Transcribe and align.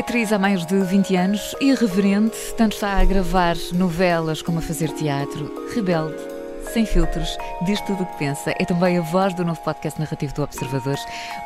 Atriz 0.00 0.32
há 0.32 0.38
mais 0.38 0.64
de 0.64 0.80
20 0.80 1.14
anos, 1.14 1.54
irreverente, 1.60 2.36
tanto 2.56 2.72
está 2.72 2.98
a 2.98 3.04
gravar 3.04 3.54
novelas 3.74 4.40
como 4.40 4.58
a 4.58 4.62
fazer 4.62 4.90
teatro, 4.92 5.68
rebelde, 5.74 6.16
sem 6.72 6.86
filtros, 6.86 7.36
diz 7.62 7.80
tudo 7.80 8.04
o 8.04 8.06
que 8.06 8.18
pensa. 8.18 8.54
É 8.58 8.64
também 8.64 8.96
a 8.96 9.00
voz 9.00 9.34
do 9.34 9.44
novo 9.44 9.60
podcast 9.60 9.98
narrativo 9.98 10.32
do 10.34 10.42
Observador, 10.42 10.96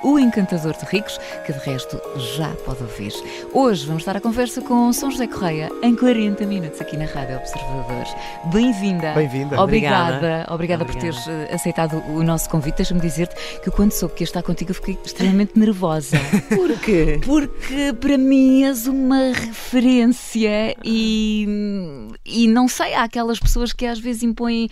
O 0.03 0.19
Encantador 0.19 0.77
de 0.77 0.85
Ricos, 0.85 1.19
que 1.47 1.53
de 1.53 1.59
resto 1.61 2.01
já 2.37 2.51
pode 2.65 2.83
ouvir. 2.83 3.13
Hoje 3.53 3.87
vamos 3.87 4.03
estar 4.03 4.17
à 4.17 4.21
conversa 4.21 4.61
com 4.61 4.93
São 4.93 5.11
José 5.11 5.27
Correia 5.27 5.71
em 5.83 5.97
40 5.97 6.45
minutos 6.45 6.81
aqui 6.81 6.97
na 6.97 7.07
Rádio 7.07 7.37
Observador. 7.37 8.05
Bem-vinda. 8.53 9.13
Bem-vinda. 9.15 9.61
Obrigada. 9.61 10.17
Obrigada. 10.17 10.55
Obrigada 10.55 10.85
por 10.85 10.95
teres 10.95 11.27
eh, 11.27 11.55
aceitado 11.55 11.97
o 12.09 12.23
nosso 12.23 12.49
convite. 12.51 12.77
Deixa-me 12.77 13.01
dizer-te 13.01 13.35
que 13.61 13.71
quando 13.71 13.93
soube 13.93 14.15
que 14.15 14.23
ia 14.23 14.27
estar 14.27 14.43
contigo 14.43 14.73
eu 14.73 14.75
fiquei 14.75 14.99
extremamente 15.05 15.59
nervosa. 15.59 16.19
Por 16.55 16.79
quê? 16.81 17.21
Porque 17.25 17.95
para 17.99 18.19
mim 18.19 18.65
és 18.65 18.87
uma 18.87 19.33
referência 19.33 20.77
e, 20.85 22.09
e 22.25 22.47
não 22.49 22.69
sei, 22.69 22.95
há 22.95 23.05
aquelas 23.05 23.39
pessoas 23.39 23.73
que 23.73 23.87
às 23.87 23.99
vezes 23.99 24.23
impõem, 24.23 24.69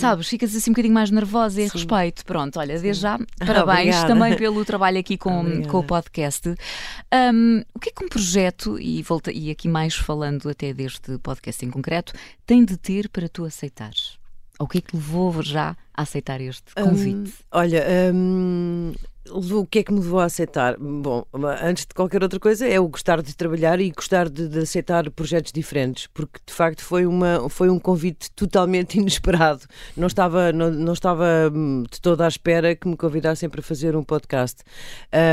sabes, 0.00 0.28
ficas 0.28 0.54
assim 0.54 0.70
um 0.70 0.72
bocadinho 0.72 0.94
mais 0.94 1.10
nervosa 1.10 1.60
e 1.60 1.66
a 1.66 1.68
respeito. 1.68 2.24
Pronto, 2.24 2.58
olha, 2.58 2.78
desde 2.78 3.02
já, 3.02 3.18
parabéns 3.38 4.04
também 4.04 4.36
pelo 4.36 4.64
trabalho 4.64 4.98
aqui 4.98 5.16
com, 5.16 5.40
Obrigada. 5.40 5.68
com 5.68 5.78
o 5.78 5.84
podcast. 5.84 6.48
Hum, 6.48 7.62
o 7.74 7.78
que 7.78 7.90
é 7.90 7.92
que 7.92 8.04
um 8.04 8.08
projeto, 8.08 8.78
e, 8.78 9.02
volta, 9.02 9.32
e 9.32 9.50
aqui 9.50 9.68
mais 9.68 9.94
falando 9.94 10.48
até 10.48 10.72
deste 10.72 11.18
podcast 11.18 11.64
em 11.64 11.70
concreto, 11.70 12.12
tem 12.44 12.64
de 12.64 12.76
ter 12.76 13.08
para 13.08 13.28
tu 13.28 13.44
aceitares? 13.44 14.18
Ou 14.58 14.66
o 14.66 14.68
que 14.68 14.78
é 14.78 14.80
que 14.80 14.96
levou 14.96 15.42
já 15.42 15.76
a 15.96 16.02
aceitar 16.02 16.40
este 16.40 16.74
convite? 16.76 17.30
Hum, 17.30 17.32
olha, 17.52 17.84
hum, 18.14 18.92
o 19.28 19.66
que 19.66 19.80
é 19.80 19.82
que 19.82 19.92
me 19.92 19.98
levou 20.00 20.20
a 20.20 20.24
aceitar? 20.24 20.76
Bom, 20.78 21.24
antes 21.62 21.84
de 21.84 21.94
qualquer 21.94 22.22
outra 22.22 22.38
coisa, 22.38 22.66
é 22.66 22.78
o 22.78 22.86
gostar 22.88 23.22
de 23.22 23.34
trabalhar 23.34 23.80
e 23.80 23.90
gostar 23.90 24.28
de, 24.28 24.46
de 24.48 24.60
aceitar 24.60 25.10
projetos 25.10 25.50
diferentes, 25.52 26.06
porque 26.08 26.38
de 26.46 26.52
facto 26.52 26.82
foi, 26.82 27.06
uma, 27.06 27.48
foi 27.48 27.68
um 27.68 27.78
convite 27.78 28.30
totalmente 28.32 28.96
inesperado. 29.00 29.62
Não 29.96 30.06
estava, 30.06 30.52
não, 30.52 30.70
não 30.70 30.92
estava 30.92 31.24
hum, 31.52 31.84
de 31.90 32.00
toda 32.00 32.24
à 32.24 32.28
espera 32.28 32.74
que 32.76 32.86
me 32.86 32.96
convidassem 32.96 33.48
para 33.48 33.62
fazer 33.62 33.96
um 33.96 34.04
podcast. 34.04 34.62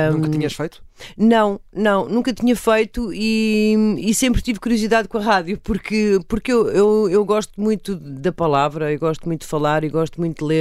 Nunca 0.08 0.28
Hum, 0.28 0.32
tinhas 0.32 0.54
feito? 0.54 0.84
Não, 1.18 1.60
não, 1.74 2.08
nunca 2.08 2.32
tinha 2.32 2.56
feito 2.56 3.12
e, 3.14 3.76
e 3.98 4.14
sempre 4.14 4.42
tive 4.42 4.60
curiosidade 4.60 5.08
com 5.08 5.18
a 5.18 5.22
rádio, 5.22 5.60
porque, 5.60 6.20
porque 6.28 6.52
eu, 6.52 6.70
eu, 6.70 7.10
eu 7.10 7.26
gosto 7.26 7.60
muito 7.60 7.96
da 7.96 8.32
palavra, 8.32 8.92
eu 8.94 9.00
gosto 9.00 9.26
muito 9.26 9.42
de 9.42 9.48
falar 9.48 9.84
e 9.84 9.90
gosto 9.90 10.20
muito 10.20 10.40
de 10.40 10.46
ler, 10.46 10.53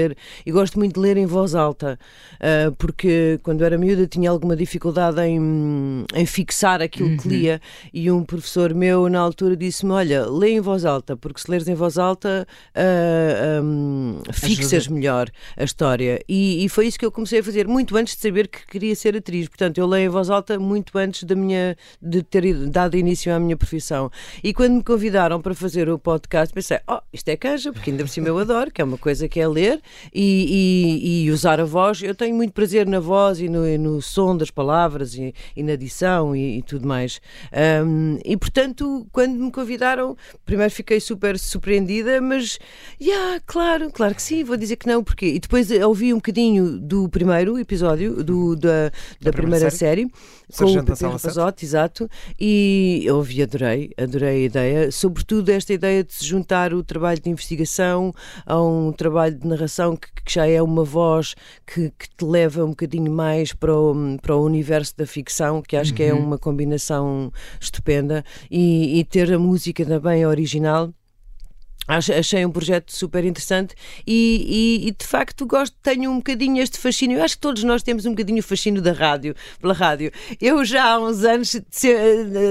e 0.44 0.50
gosto 0.50 0.78
muito 0.78 0.94
de 0.94 1.00
ler 1.00 1.16
em 1.16 1.26
voz 1.26 1.54
alta, 1.54 1.98
ah, 2.40 2.72
porque 2.78 3.38
quando 3.42 3.64
era 3.64 3.78
miúda 3.78 4.06
tinha 4.06 4.30
alguma 4.30 4.56
dificuldade 4.56 5.20
em, 5.20 6.04
em 6.14 6.26
fixar 6.26 6.82
aquilo 6.82 7.16
que 7.16 7.28
lia, 7.28 7.60
e 7.92 8.10
um 8.10 8.24
professor 8.24 8.74
meu 8.74 9.08
na 9.08 9.20
altura 9.20 9.56
disse-me: 9.56 9.92
Olha, 9.92 10.26
lê 10.26 10.50
em 10.52 10.60
voz 10.60 10.84
alta, 10.84 11.16
porque 11.16 11.40
se 11.40 11.50
leres 11.50 11.68
em 11.68 11.74
voz 11.74 11.98
alta 11.98 12.46
ah, 12.74 13.60
hum, 13.62 14.20
fixas 14.32 14.88
melhor 14.88 15.30
a 15.56 15.64
história. 15.64 16.22
E, 16.28 16.64
e 16.64 16.68
foi 16.68 16.86
isso 16.86 16.98
que 16.98 17.04
eu 17.04 17.12
comecei 17.12 17.40
a 17.40 17.44
fazer, 17.44 17.66
muito 17.66 17.96
antes 17.96 18.16
de 18.16 18.22
saber 18.22 18.48
que 18.48 18.66
queria 18.66 18.94
ser 18.94 19.16
atriz. 19.16 19.48
Portanto, 19.48 19.78
eu 19.78 19.86
leio 19.86 20.06
em 20.06 20.08
voz 20.08 20.30
alta 20.30 20.58
muito 20.58 20.96
antes 20.96 21.24
da 21.24 21.34
minha, 21.34 21.76
de 22.00 22.22
ter 22.22 22.42
dado 22.68 22.96
início 22.96 23.34
à 23.34 23.38
minha 23.38 23.56
profissão. 23.56 24.10
E 24.42 24.54
quando 24.54 24.74
me 24.74 24.82
convidaram 24.82 25.40
para 25.40 25.54
fazer 25.54 25.88
o 25.88 25.98
podcast, 25.98 26.52
pensei: 26.54 26.78
Oh, 26.88 27.00
isto 27.12 27.28
é 27.28 27.36
canja, 27.36 27.72
porque 27.72 27.90
ainda 27.90 28.04
por 28.04 28.10
cima 28.10 28.28
eu 28.28 28.38
adoro, 28.38 28.70
que 28.70 28.80
é 28.80 28.84
uma 28.84 28.98
coisa 28.98 29.28
que 29.28 29.40
é 29.40 29.46
ler 29.46 29.81
e, 30.12 31.22
e- 31.22 31.24
e 31.24 31.30
usar 31.30 31.60
a 31.60 31.64
voz. 31.64 32.02
Eu 32.02 32.14
tenho 32.14 32.34
muito 32.34 32.52
prazer 32.52 32.86
na 32.86 33.00
voz 33.00 33.40
e 33.40 33.48
no, 33.48 33.66
e 33.66 33.78
no 33.78 34.00
som 34.02 34.36
das 34.36 34.50
palavras 34.50 35.14
e, 35.14 35.34
na 35.56 35.72
edição 35.72 36.34
e, 36.34 36.62
tudo 36.62 36.86
mais. 36.86 37.20
Hum, 37.84 38.18
e 38.24 38.36
portanto, 38.36 39.06
quando 39.12 39.34
me 39.34 39.50
convidaram, 39.50 40.16
primeiro 40.44 40.72
fiquei 40.72 41.00
super 41.00 41.38
surpreendida, 41.38 42.20
mas, 42.20 42.58
yeah, 43.00 43.40
claro, 43.46 43.90
claro 43.90 44.14
que 44.14 44.22
sim, 44.22 44.44
vou 44.44 44.56
dizer 44.56 44.76
que 44.76 44.86
não, 44.86 45.02
porque. 45.02 45.26
E 45.26 45.38
depois 45.38 45.70
ouvi 45.70 46.12
um 46.12 46.16
bocadinho 46.16 46.78
do 46.78 47.08
primeiro 47.08 47.58
episódio, 47.58 48.22
do, 48.24 48.56
da, 48.56 48.90
da, 49.20 49.32
primeira 49.32 49.52
primeira 49.52 49.70
série, 49.70 50.10
com 50.56 50.64
o 50.64 50.82
da 50.82 50.94
Pepe. 50.94 51.04
Rapazote, 51.04 51.64
exato, 51.64 52.10
e 52.38 53.06
ouvi, 53.10 53.42
adorei, 53.42 53.90
adorei 53.96 54.42
a 54.42 54.46
ideia, 54.46 54.90
sobretudo 54.90 55.48
esta 55.50 55.72
ideia 55.72 56.02
de 56.04 56.12
se 56.14 56.24
juntar 56.26 56.72
o 56.74 56.82
trabalho 56.82 57.20
de 57.20 57.30
investigação 57.30 58.14
a 58.46 58.60
um 58.60 58.92
trabalho 58.92 59.34
de 59.38 59.46
narração 59.46 59.71
que, 59.96 60.08
que 60.24 60.34
já 60.34 60.46
é 60.46 60.60
uma 60.60 60.84
voz 60.84 61.34
que, 61.66 61.90
que 61.90 62.08
te 62.16 62.24
leva 62.24 62.64
um 62.64 62.70
bocadinho 62.70 63.10
mais 63.10 63.52
para 63.52 63.74
o, 63.74 63.94
para 64.20 64.36
o 64.36 64.44
universo 64.44 64.96
da 64.96 65.06
ficção, 65.06 65.62
que 65.62 65.76
acho 65.76 65.94
que 65.94 66.02
é 66.02 66.14
uma 66.14 66.38
combinação 66.38 67.32
estupenda, 67.60 68.24
e, 68.50 68.98
e 68.98 69.04
ter 69.04 69.32
a 69.32 69.38
música 69.38 69.84
também 69.84 70.26
original. 70.26 70.92
Ach- 71.88 72.10
Achei 72.10 72.44
um 72.46 72.50
projeto 72.50 72.92
super 72.94 73.24
interessante 73.24 73.74
e, 74.06 74.80
e- 74.84 74.88
e, 74.88 74.90
de 74.92 75.04
facto 75.06 75.44
gosto, 75.44 75.76
tenho 75.82 76.10
um 76.10 76.16
bocadinho 76.18 76.62
este 76.62 76.78
fascínio. 76.78 77.18
Eu 77.18 77.24
acho 77.24 77.34
que 77.34 77.40
todos 77.40 77.64
nós 77.64 77.82
temos 77.82 78.06
um 78.06 78.10
bocadinho 78.10 78.38
o 78.38 78.42
fascínio 78.42 78.80
da 78.80 78.92
rádio, 78.92 79.34
pela 79.60 79.74
rádio. 79.74 80.12
Eu 80.40 80.64
já 80.64 80.84
há 80.92 80.98
uns 81.00 81.24
anos 81.24 81.56
ser- 81.70 81.96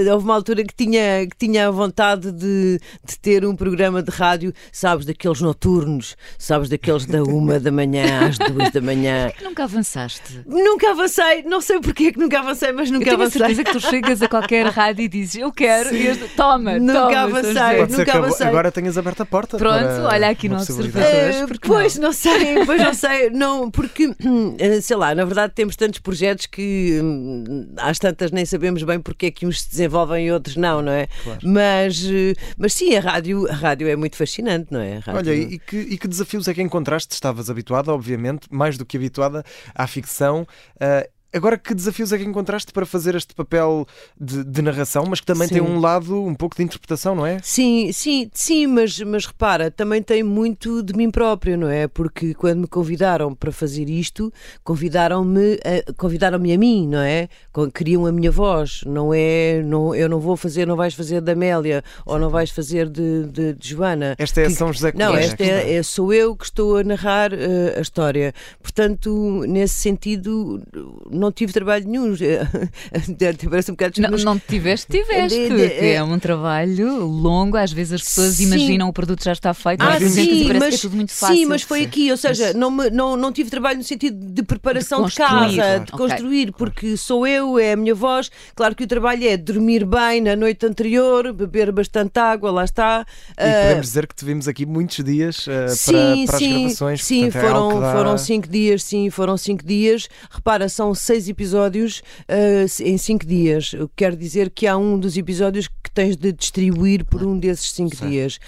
eh, 0.05 0.13
houve 0.13 0.25
uma 0.25 0.35
altura 0.35 0.63
que 0.65 0.73
tinha, 0.75 1.25
que 1.27 1.37
tinha 1.37 1.67
a 1.67 1.71
vontade 1.71 2.31
de, 2.31 2.79
de 3.05 3.19
ter 3.19 3.45
um 3.45 3.55
programa 3.55 4.03
de 4.03 4.11
rádio, 4.11 4.53
sabes, 4.71 5.05
daqueles 5.05 5.39
noturnos, 5.39 6.15
sabes, 6.37 6.67
daqueles 6.69 7.05
da 7.05 7.23
uma 7.23 7.59
da 7.59 7.71
manhã 7.71 8.27
às 8.27 8.37
duas 8.37 8.71
da 8.71 8.81
manhã. 8.81 9.31
Que 9.37 9.43
nunca 9.45 9.63
avançaste? 9.63 10.41
Nunca 10.45 10.91
avancei, 10.91 11.43
não 11.43 11.61
sei 11.61 11.79
porque 11.79 12.05
é 12.07 12.11
que 12.11 12.19
nunca 12.19 12.39
avancei, 12.39 12.71
mas 12.73 12.89
Eu 12.89 12.95
nunca 12.95 13.05
tenho 13.05 13.17
a 13.17 13.21
avancei. 13.21 13.39
certeza 13.39 13.63
que 13.63 13.71
tu 13.71 13.79
chegas 13.79 14.21
a 14.21 14.27
qualquer 14.27 14.65
rádio 14.67 15.05
e 15.05 15.07
dizes 15.07 15.35
eu 15.35 15.51
quero, 15.53 15.95
e 15.95 16.07
este- 16.07 16.27
toma, 16.35 16.77
Nunca 16.77 16.93
toma, 16.93 17.21
avancei. 17.21 17.85
Nunca 17.97 18.17
avancei. 18.17 18.47
agora 18.47 18.71
tenhas 18.71 18.97
aberto 18.97 19.20
a 19.21 19.25
porta. 19.25 19.57
Pronto, 19.57 19.79
para 19.79 20.07
olha 20.07 20.29
aqui 20.29 20.47
uma 20.47 20.59
no 20.59 20.65
possibilidade. 20.65 21.05
Observador. 21.05 21.55
Eh, 21.55 21.67
pois 21.67 21.95
não? 21.95 22.03
não? 22.03 22.13
sei, 22.13 22.65
pois 22.65 22.81
não 22.81 22.93
sei, 22.93 23.29
não, 23.29 23.71
porque 23.71 24.13
eh, 24.59 24.81
sei 24.81 24.97
lá, 24.97 25.13
na 25.15 25.25
verdade 25.25 25.53
temos 25.53 25.75
tantos 25.75 25.99
projetos 25.99 26.45
que 26.45 26.99
hum, 27.01 27.73
às 27.77 27.99
tantas 27.99 28.31
nem 28.31 28.45
sabemos 28.45 28.83
bem 28.83 28.99
porque 28.99 29.27
é 29.27 29.31
que 29.31 29.45
uns 29.45 29.61
se 29.61 29.69
desenvolvem 29.69 30.27
e 30.27 30.31
outros 30.31 30.55
não, 30.55 30.81
não 30.81 30.91
é? 30.91 31.07
Mas, 31.43 32.03
eh, 32.05 32.33
mas 32.57 32.73
sim, 32.73 32.95
a 32.95 32.99
rádio, 32.99 33.49
a 33.49 33.53
rádio 33.53 33.87
é 33.87 33.95
muito 33.95 34.15
fascinante, 34.15 34.67
não 34.71 34.79
é? 34.79 35.01
Olha, 35.07 35.33
e 35.33 35.59
que, 35.59 35.77
e 35.77 35.97
que 35.97 36.07
desafios 36.07 36.47
é 36.47 36.53
que 36.53 36.61
encontraste? 36.61 37.13
Estavas 37.13 37.49
habituada, 37.49 37.93
obviamente, 37.93 38.47
mais 38.49 38.77
do 38.77 38.85
que 38.85 38.97
habituada 38.97 39.43
à 39.75 39.87
ficção. 39.87 40.47
ah, 40.79 41.07
Agora, 41.33 41.57
que 41.57 41.73
desafios 41.73 42.11
é 42.11 42.17
que 42.17 42.23
encontraste 42.25 42.73
para 42.73 42.85
fazer 42.85 43.15
este 43.15 43.33
papel 43.33 43.85
de, 44.19 44.43
de 44.43 44.61
narração, 44.61 45.05
mas 45.09 45.19
que 45.21 45.25
também 45.25 45.47
Sim. 45.47 45.53
tem 45.55 45.63
um 45.63 45.79
lado 45.79 46.21
um 46.23 46.35
pouco 46.35 46.55
de 46.57 46.63
interpretação, 46.63 47.15
não 47.15 47.25
é? 47.25 47.37
Sim, 47.41 47.91
sim, 47.93 48.29
sim, 48.33 48.67
mas, 48.67 48.99
mas 48.99 49.25
repara, 49.25 49.71
também 49.71 50.01
tem 50.01 50.23
muito 50.23 50.83
de 50.83 50.93
mim 50.93 51.09
próprio, 51.09 51.57
não 51.57 51.69
é? 51.69 51.87
Porque 51.87 52.33
quando 52.33 52.59
me 52.61 52.67
convidaram 52.67 53.33
para 53.33 53.51
fazer 53.51 53.89
isto, 53.89 54.31
convidaram-me 54.63 55.59
a, 55.63 55.93
convidaram-me 55.93 56.53
a 56.53 56.57
mim, 56.57 56.87
não 56.87 56.99
é? 56.99 57.29
Queriam 57.73 58.05
a 58.05 58.11
minha 58.11 58.31
voz, 58.31 58.81
não 58.85 59.13
é? 59.13 59.61
Não, 59.63 59.93
eu 59.95 60.09
não 60.09 60.19
vou 60.19 60.35
fazer, 60.35 60.65
não 60.65 60.75
vais 60.75 60.93
fazer 60.93 61.21
da 61.21 61.31
Amélia 61.31 61.83
ou 62.05 62.17
não 62.19 62.29
vais 62.29 62.49
fazer 62.49 62.89
de, 62.89 63.25
de, 63.27 63.53
de 63.53 63.69
Joana. 63.69 64.15
Esta 64.17 64.41
é 64.41 64.45
a 64.45 64.47
Que- 64.47 64.53
São 64.55 64.73
José 64.73 64.91
Não, 64.95 65.15
esta 65.15 65.43
é, 65.43 65.75
é- 65.75 65.83
sou 65.83 66.13
eu 66.13 66.35
que 66.35 66.45
estou 66.45 66.77
a 66.77 66.83
narrar 66.83 67.31
eh, 67.33 67.75
a 67.77 67.81
história. 67.81 68.33
Portanto, 68.61 69.43
nesse 69.47 69.75
sentido, 69.75 70.61
não 71.21 71.31
tive 71.31 71.53
trabalho 71.53 71.87
nenhum. 71.87 72.13
Parece 73.49 73.71
um 73.71 73.75
bocado 73.75 74.01
Não, 74.01 74.11
mas- 74.11 74.23
não 74.23 74.37
te 74.39 74.45
tiveste, 74.47 74.87
tiveste. 74.91 75.37
De- 75.49 75.49
de- 75.69 75.85
é 75.91 76.03
um 76.03 76.17
trabalho 76.19 77.05
longo, 77.05 77.57
às 77.57 77.71
vezes 77.71 77.93
as 77.93 78.01
pessoas 78.01 78.35
Sim. 78.35 78.45
imaginam 78.45 78.89
o 78.89 78.93
produto 78.93 79.23
já 79.23 79.31
está 79.31 79.53
feito, 79.53 79.81
Ah, 79.81 79.97
mas 79.99 80.11
sim, 80.11 80.47
parece 80.47 80.59
mas, 80.59 80.69
que 80.69 80.75
é 80.75 80.79
tudo 80.79 80.95
muito 80.95 81.11
fácil. 81.13 81.35
sim, 81.35 81.45
mas 81.45 81.61
foi 81.61 81.83
aqui, 81.83 82.11
ou 82.11 82.17
seja, 82.17 82.53
não, 82.53 82.71
me- 82.71 82.89
não, 82.89 83.15
não 83.15 83.31
tive 83.31 83.49
trabalho 83.49 83.77
no 83.77 83.83
sentido 83.83 84.17
de 84.33 84.43
preparação 84.43 85.03
de, 85.05 85.11
De 85.11 85.15
casa, 85.17 85.55
claro. 85.55 85.85
de 85.85 85.91
construir, 85.91 86.51
porque 86.53 86.95
sou 86.97 87.25
eu, 87.27 87.57
é 87.59 87.73
a 87.73 87.75
minha 87.75 87.93
voz. 87.95 88.31
Claro 88.55 88.75
que 88.75 88.83
o 88.83 88.87
trabalho 88.87 89.27
é 89.27 89.37
dormir 89.37 89.85
bem 89.85 90.21
na 90.21 90.35
noite 90.35 90.65
anterior, 90.65 91.33
beber 91.33 91.71
bastante 91.71 92.17
água, 92.19 92.51
lá 92.51 92.63
está. 92.63 93.05
E 93.31 93.43
Ah, 93.43 93.61
podemos 93.63 93.87
dizer 93.87 94.07
que 94.07 94.15
tivemos 94.15 94.47
aqui 94.47 94.65
muitos 94.65 95.03
dias 95.03 95.45
ah, 95.49 95.67
Sim, 95.69 95.91
para, 95.93 96.25
para 96.27 96.37
sim, 96.37 96.53
as 96.53 96.59
gravações. 96.61 97.03
sim, 97.03 97.21
portanto, 97.23 97.43
é 97.43 97.47
foram, 97.49 97.69
que 97.69 97.79
dá- 97.81 97.91
foram 97.93 98.17
cinco 98.17 98.47
dias, 98.47 98.83
sim, 98.83 99.09
foram 99.09 99.37
cinco 99.37 99.65
dias. 99.65 100.07
Repara, 100.29 100.69
são 100.69 100.93
seis 100.93 101.10
episódios 101.27 102.01
uh, 102.29 102.83
em 102.83 102.97
cinco 102.97 103.25
dias. 103.25 103.73
O 103.73 103.87
que 103.87 103.95
quer 103.97 104.15
dizer 104.15 104.49
que 104.49 104.67
há 104.67 104.77
um 104.77 104.97
dos 104.99 105.17
episódios 105.17 105.67
que 105.67 105.91
tens 105.93 106.15
de 106.15 106.31
distribuir 106.31 107.05
por 107.05 107.23
um 107.23 107.37
desses 107.37 107.71
cinco 107.71 107.95
Sim. 107.95 108.09
dias. 108.09 108.39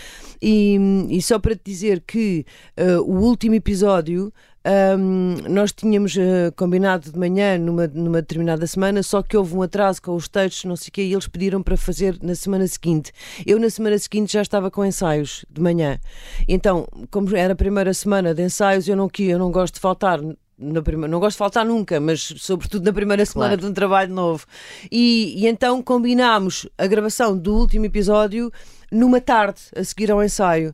E, 0.42 0.78
e, 1.10 1.22
só 1.22 1.40
para 1.40 1.56
te 1.56 1.62
dizer 1.66 2.04
que 2.06 2.46
uh, 2.78 3.02
o 3.02 3.20
último 3.22 3.56
episódio 3.56 4.34
um, 4.66 5.36
nós 5.50 5.74
tínhamos 5.74 6.16
uh, 6.16 6.52
combinado 6.56 7.12
de 7.12 7.20
manhã 7.20 7.58
numa, 7.58 7.88
numa 7.88 8.22
determinada 8.22 8.66
semana, 8.66 9.04
só 9.04 9.22
que 9.22 9.36
houve 9.36 9.56
um 9.56 9.62
atraso 9.62 10.02
com 10.02 10.16
os 10.16 10.28
textos, 10.28 10.66
não 10.66 10.76
sei 10.76 10.90
o 10.90 10.92
quê, 10.92 11.04
e 11.04 11.14
eles 11.14 11.28
pediram 11.28 11.62
para 11.62 11.76
fazer 11.76 12.18
na 12.22 12.34
semana 12.34 12.66
seguinte. 12.68 13.12
Eu, 13.46 13.60
na 13.60 13.70
semana 13.70 13.98
seguinte, 13.98 14.34
já 14.34 14.42
estava 14.42 14.72
com 14.72 14.86
ensaios 14.86 15.46
de 15.50 15.62
manhã. 15.62 16.00
Então, 16.48 16.88
como 17.12 17.36
era 17.36 17.54
a 17.54 17.56
primeira 17.56 17.94
semana 17.94 18.34
de 18.34 18.44
ensaios, 18.44 18.88
eu 18.88 18.96
não, 18.96 19.10
eu 19.20 19.40
não 19.40 19.52
gosto 19.52 19.76
de 19.76 19.80
faltar 19.82 20.20
na 20.58 20.82
primeira, 20.82 21.12
não 21.12 21.20
gosto 21.20 21.36
de 21.36 21.40
faltar 21.40 21.66
nunca, 21.66 22.00
mas 22.00 22.34
sobretudo 22.38 22.86
na 22.86 22.94
primeira 22.94 23.26
semana 23.26 23.52
claro. 23.52 23.62
de 23.62 23.68
um 23.68 23.74
trabalho 23.74 24.14
novo. 24.14 24.46
E, 24.92 25.34
e 25.38 25.48
então 25.48 25.82
combinámos 25.82 26.68
a 26.78 26.88
gravação 26.88 27.38
do 27.38 27.56
último 27.56 27.86
episódio 27.86 28.52
numa 28.92 29.20
tarde 29.20 29.60
a 29.76 29.84
seguir 29.84 30.12
ao 30.12 30.24
ensaio 30.24 30.74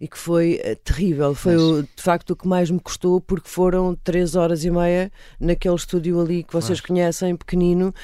e 0.00 0.06
que 0.06 0.18
foi 0.18 0.60
uh, 0.64 0.76
terrível. 0.76 1.34
Foi 1.34 1.56
o, 1.56 1.82
de 1.82 2.02
facto 2.02 2.30
o 2.30 2.36
que 2.36 2.46
mais 2.46 2.70
me 2.70 2.78
custou, 2.78 3.20
porque 3.20 3.48
foram 3.48 3.94
três 3.94 4.34
horas 4.36 4.64
e 4.64 4.70
meia 4.70 5.10
naquele 5.40 5.74
estúdio 5.74 6.20
ali 6.20 6.42
que 6.42 6.52
vocês 6.52 6.80
conhecem, 6.80 7.34
pequenino, 7.36 7.94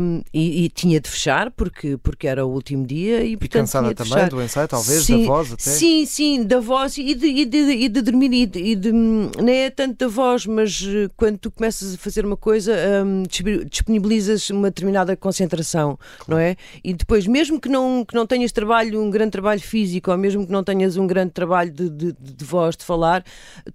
um, 0.00 0.22
e, 0.32 0.64
e, 0.64 0.68
tinha 0.68 1.00
de 1.00 1.08
fechar 1.08 1.50
porque, 1.50 1.96
porque 1.98 2.26
era 2.26 2.44
o 2.44 2.50
último 2.50 2.86
dia. 2.86 3.24
E, 3.24 3.36
portanto, 3.36 3.54
e 3.54 3.60
cansada 3.60 3.94
também 3.94 4.12
fechar. 4.12 4.28
do 4.28 4.42
ensaio, 4.42 4.68
talvez, 4.68 5.04
sim, 5.04 5.20
da 5.20 5.26
voz 5.26 5.52
até? 5.52 5.62
Sim, 5.62 6.06
sim, 6.06 6.44
da 6.44 6.60
voz 6.60 6.98
e 6.98 7.14
de, 7.14 7.26
e 7.26 7.44
de, 7.44 7.58
e 7.58 7.88
de 7.88 8.02
dormir. 8.02 8.32
E 8.32 8.46
de, 8.46 8.58
e 8.58 8.76
de, 8.76 8.92
nem 8.92 9.62
é 9.62 9.70
tanto 9.70 9.98
da 9.98 10.08
voz, 10.08 10.46
mas 10.46 10.82
eh, 10.86 11.08
quando 11.16 11.38
tu 11.38 11.50
começas 11.50 11.94
a 11.94 11.98
fazer 11.98 12.26
uma 12.26 12.36
coisa, 12.36 12.74
um, 13.04 13.22
disponibilizas 13.70 14.50
uma 14.50 14.68
determinada 14.68 15.16
concentração, 15.16 15.98
claro. 16.18 16.24
não 16.28 16.38
é? 16.38 16.56
E 16.82 16.92
depois, 16.92 17.26
mesmo 17.26 17.60
que 17.60 17.68
não, 17.68 18.04
que 18.04 18.14
não 18.14 18.26
tenhas 18.26 18.52
trabalho, 18.52 19.00
um 19.00 19.10
grande 19.10 19.30
trabalho 19.30 19.60
físico, 19.60 20.10
ou 20.10 20.18
mesmo 20.18 20.46
que 20.46 20.52
não 20.52 20.62
tenhas 20.62 20.96
um 20.96 21.05
um 21.06 21.08
grande 21.08 21.30
trabalho 21.30 21.70
de, 21.70 21.88
de, 21.88 22.12
de 22.12 22.44
voz, 22.44 22.76
de 22.76 22.84
falar, 22.84 23.24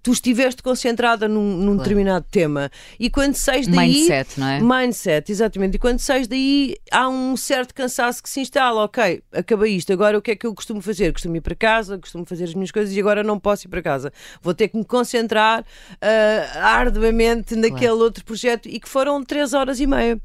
tu 0.02 0.12
estiveste 0.12 0.62
concentrada 0.62 1.26
num, 1.26 1.56
num 1.56 1.64
claro. 1.64 1.78
determinado 1.78 2.26
tema. 2.30 2.70
E 3.00 3.10
quando 3.10 3.34
sais 3.34 3.66
daí. 3.66 3.94
Mindset, 3.94 4.38
não 4.38 4.48
é? 4.48 4.60
Mindset, 4.60 5.32
exatamente. 5.32 5.76
E 5.76 5.78
quando 5.78 5.98
sais 5.98 6.28
daí, 6.28 6.76
há 6.90 7.08
um 7.08 7.36
certo 7.36 7.74
cansaço 7.74 8.22
que 8.22 8.28
se 8.28 8.40
instala. 8.40 8.84
Ok, 8.84 9.22
acabei 9.32 9.74
isto. 9.74 9.92
Agora 9.92 10.16
o 10.18 10.22
que 10.22 10.32
é 10.32 10.36
que 10.36 10.46
eu 10.46 10.54
costumo 10.54 10.80
fazer? 10.80 11.12
Costumo 11.12 11.36
ir 11.36 11.40
para 11.40 11.54
casa, 11.54 11.98
costumo 11.98 12.24
fazer 12.24 12.44
as 12.44 12.54
minhas 12.54 12.70
coisas 12.70 12.94
e 12.94 13.00
agora 13.00 13.22
não 13.22 13.38
posso 13.38 13.66
ir 13.66 13.70
para 13.70 13.82
casa. 13.82 14.12
Vou 14.42 14.54
ter 14.54 14.68
que 14.68 14.76
me 14.76 14.84
concentrar 14.84 15.62
uh, 15.62 16.58
arduamente 16.58 17.56
naquele 17.56 17.78
claro. 17.78 17.98
outro 17.98 18.24
projeto 18.24 18.68
e 18.68 18.78
que 18.78 18.88
foram 18.88 19.24
três 19.24 19.54
horas 19.54 19.80
e 19.80 19.86
meia. 19.86 20.20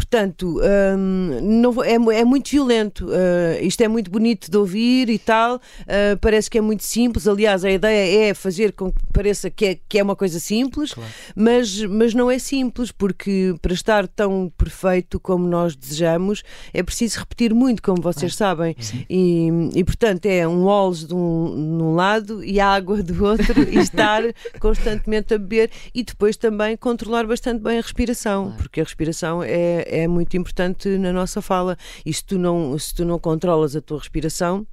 Portanto, 0.00 0.58
um, 0.96 1.40
não, 1.42 1.84
é, 1.84 1.92
é, 1.92 2.24
muito 2.24 2.50
violento. 2.50 3.06
Uh, 3.06 3.62
isto 3.62 3.82
é 3.82 3.86
muito 3.86 4.10
bonito 4.10 4.50
de 4.50 4.56
ouvir 4.56 5.10
e 5.10 5.18
tal. 5.18 5.56
Uh, 5.56 6.16
parece 6.22 6.48
que 6.48 6.56
é 6.56 6.60
muito 6.60 6.84
simples. 6.84 7.28
Aliás, 7.28 7.66
a 7.66 7.70
ideia 7.70 8.30
é 8.30 8.34
fazer 8.34 8.72
com 8.72 8.90
que 8.90 8.98
pareça 9.12 9.50
que 9.50 9.66
é, 9.66 9.78
que 9.86 9.98
é 9.98 10.02
uma 10.02 10.16
coisa 10.16 10.40
simples, 10.40 10.94
claro. 10.94 11.10
mas, 11.36 11.84
mas 11.84 12.14
não 12.14 12.30
é 12.30 12.38
simples, 12.38 12.90
porque 12.90 13.54
para 13.60 13.74
estar 13.74 14.08
tão 14.08 14.50
perfeito 14.56 15.20
como 15.20 15.46
nós 15.46 15.76
desejamos, 15.76 16.42
é 16.72 16.82
preciso 16.82 17.18
repetir 17.18 17.52
muito, 17.52 17.82
como 17.82 18.00
vocês 18.00 18.34
sabem. 18.34 18.74
E, 19.08 19.48
e, 19.74 19.84
portanto, 19.84 20.24
é 20.24 20.48
um 20.48 20.64
Walls 20.64 21.06
de 21.06 21.14
um, 21.14 21.76
de 21.76 21.82
um 21.84 21.94
lado 21.94 22.42
e 22.42 22.58
água 22.58 23.02
do 23.02 23.22
outro, 23.22 23.68
e 23.68 23.76
estar 23.78 24.22
constantemente 24.58 25.34
a 25.34 25.38
beber 25.38 25.70
e 25.94 26.02
depois 26.02 26.38
também 26.38 26.74
controlar 26.74 27.26
bastante 27.26 27.62
bem 27.62 27.78
a 27.78 27.82
respiração, 27.82 28.44
claro. 28.44 28.58
porque 28.58 28.80
a 28.80 28.84
respiração 28.84 29.42
é 29.42 29.89
é 29.90 30.08
muito 30.08 30.36
importante 30.36 30.88
na 30.98 31.12
nossa 31.12 31.42
fala. 31.42 31.76
E 32.04 32.12
se 32.12 32.24
tu 32.24 32.38
não, 32.38 32.78
se 32.78 32.94
tu 32.94 33.04
não 33.04 33.18
controlas 33.18 33.74
a 33.76 33.80
tua 33.80 33.98
respiração, 33.98 34.66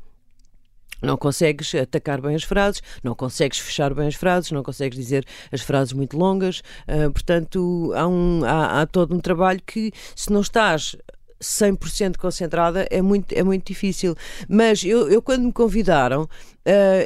não 1.02 1.16
consegues 1.16 1.76
atacar 1.76 2.22
bem 2.22 2.36
as 2.36 2.44
frases, 2.44 2.82
não 3.04 3.14
consegues 3.14 3.60
fechar 3.60 3.94
bem 3.94 4.08
as 4.08 4.16
frases, 4.16 4.52
não 4.52 4.64
consegues 4.64 4.98
dizer 4.98 5.26
as 5.52 5.62
frases 5.62 5.94
muito 5.94 6.18
longas. 6.18 6.62
Uh, 6.88 7.12
portanto, 7.12 7.92
há, 7.96 8.08
um, 8.08 8.44
há, 8.44 8.82
há, 8.82 8.86
todo 8.88 9.16
um 9.16 9.20
trabalho 9.20 9.62
que, 9.66 9.92
se 10.16 10.32
não 10.32 10.42
estás 10.42 10.96
100% 11.42 12.18
concentrada 12.18 12.88
é 12.90 13.02
muito, 13.02 13.34
é 13.34 13.44
muito 13.44 13.66
difícil. 13.66 14.16
Mas 14.48 14.84
eu, 14.84 15.10
eu 15.10 15.22
quando 15.22 15.44
me 15.44 15.52
convidaram, 15.52 16.24
uh, 16.24 16.30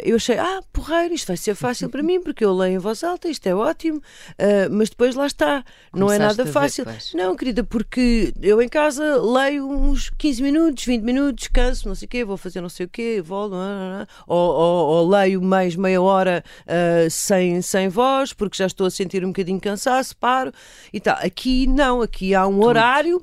eu 0.04 0.16
achei, 0.16 0.38
ah, 0.38 0.62
porreiro, 0.72 1.13
isto 1.13 1.28
vai 1.28 1.38
ser 1.38 1.56
fácil 1.56 1.89
para 1.89 2.01
mim, 2.01 2.22
porque 2.22 2.44
eu 2.44 2.54
leio 2.56 2.75
em 2.75 2.78
voz 2.78 3.04
alta, 3.04 3.28
isto 3.28 3.45
é 3.48 3.56
ótimo, 3.56 3.98
uh, 3.98 4.72
mas 4.72 4.89
depois 4.89 5.16
lá 5.16 5.28
está, 5.28 5.63
não 5.94 6.12
é 6.12 6.18
Começaste 6.18 6.42
é 6.42 6.44
nada 6.44 6.51
fácil. 6.51 6.86
Não, 7.16 7.36
querida, 7.36 7.63
porque 7.63 8.33
eu 8.42 8.62
em 8.62 8.69
casa 8.69 9.18
leio 9.18 9.68
uns 9.69 10.10
15 10.18 10.42
minutos, 10.42 10.86
20 10.86 11.04
minutos, 11.04 11.48
canso, 11.48 11.88
não 11.88 11.95
sei 11.95 12.06
o 12.06 12.10
quê, 12.10 12.25
vou 12.25 12.38
fazer 12.38 12.62
não 12.62 12.69
sei 12.69 12.86
o 12.86 12.89
quê, 12.89 13.24
não. 13.28 14.07
Ou, 14.28 14.51
ou, 14.54 14.88
ou, 14.88 15.10
leio 15.10 15.42
mais 15.42 15.75
meia 15.75 16.01
hora 16.01 16.44
uh, 16.66 17.10
sem, 17.10 17.62
sem 17.62 17.89
voz, 17.89 18.33
porque 18.33 18.57
já 18.57 18.66
estou 18.66 18.88
a 18.88 18.92
sentir 18.92 19.24
um 19.24 19.28
bocadinho 19.28 19.60
cansaço, 19.60 20.16
paro 20.18 20.51
e 20.92 21.00
tal. 21.00 21.18
Aqui 21.18 21.68
não, 21.68 22.01
aqui 22.01 22.33
há 22.33 22.48
um 22.48 22.54
Tudo. 22.54 22.68
horário 22.68 23.22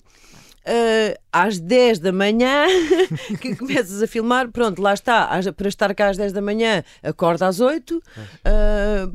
uh, 0.69 1.19
às 1.33 1.59
10 1.59 1.99
da 1.99 2.13
manhã 2.13 2.67
que 3.41 3.57
começas 3.57 4.03
a 4.03 4.07
filmar, 4.07 4.49
pronto, 4.51 4.81
lá 4.81 4.93
está, 4.93 5.29
para 5.57 5.69
estar 5.69 5.95
cá 5.95 6.11
às 6.11 6.17
10 6.17 6.33
da 6.33 6.43
manhã, 6.43 6.85
acorda 7.03 7.47
às 7.47 7.61
8. 7.61 7.97
Uh, 7.97 8.03
ah, 8.45 9.09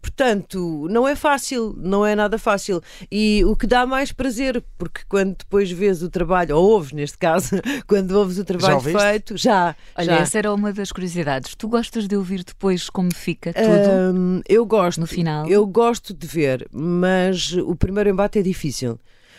portanto, 0.00 0.86
não 0.90 1.06
é 1.06 1.14
fácil, 1.14 1.74
não 1.76 2.04
é 2.04 2.14
nada 2.14 2.38
fácil. 2.38 2.80
E 3.10 3.44
o 3.44 3.56
que 3.56 3.66
dá 3.66 3.86
mais 3.86 4.12
prazer, 4.12 4.62
porque 4.78 5.02
quando 5.08 5.36
depois 5.36 5.70
vês 5.70 6.02
o 6.02 6.08
trabalho, 6.08 6.56
ou 6.56 6.70
ouves 6.70 6.92
neste 6.92 7.18
caso, 7.18 7.60
quando 7.86 8.12
ouves 8.12 8.38
o 8.38 8.44
trabalho 8.44 8.80
já 8.80 9.00
feito, 9.00 9.36
já. 9.36 9.76
Olha, 9.96 10.06
já. 10.06 10.16
essa 10.18 10.38
era 10.38 10.52
uma 10.52 10.72
das 10.72 10.92
curiosidades. 10.92 11.54
Tu 11.54 11.68
gostas 11.68 12.08
de 12.08 12.16
ouvir 12.16 12.44
depois 12.44 12.88
como 12.88 13.12
fica 13.12 13.52
tudo? 13.52 13.64
Uh, 13.66 14.42
eu 14.48 14.64
gosto. 14.64 15.00
No 15.00 15.06
final? 15.06 15.46
Eu 15.48 15.66
gosto 15.66 16.14
de 16.14 16.26
ver, 16.26 16.66
mas 16.72 17.52
o 17.52 17.74
primeiro 17.74 18.10
embate 18.10 18.38
é 18.38 18.42
difícil 18.42 18.98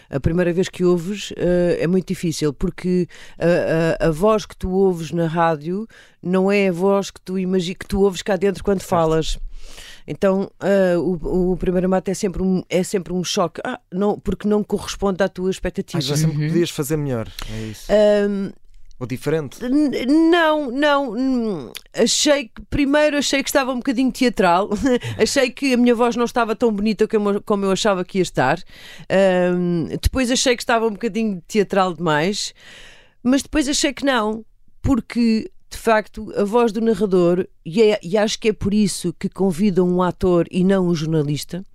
a 0.09 0.19
primeira 0.19 0.53
vez 0.53 0.69
que 0.69 0.83
ouves 0.83 1.31
uh, 1.31 1.35
é 1.79 1.87
muito 1.87 2.07
difícil, 2.07 2.53
porque 2.53 3.07
a, 3.37 4.05
a, 4.05 4.07
a, 4.07 4.11
voz 4.11 4.45
que 4.45 4.55
tu 4.55 4.69
ouves 4.71 5.11
na 5.11 5.27
rádio 5.27 5.87
não 6.21 6.51
é 6.51 6.69
a 6.69 6.71
voz 6.71 7.11
que 7.11 7.21
tu 7.21 7.37
imaginas 7.37 7.77
que 7.79 7.87
tu 7.87 8.01
ouves 8.01 8.21
cá 8.21 8.35
dentro 8.35 8.63
quando 8.63 8.79
certo. 8.79 8.89
falas. 8.89 9.39
Então 10.07 10.51
uh, 10.61 10.99
o, 10.99 11.53
o 11.53 11.57
primeiro 11.57 11.89
mate 11.89 12.11
é 12.11 12.13
sempre 12.13 12.41
um, 12.43 12.63
é 12.69 12.83
sempre 12.83 13.11
um 13.11 13.23
choque, 13.23 13.59
ah, 13.63 13.79
não, 13.91 14.19
porque 14.19 14.47
não 14.47 14.63
corresponde 14.63 15.23
à 15.23 15.29
tua 15.29 15.49
expectativa. 15.49 15.97
Achas 15.97 16.19
sempre 16.19 16.37
que 16.37 16.47
podias 16.47 16.69
fazer 16.69 16.97
melhor, 16.97 17.27
é 17.51 17.61
isso? 17.63 17.91
Ou 18.97 19.05
diferente? 19.05 19.59
Não, 20.07 20.71
não. 20.71 21.73
Achei 21.93 22.45
que, 22.45 22.61
primeiro 22.69 23.17
achei 23.17 23.43
que 23.43 23.49
estava 23.49 23.71
um 23.71 23.77
bocadinho 23.77 24.11
teatral. 24.11 24.69
achei 25.21 25.49
que 25.49 25.73
a 25.73 25.77
minha 25.77 25.93
voz 25.93 26.15
não 26.15 26.23
estava 26.23 26.55
tão 26.55 26.71
bonita 26.71 27.05
como 27.45 27.65
eu 27.65 27.71
achava 27.71 28.05
que 28.05 28.19
ia 28.19 28.21
estar. 28.21 28.57
Um, 29.53 29.87
depois 30.01 30.31
achei 30.31 30.55
que 30.55 30.63
estava 30.63 30.87
um 30.87 30.91
bocadinho 30.91 31.41
teatral 31.47 31.93
demais. 31.93 32.53
Mas 33.21 33.43
depois 33.43 33.67
achei 33.67 33.91
que 33.91 34.05
não. 34.05 34.45
Porque 34.81 35.51
de 35.69 35.77
facto, 35.77 36.31
a 36.37 36.43
voz 36.45 36.71
do 36.71 36.79
narrador, 36.79 37.45
e, 37.65 37.81
é, 37.81 37.99
e, 38.01 38.17
acho 38.17 38.39
que 38.39 38.49
é 38.49 38.53
por 38.53 38.73
isso 38.73 39.13
que 39.19 39.27
convidam 39.27 39.87
um 39.89 40.01
ator 40.01 40.47
e 40.49 40.63
não 40.63 40.87
um 40.87 40.95
jornalista, 40.95 41.65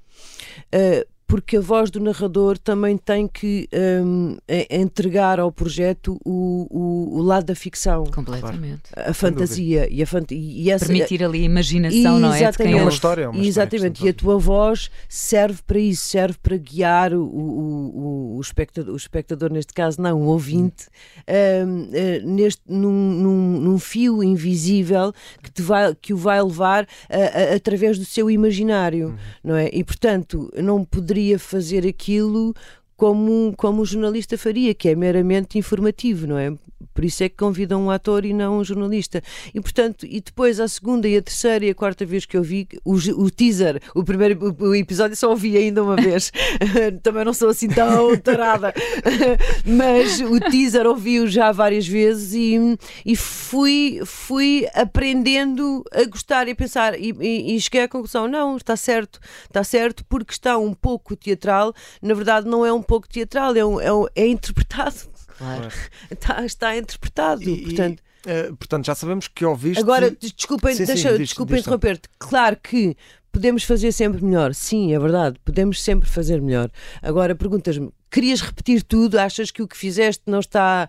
uh, 0.75 1.10
porque 1.31 1.57
a 1.59 1.61
voz 1.61 1.91
do 1.91 2.01
narrador 2.01 2.59
também 2.59 2.99
tem 2.99 3.29
que 3.29 3.69
um, 4.05 4.37
entregar 4.69 5.39
ao 5.39 5.53
projeto 5.53 6.21
o, 6.25 6.67
o, 6.69 7.19
o, 7.19 7.23
lado 7.23 7.45
da 7.45 7.55
ficção. 7.55 8.05
Completamente. 8.07 8.83
A 8.97 9.15
fantasia 9.15 9.87
e, 9.89 10.03
a 10.03 10.07
fant 10.07 10.27
e 10.33 10.69
essa, 10.69 10.87
Permitir 10.87 11.23
ali 11.23 11.43
a 11.43 11.45
imaginação, 11.45 12.19
não 12.19 12.35
é? 12.35 12.43
É 12.43 12.77
uma 12.77 12.91
história. 12.91 13.25
É 13.25 13.29
uma 13.29 13.45
exatamente. 13.45 13.93
História 13.95 14.09
e 14.09 14.11
a 14.11 14.13
tua 14.13 14.39
voz 14.39 14.91
serve 15.09 15.61
para 15.65 15.79
isso, 15.79 16.09
serve 16.09 16.37
para 16.43 16.57
guiar 16.57 17.15
o, 17.15 17.23
o, 17.23 18.37
o, 18.37 18.41
espectador, 18.41 18.93
o 18.93 18.97
espectador, 18.97 19.53
neste 19.53 19.73
caso, 19.73 20.03
não, 20.03 20.21
o 20.21 20.27
ouvinte, 20.27 20.89
um, 21.29 21.83
uh, 21.85 22.29
neste, 22.29 22.63
num, 22.67 22.91
num, 22.91 23.61
num, 23.61 23.79
fio 23.79 24.25
invisível 24.25 25.13
que, 25.41 25.51
te 25.51 25.63
vai, 25.63 25.95
que 25.95 26.13
o 26.13 26.17
vai 26.17 26.43
levar 26.43 26.89
a, 27.09 27.53
a, 27.53 27.55
através 27.55 27.99
do 27.99 28.05
seu 28.05 28.29
imaginário, 28.29 29.09
uhum. 29.11 29.17
não 29.45 29.55
é? 29.55 29.71
E, 29.73 29.85
portanto, 29.85 30.51
não 30.57 30.85
poderia 30.85 31.20
fazer 31.39 31.87
aquilo 31.87 32.55
como, 33.01 33.55
como 33.57 33.81
o 33.81 33.87
jornalista 33.87 34.37
faria, 34.37 34.75
que 34.75 34.87
é 34.87 34.95
meramente 34.95 35.57
informativo, 35.57 36.27
não 36.27 36.37
é? 36.37 36.53
Por 36.93 37.05
isso 37.05 37.23
é 37.23 37.29
que 37.29 37.37
convidam 37.37 37.87
um 37.87 37.91
ator 37.91 38.27
e 38.27 38.35
não 38.35 38.59
um 38.59 38.65
jornalista. 38.65 39.23
E 39.55 39.61
portanto, 39.61 40.05
e 40.05 40.21
depois 40.21 40.61
a 40.61 40.69
segunda 40.69 41.09
e 41.09 41.17
a 41.17 41.23
terceira 41.23 41.65
e 41.65 41.71
a 41.71 41.75
quarta 41.75 42.05
vez 42.05 42.27
que 42.27 42.37
eu 42.37 42.43
vi 42.43 42.69
o, 42.85 42.95
o 42.95 43.31
teaser, 43.31 43.81
o 43.95 44.05
primeiro 44.05 44.55
o, 44.59 44.65
o 44.69 44.75
episódio 44.75 45.17
só 45.17 45.31
ouvi 45.31 45.57
ainda 45.57 45.83
uma 45.83 45.97
vez. 45.97 46.31
Também 47.03 47.25
não 47.25 47.33
sou 47.33 47.49
assim 47.49 47.69
tão 47.69 48.15
tarada. 48.21 48.75
Mas 49.65 50.21
o 50.21 50.39
teaser 50.41 50.87
ouvi-o 50.87 51.27
já 51.27 51.53
várias 51.53 51.87
vezes 51.87 52.35
e, 52.35 52.79
e 53.07 53.17
fui, 53.17 54.01
fui 54.05 54.67
aprendendo 54.75 55.83
a 55.93 56.05
gostar 56.05 56.49
e 56.49 56.51
a 56.51 56.57
pensar 56.57 56.99
e, 56.99 57.15
e, 57.19 57.57
e 57.57 57.61
cheguei 57.61 57.83
à 57.83 57.89
conclusão, 57.89 58.29
não, 58.29 58.57
está 58.57 58.77
certo, 58.77 59.21
está 59.45 59.65
certo 59.65 60.05
porque 60.07 60.33
está 60.33 60.59
um 60.59 60.75
pouco 60.75 61.17
teatral, 61.17 61.73
na 62.03 62.15
verdade 62.15 62.47
não 62.47 62.67
é 62.67 62.73
um 62.73 62.83
pouco 62.91 63.09
teatral, 63.09 63.55
é, 63.57 63.65
um, 63.65 63.81
é, 63.81 63.93
um, 63.93 64.07
é 64.15 64.27
interpretado. 64.27 64.97
Claro. 65.39 65.69
Está, 66.11 66.45
está 66.47 66.77
interpretado. 66.77 67.43
E- 67.43 67.53
e, 67.55 67.63
portanto, 67.65 68.03
eh, 68.27 68.43
portanto, 68.59 68.85
já 68.87 68.95
sabemos 68.95 69.29
que 69.29 69.45
ouviste. 69.45 69.81
agora, 69.83 70.11
desculpem, 70.11 70.75
Sim, 70.75 70.85
sim, 70.85 70.93
deixa, 70.93 71.09
diz- 71.11 71.29
desculpa 71.29 71.57
interromper-te. 71.57 72.09
Claro 72.19 72.57
que 72.63 72.97
podemos 73.33 73.63
fazer 73.65 73.93
sempre 73.93 74.23
melhor. 74.25 74.53
Sim, 74.55 74.93
é 74.93 74.99
verdade. 74.99 75.39
Podemos 75.45 75.83
sempre 75.83 76.09
fazer 76.09 76.41
melhor. 76.43 76.69
Agora, 77.01 77.35
perguntas-me, 77.35 77.91
querias 78.11 78.41
repetir 78.41 78.83
tudo? 78.83 79.19
Achas 79.19 79.51
que 79.51 79.63
o 79.63 79.69
que 79.69 79.77
fizeste 79.77 80.23
não 80.27 80.41
está. 80.41 80.89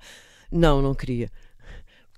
Não, 0.52 0.82
não 0.82 0.94
queria. 0.94 1.30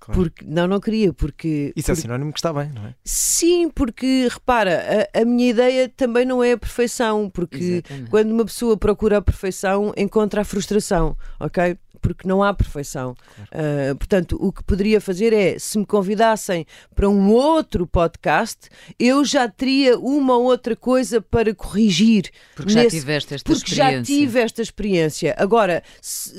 Claro. 0.04 0.20
Porque, 0.20 0.44
não, 0.46 0.66
não 0.66 0.80
queria, 0.80 1.12
porque. 1.14 1.72
Isso 1.74 1.90
é 1.90 1.94
porque- 1.94 2.02
sinónimo 2.02 2.30
que 2.32 2.38
está 2.38 2.52
bem, 2.52 2.70
não 2.74 2.84
é? 2.86 2.94
Sim, 3.04 3.70
porque 3.70 4.28
repara, 4.30 5.08
a, 5.14 5.22
a 5.22 5.24
minha 5.24 5.48
ideia 5.48 5.88
também 5.88 6.26
não 6.26 6.44
é 6.44 6.52
a 6.52 6.58
perfeição, 6.58 7.30
porque 7.30 7.56
Exatamente. 7.86 8.10
quando 8.10 8.30
uma 8.30 8.44
pessoa 8.44 8.76
procura 8.76 9.16
a 9.18 9.22
perfeição, 9.22 9.94
encontra 9.96 10.42
a 10.42 10.44
frustração, 10.44 11.16
ok? 11.40 11.78
Porque 12.04 12.28
não 12.28 12.42
há 12.42 12.52
perfeição. 12.52 13.16
Ah, 13.50 13.94
portanto, 13.98 14.36
o 14.38 14.52
que 14.52 14.62
poderia 14.62 15.00
fazer 15.00 15.32
é, 15.32 15.58
se 15.58 15.78
me 15.78 15.86
convidassem 15.86 16.66
para 16.94 17.08
um 17.08 17.30
outro 17.32 17.86
podcast, 17.86 18.68
eu 18.98 19.24
já 19.24 19.48
teria 19.48 19.98
uma 19.98 20.36
outra 20.36 20.76
coisa 20.76 21.22
para 21.22 21.54
corrigir. 21.54 22.30
Porque 22.54 22.70
já 22.72 22.82
nesse- 22.82 23.00
tiveste 23.00 23.34
esta 23.34 23.50
porque 23.50 23.74
já 23.74 23.84
experiência. 23.86 24.14
tive 24.14 24.38
esta 24.38 24.60
experiência. 24.62 25.34
Agora, 25.38 25.82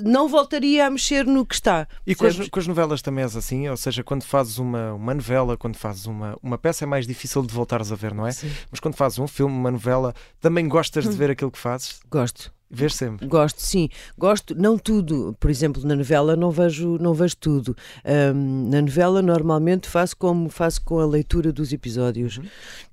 não 0.04 0.28
voltaria 0.28 0.86
a 0.86 0.90
mexer 0.92 1.26
no 1.26 1.44
que 1.44 1.56
está. 1.56 1.88
E 2.06 2.14
com 2.14 2.28
as, 2.28 2.48
com 2.48 2.60
as 2.60 2.68
novelas 2.68 3.02
também 3.02 3.24
és 3.24 3.36
assim? 3.36 3.68
Ou 3.68 3.76
seja, 3.78 4.04
quando 4.04 4.24
fazes 4.24 4.60
uma, 4.60 4.94
uma 4.94 5.16
novela, 5.16 5.58
quando 5.58 5.78
fazes 5.78 6.06
uma, 6.06 6.38
uma 6.44 6.60
peça, 6.60 6.84
é 6.84 6.88
mais 6.88 7.08
difícil 7.08 7.42
de 7.42 7.52
voltares 7.52 7.92
a 7.92 7.96
ver, 7.96 8.14
não 8.14 8.28
é? 8.28 8.32
Sim. 8.32 8.48
Hum. 8.48 8.52
Mas 8.70 8.80
quando 8.80 8.94
fazes 8.96 9.18
um 9.18 9.28
filme, 9.28 9.56
uma 9.56 9.72
novela, 9.72 10.14
também 10.40 10.68
gostas 10.68 11.06
de 11.10 11.16
ver 11.16 11.32
aquilo 11.32 11.50
que 11.50 11.58
fazes? 11.58 12.00
Gosto. 12.08 12.54
Vês 12.70 12.96
sempre. 12.96 13.28
Gosto, 13.28 13.62
sim. 13.62 13.90
Gosto, 14.18 14.56
não 14.56 14.78
tudo. 14.78 15.36
Por 15.40 15.52
exemplo, 15.52 15.86
na 15.86 15.96
novela 15.96 16.36
não 16.36 16.50
vejo, 16.50 16.98
não 16.98 17.14
vejo 17.14 17.38
tudo. 17.38 17.78
Ahm, 18.04 18.70
na 18.70 18.82
novela, 18.82 19.22
normalmente, 19.22 19.88
faço 19.88 20.18
como 20.18 20.50
faço 20.50 20.82
com 20.84 21.00
a 21.00 21.06
leitura 21.06 21.54
dos 21.54 21.72
episódios, 21.72 22.40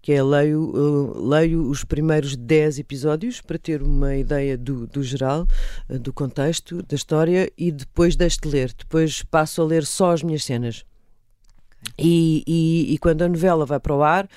que 0.02 0.12
é 0.12 0.22
leio, 0.22 0.72
uh, 0.74 1.26
leio 1.26 1.68
os 1.68 1.84
primeiros 1.84 2.36
10 2.36 2.80
episódios 2.80 3.40
para 3.40 3.58
ter 3.58 3.82
uma 3.82 4.14
ideia 4.14 4.58
do, 4.58 4.86
do 4.86 5.02
geral, 5.02 5.46
uh, 5.88 5.98
do 5.98 6.12
contexto, 6.12 6.82
da 6.82 6.94
história, 6.94 7.50
e 7.56 7.72
depois 7.72 8.14
deixo 8.14 8.40
de 8.42 8.48
ler. 8.48 8.74
Depois 8.76 9.22
passo 9.22 9.62
a 9.62 9.64
ler 9.64 9.86
só 9.86 10.12
as 10.12 10.22
minhas 10.22 10.44
cenas. 10.44 10.84
E, 11.98 12.44
e, 12.46 12.94
e 12.94 12.98
quando 12.98 13.22
a 13.22 13.28
novela 13.28 13.64
vai 13.66 13.80
para 13.80 13.94
o 13.94 14.02
ar, 14.02 14.28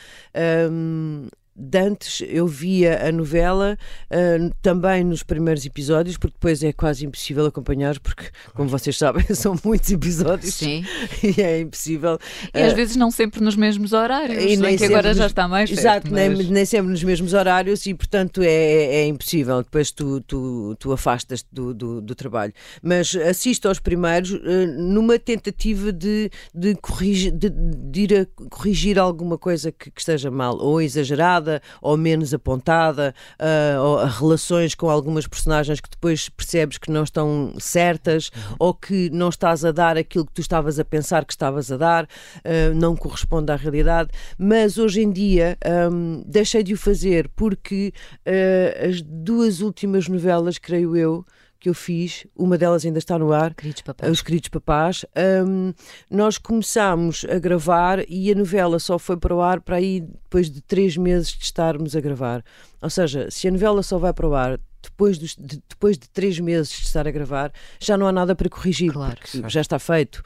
hum, 0.72 1.28
de 1.56 1.80
antes 1.80 2.22
eu 2.28 2.46
via 2.46 3.08
a 3.08 3.12
novela 3.12 3.78
hum, 4.12 4.52
também 4.62 5.04
nos 5.04 5.24
primeiros 5.24 5.66
episódios, 5.66 6.18
porque 6.18 6.34
depois 6.34 6.62
é 6.64 6.74
quase 6.74 7.06
impossível 7.06 7.46
acompanhar, 7.46 7.98
porque, 8.00 8.26
como 8.54 8.68
vocês 8.68 8.98
sabem, 8.98 9.24
são 9.34 9.56
muitos 9.64 9.90
episódios 9.92 10.56
Sim. 10.56 10.84
e 11.24 11.42
é 11.42 11.60
impossível. 11.62 12.20
E 12.54 12.62
às 12.62 12.74
eh, 12.74 12.76
vezes 12.76 12.96
não 12.98 13.10
sempre 13.10 13.42
nos 13.42 13.56
mesmos 13.56 13.94
horários. 13.94 14.44
e 14.44 14.58
nem 14.58 14.78
que 14.78 14.84
agora 14.86 15.10
sempre 15.10 15.18
já 15.18 15.24
nos- 15.24 15.32
está 15.32 15.48
mais 15.48 15.72
Exato, 15.72 16.02
perto, 16.10 16.14
nem, 16.14 16.30
mas- 16.30 16.50
nem 16.50 16.66
sempre 16.66 16.92
nos 16.92 17.04
mesmos 17.04 17.34
horários 17.34 17.86
e, 17.86 17.94
portanto, 17.94 18.42
é, 18.42 18.48
é 18.48 19.08
impossível. 19.08 19.64
Depois 19.64 19.92
tu, 19.92 20.20
tu, 20.22 20.76
tu 20.78 20.92
afastas-te 20.92 21.48
do, 21.52 21.74
do, 21.74 22.02
do 22.02 22.16
trabalho. 22.16 22.52
Mas 22.82 23.16
assisto 23.16 23.68
aos 23.70 23.80
primeiros 23.80 24.34
eh, 24.34 24.66
numa 24.78 25.18
tentativa 25.18 25.92
de, 25.94 26.30
de, 26.54 26.76
corrigir, 26.76 27.32
de, 27.32 27.50
de 27.50 28.02
ir 28.02 28.20
a 28.20 28.26
corrigir 28.50 29.00
alguma 29.00 29.38
coisa 29.38 29.72
que, 29.72 29.90
que 29.90 30.02
esteja 30.02 30.30
mal, 30.30 30.58
ou 30.58 30.82
exagerada, 30.82 31.45
ou 31.82 31.98
menos 31.98 32.34
apontada, 32.34 33.14
ah, 33.40 33.82
ou 33.82 34.00
a 34.00 34.08
relações 34.08 34.76
com 34.76 34.90
algumas 34.90 35.28
personagens 35.28 35.80
que 35.80 35.90
depois 35.90 36.30
percebes 36.30 36.78
que 36.78 36.92
não 36.92 37.04
estão 37.04 37.54
certas, 37.60 38.32
ou 38.60 38.74
que 38.74 39.10
não 39.12 39.30
estás 39.30 39.64
a 39.66 39.72
dar 39.72 39.98
aquilo 39.98 40.26
que 40.26 40.34
tu 40.34 40.42
estavas 40.42 40.80
a 40.80 40.86
pensar 40.86 41.26
que 41.26 41.34
estavas 41.34 41.72
a 41.72 41.78
dar, 41.78 42.08
ah, 42.44 42.74
não 42.76 42.96
corresponde 42.96 43.52
à 43.52 43.56
realidade. 43.56 44.10
Mas 44.38 44.78
hoje 44.78 45.02
em 45.02 45.12
dia 45.12 45.58
hum, 45.92 46.24
deixei 46.26 46.64
de 46.64 46.74
o 46.74 46.78
fazer 46.78 47.30
porque 47.36 47.94
ah, 48.26 48.86
as 48.88 49.02
duas 49.02 49.62
últimas 49.62 50.08
novelas, 50.08 50.58
creio 50.58 50.96
eu, 50.96 51.26
que 51.66 51.70
eu 51.70 51.74
fiz, 51.74 52.28
uma 52.36 52.60
delas 52.60 52.86
ainda 52.86 53.00
está 53.00 53.18
no 53.18 53.34
ar, 53.34 53.56
Queridos 53.56 53.82
papás. 53.82 54.12
os 54.12 54.22
queridos 54.22 54.50
papás, 54.50 55.04
hum, 55.48 55.74
nós 56.12 56.38
começámos 56.38 57.26
a 57.28 57.40
gravar 57.40 58.06
e 58.08 58.32
a 58.32 58.36
novela 58.36 58.78
só 58.78 59.00
foi 59.00 59.18
para 59.18 59.34
o 59.34 59.42
ar 59.42 59.60
para 59.62 59.78
aí 59.78 60.02
depois 60.02 60.48
de 60.48 60.62
três 60.62 60.96
meses 60.96 61.30
de 61.30 61.44
estarmos 61.44 61.96
a 61.96 62.00
gravar. 62.02 62.44
Ou 62.84 62.90
seja, 62.92 63.32
se 63.32 63.48
a 63.48 63.52
novela 63.52 63.82
só 63.82 63.98
vai 63.98 64.14
para 64.14 64.28
o 64.30 64.36
ar 64.36 64.60
depois, 64.80 65.18
dos- 65.18 65.36
de, 65.36 65.60
depois 65.68 65.98
de 65.98 66.08
três 66.08 66.40
meses 66.40 66.70
de 66.70 66.86
estar 66.86 67.08
a 67.08 67.12
gravar, 67.12 67.52
já 67.80 67.98
não 67.98 68.06
há 68.06 68.12
nada 68.12 68.36
para 68.36 68.48
corrigir, 68.48 68.94
Claro. 68.94 69.18
já 69.48 69.60
está 69.62 69.80
feito. 69.80 70.22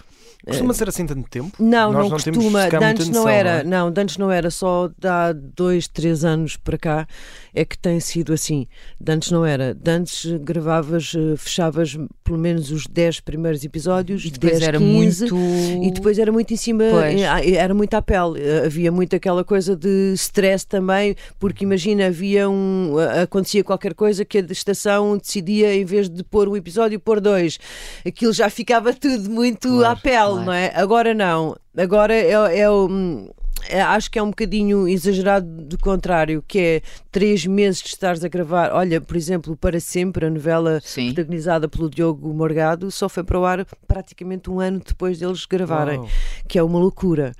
Costuma 0.48 0.74
ser 0.74 0.88
assim 0.90 1.06
tanto 1.06 1.30
tempo? 1.30 1.52
Não, 1.60 1.92
Nós 1.92 2.04
não, 2.04 2.10
não 2.12 2.18
temos 2.18 2.38
costuma. 2.38 2.64
sequer 2.64 2.80
De 2.80 2.86
muita 2.86 2.92
antes 3.02 3.08
não 3.10 3.16
noção, 3.24 3.30
era, 3.30 3.64
não 3.64 3.70
não, 3.86 3.92
de 3.92 4.02
antes 4.02 4.18
não 4.18 4.32
era. 4.32 4.50
Só 4.50 4.88
de 4.88 5.08
há 5.08 5.34
dois, 5.34 5.88
três 5.88 6.24
anos 6.24 6.56
para 6.56 6.78
cá 6.78 7.08
é 7.54 7.66
que 7.66 7.78
tem 7.78 8.00
sido 8.00 8.32
assim. 8.34 8.66
De 9.00 9.12
antes 9.12 9.32
não 9.32 9.46
era. 9.46 9.74
De 9.76 9.92
antes 9.92 10.26
eh, 10.26 10.38
gravavas, 10.38 11.14
eh, 11.16 11.36
fechavas 11.36 11.98
pelo 12.24 12.38
menos 12.38 12.72
os 12.72 12.88
10 12.88 13.20
primeiros 13.20 13.64
episódios, 13.66 14.24
E 14.24 14.32
depois 14.32 14.54
10, 14.54 14.64
era 14.64 14.78
15, 14.78 15.32
muito. 15.32 15.84
E 15.84 15.92
depois 15.92 16.18
era 16.20 16.32
muito 16.32 16.54
em 16.54 16.58
cima, 16.58 16.84
Pois. 16.90 17.22
eh, 17.22 17.52
era 17.56 17.74
muito 17.74 17.94
à 17.96 18.02
pele. 18.02 18.40
Eh, 18.42 18.66
Havia 18.66 18.92
muito 18.92 19.16
aquela 19.16 19.44
coisa 19.44 19.76
de 19.76 20.14
stress 20.16 20.66
também, 20.66 21.16
porque 21.38 21.64
imagina, 21.66 22.08
havia 22.08 22.50
um. 22.50 22.96
acontecia 23.22 23.64
qualquer 23.64 23.94
coisa 23.94 24.24
que 24.24 24.38
a 24.38 24.42
estação 24.42 25.18
decidia, 25.18 25.76
em 25.76 25.84
vez 25.86 26.10
de 26.10 26.24
pôr 26.24 26.48
um 26.48 26.56
episódio, 26.56 27.00
pôr 27.00 27.20
dois. 27.20 27.58
Aquilo 28.06 28.32
já 28.32 28.50
ficava 28.50 28.94
tudo 28.94 29.30
muito 29.30 29.68
Claro, 29.68 29.86
à 29.86 29.96
pele, 29.96 30.29
claro. 30.32 30.46
não 30.46 30.54
é? 30.54 30.72
Agora 30.76 31.14
não. 31.14 31.56
Agora 31.78 32.14
é, 32.14 32.60
é 32.60 32.70
o. 32.70 32.88
hum, 32.90 33.30
é, 33.68 33.82
acho 33.82 34.10
que 34.10 34.18
é 34.18 34.24
um 34.24 34.30
bocadinho 34.30 34.88
exagerado 34.88 35.46
do 35.46 35.78
contrário, 35.78 36.44
que 36.48 36.60
é 36.60 36.82
três 37.12 37.46
meses 37.46 37.82
de 37.82 37.90
estares 37.90 38.24
a 38.24 38.28
gravar. 38.28 38.72
Olha, 38.74 39.02
por 39.02 39.18
exemplo, 39.18 39.56
Para 39.58 39.80
Sempre, 39.80 40.26
a 40.26 40.30
novela 40.30 40.80
Sim. 40.84 41.14
protagonizada 41.14 41.68
pelo 41.68 41.90
Diogo 41.90 42.34
Morgado, 42.34 42.90
só 42.90 43.10
foi 43.10 43.24
para 43.24 43.40
o 43.40 43.46
ar 43.46 43.66
praticamente 43.88 44.50
um 44.50 44.60
ano 44.60 44.82
depois 44.86 45.20
deles 45.20 45.46
gravarem, 45.46 46.00
Uau. 46.00 46.10
que 46.48 46.58
é 46.58 46.64
uma 46.64 46.80
loucura. 46.80 47.34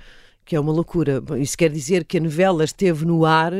Que 0.50 0.56
é 0.56 0.60
uma 0.60 0.72
loucura. 0.72 1.22
Isso 1.38 1.56
quer 1.56 1.70
dizer 1.70 2.04
que 2.04 2.18
a 2.18 2.20
novela 2.20 2.64
esteve 2.64 3.06
no 3.06 3.24
ar 3.24 3.52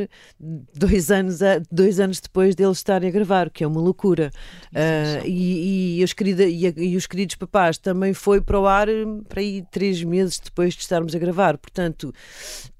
dois 0.74 1.08
anos, 1.08 1.40
a- 1.40 1.62
dois 1.70 2.00
anos 2.00 2.18
depois 2.18 2.56
deles 2.56 2.78
estarem 2.78 3.08
a 3.08 3.12
gravar, 3.12 3.48
que 3.48 3.62
é 3.62 3.66
uma 3.68 3.80
loucura. 3.80 4.32
Ah, 4.74 5.24
e, 5.24 6.00
e, 6.00 6.02
os 6.02 6.12
querida, 6.12 6.42
e, 6.44 6.66
a- 6.66 6.72
e 6.76 6.96
os 6.96 7.06
queridos 7.06 7.36
papás 7.36 7.78
também 7.78 8.12
foi 8.12 8.40
para 8.40 8.58
o 8.58 8.66
ar 8.66 8.88
eh, 8.88 9.04
para 9.28 9.38
aí 9.40 9.62
três 9.70 10.02
meses 10.02 10.40
depois 10.40 10.74
de 10.74 10.80
estarmos 10.80 11.14
a 11.14 11.18
gravar. 11.20 11.58
Portanto, 11.58 12.12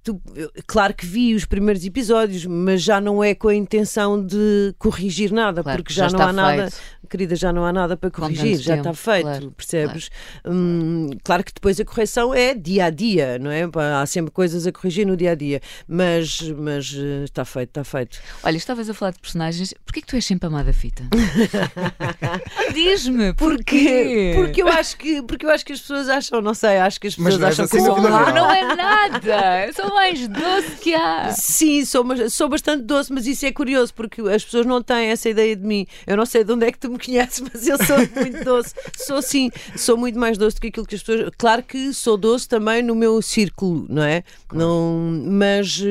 tu- 0.03 0.21
eu- 0.35 0.51
claro 0.67 0.95
que 0.95 1.05
vi 1.07 1.35
os 1.35 1.45
primeiros 1.45 1.85
episódios, 1.85 2.45
mas 2.47 2.83
já 2.83 3.01
não 3.01 3.23
é 3.23 3.35
com 3.35 3.49
a 3.49 3.55
intenção 3.55 4.25
de 4.25 4.75
corrigir 4.79 5.33
nada, 5.33 5.63
Claro, 5.63 5.79
porque 5.79 5.93
que 5.93 5.95
já, 5.99 6.09
já 6.09 6.17
não 6.19 6.27
há 6.27 6.33
nada, 6.33 6.71
feito. 6.71 7.09
querida, 7.09 7.37
já 7.37 7.53
não 7.53 7.65
há 7.65 7.73
nada 7.73 7.97
para 7.97 8.11
corrigir, 8.11 8.57
já 8.59 8.77
tempo, 8.77 8.91
está 8.91 9.13
feito, 9.13 9.25
claro, 9.27 9.51
percebes? 9.53 10.11
Hum, 10.47 11.11
claro 11.25 11.43
que 11.45 11.53
depois 11.53 11.79
a 11.81 11.85
correção 11.85 12.33
é 12.35 12.55
dia 12.55 12.87
a 12.87 12.91
dia, 12.91 13.39
não 13.39 13.51
é? 13.51 13.69
Há 14.01 14.07
sempre 14.07 14.31
coisas 14.31 14.67
a 14.67 14.73
corrigir 14.73 15.07
no 15.07 15.17
dia 15.17 15.33
a 15.33 15.35
dia, 15.35 15.61
mas, 15.89 16.41
mas 16.57 16.95
eh, 16.97 17.25
está 17.25 17.45
feito, 17.45 17.69
está 17.71 17.85
feito. 17.85 18.19
Olha, 18.43 18.57
estavas 18.57 18.89
a 18.89 18.95
falar 18.95 19.11
de 19.13 19.19
personagens. 19.21 19.75
Porquê 19.85 20.01
que 20.01 20.07
tu 20.07 20.17
és 20.17 20.25
sempre 20.25 20.47
amada 20.47 20.73
fita? 20.73 21.03
Diz-me, 22.73 23.33
porquê? 23.35 24.33
Porque 24.37 24.63
eu 24.63 24.69
acho 24.69 24.97
que 24.97 25.23
porque 25.23 25.45
eu 25.47 25.51
acho 25.51 25.65
que 25.65 25.73
as 25.73 25.81
pessoas 25.81 26.09
acham, 26.09 26.41
não 26.41 26.55
sei, 26.55 26.79
acho 26.79 27.01
que 27.01 27.09
as 27.09 27.15
pessoas 27.17 27.39
não 27.39 27.49
acham 27.49 27.67
que 27.69 27.77
assim 27.77 27.95
vida 27.95 28.09
má. 28.09 28.25
real. 28.25 28.35
Não 28.35 28.51
é 28.51 28.77
nada! 28.77 29.73
São 29.75 29.90
mais 29.91 30.29
doce 30.29 30.77
que 30.81 30.95
há. 30.95 31.33
Sim, 31.33 31.85
sou, 31.85 32.05
sou 32.29 32.49
bastante 32.49 32.85
doce, 32.85 33.13
mas 33.13 33.27
isso 33.27 33.45
é 33.47 33.53
curioso 33.53 33.93
porque 33.95 34.21
as 34.23 34.45
pessoas 34.45 34.67
não 34.67 34.83
têm 34.83 35.09
essa 35.09 35.29
ideia 35.29 35.55
de 35.57 35.67
mim. 35.67 35.87
Eu 36.07 36.17
não 36.17 36.27
sei 36.27 36.45
de 36.45 36.53
onde 36.53 36.67
é 36.67 36.73
que 36.73 36.79
tu 36.79 36.91
me 36.91 36.99
conheces, 36.99 37.41
mas 37.53 37.67
eu 37.67 37.77
sou 37.85 37.97
muito 37.99 38.45
doce. 38.45 38.75
Sou 38.97 39.21
sim, 39.21 39.51
sou 39.77 39.97
muito 39.97 40.19
mais 40.19 40.39
doce 40.39 40.57
do 40.57 40.61
que 40.63 40.69
aquilo 40.69 40.87
que 40.87 40.95
as 40.95 41.03
pessoas. 41.03 41.31
Claro 41.37 41.63
que 41.63 41.93
sou 41.93 42.17
doce 42.17 42.49
também 42.49 42.83
no 42.83 42.95
meu 42.95 43.21
círculo, 43.21 43.87
não 43.89 44.03
é? 44.03 44.23
Não, 44.53 45.21
mas, 45.27 45.83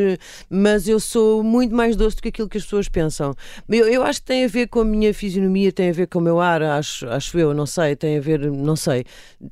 mas 0.50 0.88
eu 0.88 1.00
sou 1.00 1.44
muito 1.44 1.76
mais 1.76 1.96
doce 1.96 2.16
do 2.16 2.22
que 2.22 2.30
aquilo 2.30 2.50
que 2.50 2.58
as 2.58 2.64
pessoas 2.64 2.88
pensam. 2.88 3.36
Eu, 3.68 3.88
eu 3.88 4.04
acho 4.04 4.22
que 4.22 4.28
tem 4.28 4.46
a 4.46 4.48
ver 4.48 4.68
com 4.68 4.80
a 4.82 4.86
minha 4.86 5.14
fisionomia, 5.14 5.72
tem 5.72 5.90
a 5.90 5.94
ver 5.94 6.08
com 6.08 6.20
o 6.20 6.22
meu 6.22 6.40
ar, 6.40 6.62
acho, 6.62 7.08
acho 7.10 7.38
eu, 7.38 7.54
não 7.54 7.66
sei, 7.66 7.96
tem 7.96 8.18
a 8.18 8.22
ver, 8.22 8.50
não 8.52 8.76
sei. 8.76 9.06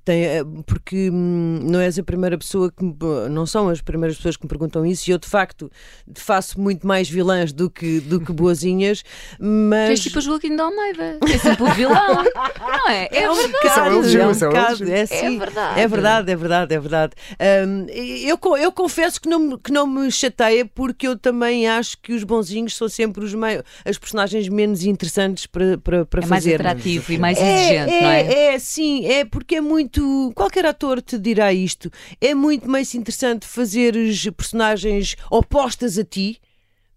Tem, 0.04 0.26
eh, 0.26 0.44
porque 0.66 1.10
hum, 1.10 1.60
não 1.64 1.80
és 1.80 1.98
a 2.00 2.04
primeira 2.04 2.38
pessoa 2.38 2.72
que 2.72 2.84
não 3.30 3.46
são 3.46 3.70
as 3.70 3.82
primeiras 3.82 4.18
pessoas 4.18 4.37
que 4.38 4.46
me 4.46 4.50
perguntam 4.50 4.86
isso 4.86 5.10
e 5.10 5.14
eu 5.14 5.18
de 5.18 5.28
facto 5.28 5.72
faço 6.16 6.60
muito 6.60 6.86
mais 6.86 7.10
vilãs 7.10 7.52
do 7.52 7.70
que, 7.70 8.00
do 8.00 8.20
que 8.20 8.32
boazinhas, 8.32 9.04
mas. 9.40 9.90
És 9.92 10.00
tipo 10.02 10.18
a 10.20 10.22
Joaquim 10.22 10.56
de 10.56 10.62
Almeida, 10.62 11.18
é 11.34 11.38
sempre 11.38 11.64
o 11.64 11.74
vilão, 11.74 12.24
não 12.60 12.90
é? 12.90 13.08
É, 13.12 13.24
É 13.24 13.32
um 13.32 13.36
verdade. 13.36 13.54
bocado, 13.54 13.90
é 13.90 13.96
um 13.96 14.02
isso 14.02 14.18
é 14.18 14.28
um 14.28 14.34
bocado, 14.52 14.84
elogio. 14.84 14.94
é, 14.94 15.00
É 15.00 15.06
sim. 15.06 15.38
verdade. 15.40 15.80
É 15.80 15.88
verdade, 15.88 16.32
é 16.32 16.36
verdade, 16.36 16.74
é 16.76 16.80
verdade. 16.80 17.14
Hum, 17.68 17.86
eu, 17.90 18.40
eu 18.58 18.72
confesso 18.72 19.20
que 19.22 19.28
não, 19.30 19.40
me- 19.40 19.58
que 19.58 19.72
não 19.72 19.86
me 19.88 20.12
chateia 20.12 20.66
porque 20.66 21.08
eu 21.08 21.18
também 21.18 21.68
acho 21.68 21.98
que 22.02 22.14
os 22.14 22.24
bonzinhos 22.24 22.76
são 22.76 22.88
sempre 22.90 23.24
os 23.24 23.34
mei- 23.34 23.62
as 23.86 23.98
personagens 23.98 24.48
menos 24.50 24.84
interessantes 24.84 25.46
para, 25.46 25.78
para, 25.78 26.06
para 26.06 26.24
É 26.24 26.28
mais 26.28 26.44
fazer. 26.44 26.56
atrativo 26.56 27.12
e 27.12 27.18
mais 27.18 27.38
exigente, 27.40 27.92
é, 27.94 28.02
não 28.02 28.10
é? 28.10 28.54
É, 28.56 28.60
sim, 28.60 29.06
é 29.06 29.26
porque 29.26 29.56
é 29.56 29.62
muito. 29.62 30.32
Qualquer 30.36 30.66
ator 30.66 31.02
te 31.02 31.18
dirá 31.18 31.52
isto. 31.54 31.92
É 32.22 32.34
muito 32.34 32.70
mais 32.70 32.94
interessante 32.96 33.46
fazeres 33.46 34.27
personagens 34.32 35.16
opostas 35.30 35.98
a 35.98 36.04
ti 36.04 36.40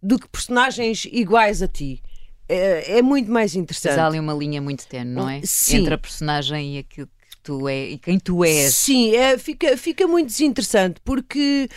do 0.03 0.19
que 0.19 0.29
personagens 0.29 1.05
iguais 1.11 1.63
a 1.63 1.69
ti. 1.69 2.03
É, 2.49 2.99
é 2.99 3.03
muito 3.03 3.31
mais 3.31 3.53
Mas 3.53 3.63
interessante. 3.63 3.99
há 3.99 4.07
ali 4.07 4.19
uma 4.19 4.35
linha 4.35 4.61
muito 4.61 4.87
tenue, 4.87 5.15
não 5.15 5.29
é? 5.29 5.41
Sim. 5.45 5.79
Entre 5.79 5.95
a 5.95 5.99
personagem 5.99 6.77
e 6.77 6.79
aquilo 6.79 7.07
que 7.07 7.37
tu 7.43 7.69
é 7.69 7.91
e 7.91 7.99
quem 7.99 8.19
tu 8.19 8.45
és. 8.45 8.75
Sim, 8.75 9.15
é, 9.15 9.39
fica, 9.39 9.77
fica 9.77 10.07
muito 10.07 10.29
desinteressante 10.29 11.01
porque, 11.05 11.69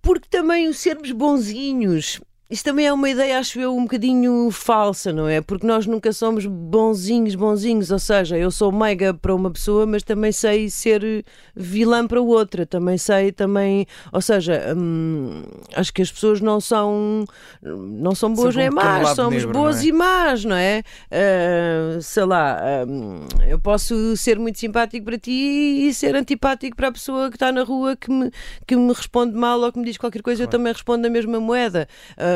porque 0.00 0.28
também 0.30 0.68
o 0.68 0.74
sermos 0.74 1.10
bonzinhos. 1.10 2.20
Isso 2.50 2.64
também 2.64 2.86
é 2.86 2.92
uma 2.94 3.10
ideia, 3.10 3.38
acho 3.38 3.60
eu, 3.60 3.76
um 3.76 3.82
bocadinho 3.82 4.50
falsa, 4.50 5.12
não 5.12 5.28
é? 5.28 5.38
Porque 5.42 5.66
nós 5.66 5.86
nunca 5.86 6.14
somos 6.14 6.46
bonzinhos, 6.46 7.34
bonzinhos. 7.34 7.90
Ou 7.90 7.98
seja, 7.98 8.38
eu 8.38 8.50
sou 8.50 8.72
meiga 8.72 9.12
para 9.12 9.34
uma 9.34 9.50
pessoa, 9.50 9.84
mas 9.84 10.02
também 10.02 10.32
sei 10.32 10.70
ser 10.70 11.26
vilã 11.54 12.06
para 12.06 12.22
outra. 12.22 12.64
Também 12.64 12.96
sei, 12.96 13.32
também. 13.32 13.86
Ou 14.10 14.22
seja, 14.22 14.74
hum, 14.74 15.42
acho 15.74 15.92
que 15.92 16.00
as 16.00 16.10
pessoas 16.10 16.40
não 16.40 16.58
são, 16.58 17.26
não 17.62 18.14
são 18.14 18.32
boas 18.32 18.56
um 18.56 18.60
nem 18.60 18.70
más, 18.70 19.10
somos 19.10 19.34
negro, 19.34 19.52
boas 19.52 19.76
não 19.76 19.82
é? 19.82 19.86
e 19.86 19.92
más, 19.92 20.44
não 20.46 20.56
é? 20.56 20.82
Ah, 21.10 21.98
sei 22.00 22.24
lá, 22.24 22.62
hum, 22.88 23.26
eu 23.46 23.58
posso 23.60 24.16
ser 24.16 24.38
muito 24.38 24.58
simpático 24.58 25.04
para 25.04 25.18
ti 25.18 25.86
e 25.86 25.92
ser 25.92 26.16
antipático 26.16 26.74
para 26.74 26.88
a 26.88 26.92
pessoa 26.92 27.28
que 27.28 27.36
está 27.36 27.52
na 27.52 27.62
rua 27.62 27.94
que 27.94 28.10
me, 28.10 28.30
que 28.66 28.74
me 28.74 28.90
responde 28.90 29.34
mal 29.36 29.60
ou 29.60 29.70
que 29.70 29.78
me 29.78 29.84
diz 29.84 29.98
qualquer 29.98 30.22
coisa, 30.22 30.44
eu 30.44 30.48
também 30.48 30.72
respondo 30.72 31.02
na 31.02 31.10
mesma 31.10 31.38
moeda. 31.38 31.86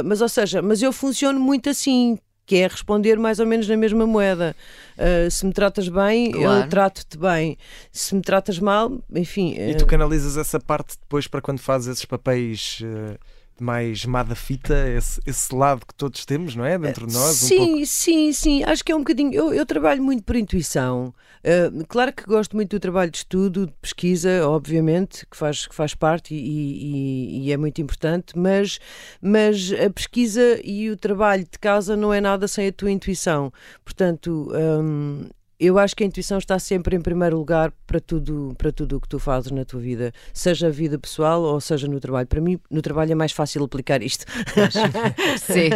Ah, 0.03 0.09
mas, 0.09 0.21
ou 0.21 0.29
seja, 0.29 0.61
mas 0.61 0.83
eu 0.83 0.93
funciono 0.93 1.41
muito 1.41 1.71
assim. 1.71 2.19
Que 2.45 2.57
é 2.57 2.67
responder 2.67 3.17
mais 3.21 3.39
ou 3.39 3.47
menos 3.47 3.69
na 3.69 3.77
mesma 3.77 4.05
moeda. 4.05 4.55
Ah, 4.99 5.31
se 5.31 5.47
me 5.47 5.53
tratas 5.53 5.89
bem, 5.89 6.33
Claro. 6.33 6.65
eu 6.65 6.69
trato-te 6.69 7.17
bem. 7.17 7.57
Se 7.93 8.15
me 8.17 8.21
tratas 8.21 8.59
mal, 8.59 9.01
enfim. 9.15 9.55
E 9.57 9.71
ah, 9.73 9.77
tu 9.77 9.87
canalizas 9.87 10.37
essa 10.37 10.59
parte 10.59 10.99
depois 11.01 11.29
para 11.29 11.41
quando 11.41 11.61
fazes 11.61 11.87
esses 11.89 12.05
papéis 12.05 12.81
eh, 12.85 13.17
mais 13.61 14.05
má 14.05 14.23
da 14.23 14.35
fita, 14.35 14.75
esse, 14.89 15.21
esse 15.27 15.55
lado 15.55 15.87
que 15.87 15.95
todos 15.95 16.25
temos, 16.25 16.55
não 16.57 16.65
é? 16.65 16.79
Dentro 16.79 17.07
de 17.07 17.13
nós, 17.15 17.43
um 17.43 17.47
sim, 17.47 17.57
pouco. 17.57 17.87
sim, 17.87 18.33
sim. 18.33 18.65
Acho 18.65 18.85
que 18.85 18.91
é 18.93 18.97
um 18.97 19.01
bocadinho. 19.01 19.33
Eu, 19.33 19.53
eu 19.55 19.65
trabalho 19.67 20.03
muito 20.03 20.23
por 20.25 20.37
intuição. 20.37 21.15
Uh, 21.45 21.85
claro 21.89 22.13
que 22.13 22.25
gosto 22.25 22.55
muito 22.57 22.71
do 22.77 22.81
trabalho 22.81 23.11
de 23.11 23.19
estudo, 23.19 23.67
de 23.67 23.73
pesquisa, 23.81 24.47
obviamente, 24.49 25.27
que 25.31 25.37
faz, 25.37 25.67
que 25.67 25.75
faz 25.75 25.95
parte 25.95 26.35
e, 26.35 26.39
e- 26.39 27.47
e 27.47 27.53
é 27.53 27.57
muito 27.57 27.81
importante, 27.81 28.39
mas, 28.39 28.79
mas 29.21 29.73
a 29.73 29.91
pesquisa 29.91 30.61
e 30.65 30.89
o 30.91 30.97
trabalho 30.97 31.43
de 31.45 31.59
casa 31.59 31.97
não 31.97 32.13
é 32.13 32.21
nada 32.21 32.47
sem 32.49 32.69
a 32.69 32.73
tua 32.73 32.91
intuição. 32.91 33.53
Portanto. 33.85 34.51
um, 34.55 35.29
eu 35.67 35.79
acho 35.79 35.95
que 35.97 36.03
a 36.03 36.07
intuição 36.07 36.39
está 36.39 36.59
sempre 36.59 36.97
em 36.97 37.01
primeiro 37.01 37.37
lugar 37.39 37.73
para 37.87 38.01
tudo 38.01 38.55
para 38.59 38.73
tudo 38.73 38.97
o 38.97 39.01
que 39.01 39.09
tu 39.09 39.19
fazes 39.19 39.51
na 39.51 39.65
tua 39.65 39.81
vida, 39.81 40.13
seja 40.33 40.67
a 40.69 40.71
vida 40.71 40.99
pessoal 40.99 41.43
ou 41.43 41.61
seja 41.61 41.87
no 41.89 41.99
trabalho. 42.01 42.27
Para 42.27 42.41
mim, 42.41 42.59
no 42.71 42.81
trabalho 42.83 43.13
é 43.13 43.15
mais 43.15 43.33
fácil 43.33 43.63
aplicar 43.65 44.03
isto. 44.03 44.25
Sim. 45.39 45.71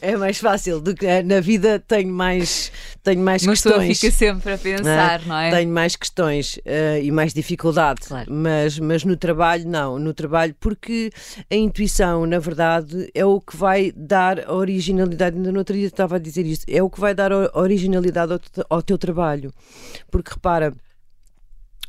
É 0.00 0.16
mais 0.16 0.38
fácil 0.38 0.80
do 0.80 0.94
que 0.94 1.22
na 1.22 1.40
vida 1.40 1.78
tenho 1.86 2.12
mais 2.12 2.70
tenho 3.02 3.20
mais 3.20 3.44
pessoa 3.46 3.74
questões. 3.76 4.00
fica 4.00 4.12
sempre 4.12 4.52
a 4.52 4.58
pensar, 4.58 5.22
não 5.26 5.38
é? 5.38 5.50
Tenho 5.50 5.70
mais 5.72 5.96
questões 5.96 6.58
eh, 6.64 7.00
e 7.02 7.10
mais 7.10 7.32
dificuldade, 7.32 8.00
Claro. 8.06 8.32
mas, 8.32 8.78
mas 8.78 9.04
no 9.04 9.16
trabalho 9.16 9.66
não, 9.68 9.98
no 9.98 10.12
trabalho 10.12 10.54
porque 10.58 11.10
a 11.50 11.54
intuição, 11.54 12.26
na 12.26 12.38
verdade, 12.38 13.08
é 13.14 13.24
o 13.24 13.40
que 13.40 13.56
vai 13.56 13.92
dar 13.94 14.50
originalidade, 14.50 15.36
ainda 15.36 15.52
no 15.52 15.58
outro 15.58 15.74
dia 15.76 15.86
estava 15.86 16.16
a 16.16 16.18
dizer 16.18 16.44
isto, 16.46 16.64
é 16.68 16.82
o 16.82 16.90
que 16.90 17.00
vai 17.00 17.14
dar 17.14 17.30
originalidade 17.54 18.32
ao, 18.32 18.40
ao 18.68 18.82
teu 18.82 18.98
trabalho, 18.98 19.05
porque 20.10 20.32
repara, 20.32 20.72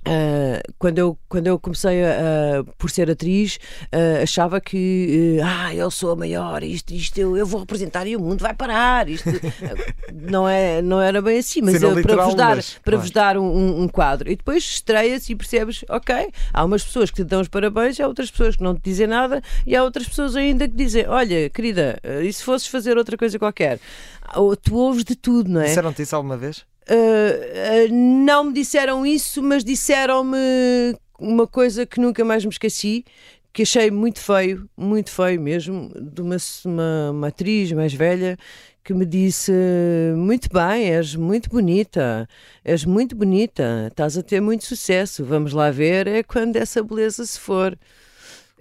ah, 0.09 0.62
quando, 0.79 1.00
eu, 1.00 1.17
quando 1.27 1.47
eu 1.47 1.60
comecei 1.60 2.01
a, 2.06 2.12
a- 2.60 2.63
por 2.77 2.89
ser 2.89 3.12
atriz, 3.12 3.60
ah, 3.91 4.23
achava 4.23 4.62
que 4.62 5.38
eh, 5.38 5.43
ah, 5.43 5.75
eu 5.75 5.91
sou 5.91 6.12
a 6.12 6.15
maior, 6.15 6.63
isto, 6.63 6.93
isto 6.93 7.17
eu, 7.17 7.36
eu 7.36 7.45
vou 7.45 7.60
representar 7.62 8.08
e 8.08 8.15
o 8.15 8.19
mundo 8.21 8.39
vai 8.41 8.53
parar. 8.53 9.10
Isto 9.10 9.27
ah, 9.30 9.93
não, 10.13 10.47
é, 10.47 10.82
não 10.82 11.01
era 11.01 11.21
bem 11.21 11.39
assim, 11.39 11.62
mas 11.62 11.73
eu, 11.84 12.01
para, 12.01 12.15
vos 12.25 12.36
dar, 12.36 12.56
mas, 12.56 12.80
para 12.86 12.97
vos 12.97 13.12
dar 13.12 13.38
um, 13.38 13.82
um- 13.84 13.88
quadro. 13.89 14.32
E 14.32 14.36
depois 14.38 14.63
estreia-se 14.63 15.34
e 15.34 15.36
percebes, 15.36 15.84
ok, 15.89 16.30
há 16.53 16.63
umas 16.63 16.84
pessoas 16.86 17.10
que 17.10 17.17
te 17.17 17.23
dão 17.25 17.41
os 17.41 17.49
parabéns, 17.49 17.99
há 17.99 18.08
outras 18.08 18.32
pessoas 18.32 18.56
que 18.56 18.63
não 18.63 18.75
te 18.75 18.82
dizem 18.84 19.08
nada 19.08 19.41
e 19.65 19.75
há 19.75 19.84
outras 19.84 20.08
pessoas 20.08 20.38
ainda 20.38 20.69
que 20.69 20.75
dizem, 20.75 21.06
olha, 21.08 21.49
querida, 21.49 21.99
e 22.23 22.32
se 22.32 22.43
fosses 22.45 22.67
fazer 22.67 22.97
outra 22.97 23.17
coisa 23.17 23.38
qualquer? 23.38 23.77
Ah, 24.23 24.36
Tu 24.63 24.73
ouves 24.73 25.03
de 25.03 25.15
tudo, 25.15 25.49
não 25.49 25.60
é? 25.62 25.65
Disseram-te 25.65 26.01
isso 26.01 26.15
alguma 26.15 26.38
vez? 26.38 26.65
Uh, 26.89 27.93
não 27.93 28.45
me 28.45 28.54
disseram 28.54 29.06
isso, 29.06 29.43
mas 29.43 29.63
disseram-me 29.63 30.38
uma 31.19 31.45
coisa 31.45 31.86
que 31.86 32.00
nunca 32.00 32.23
mais 32.23 32.45
me 32.45 32.52
esqueci, 32.52 33.04
que 33.52 33.63
achei 33.63 33.91
muito 33.91 34.19
feio, 34.19 34.69
muito 34.78 35.12
feio 35.12 35.41
mesmo, 35.41 35.91
de 36.00 36.21
uma, 36.21 36.38
uma, 36.63 37.12
uma 37.12 37.28
atriz 37.28 37.71
mais 37.71 37.93
velha 37.93 38.38
que 38.84 38.93
me 38.93 39.06
disse: 39.06 39.52
Muito 40.15 40.47
bem, 40.50 40.91
és 40.93 41.15
muito 41.15 41.50
bonita, 41.50 42.28
és 42.63 42.86
muito 42.86 43.15
bonita, 43.15 43.88
estás 43.89 44.17
a 44.17 44.23
ter 44.23 44.39
muito 44.41 44.63
sucesso. 44.63 45.26
Vamos 45.26 45.52
lá 45.52 45.69
ver, 45.71 46.08
é 46.08 46.23
quando 46.23 46.56
essa 46.56 46.82
beleza 46.82 47.26
se 47.26 47.38
for. 47.38 47.78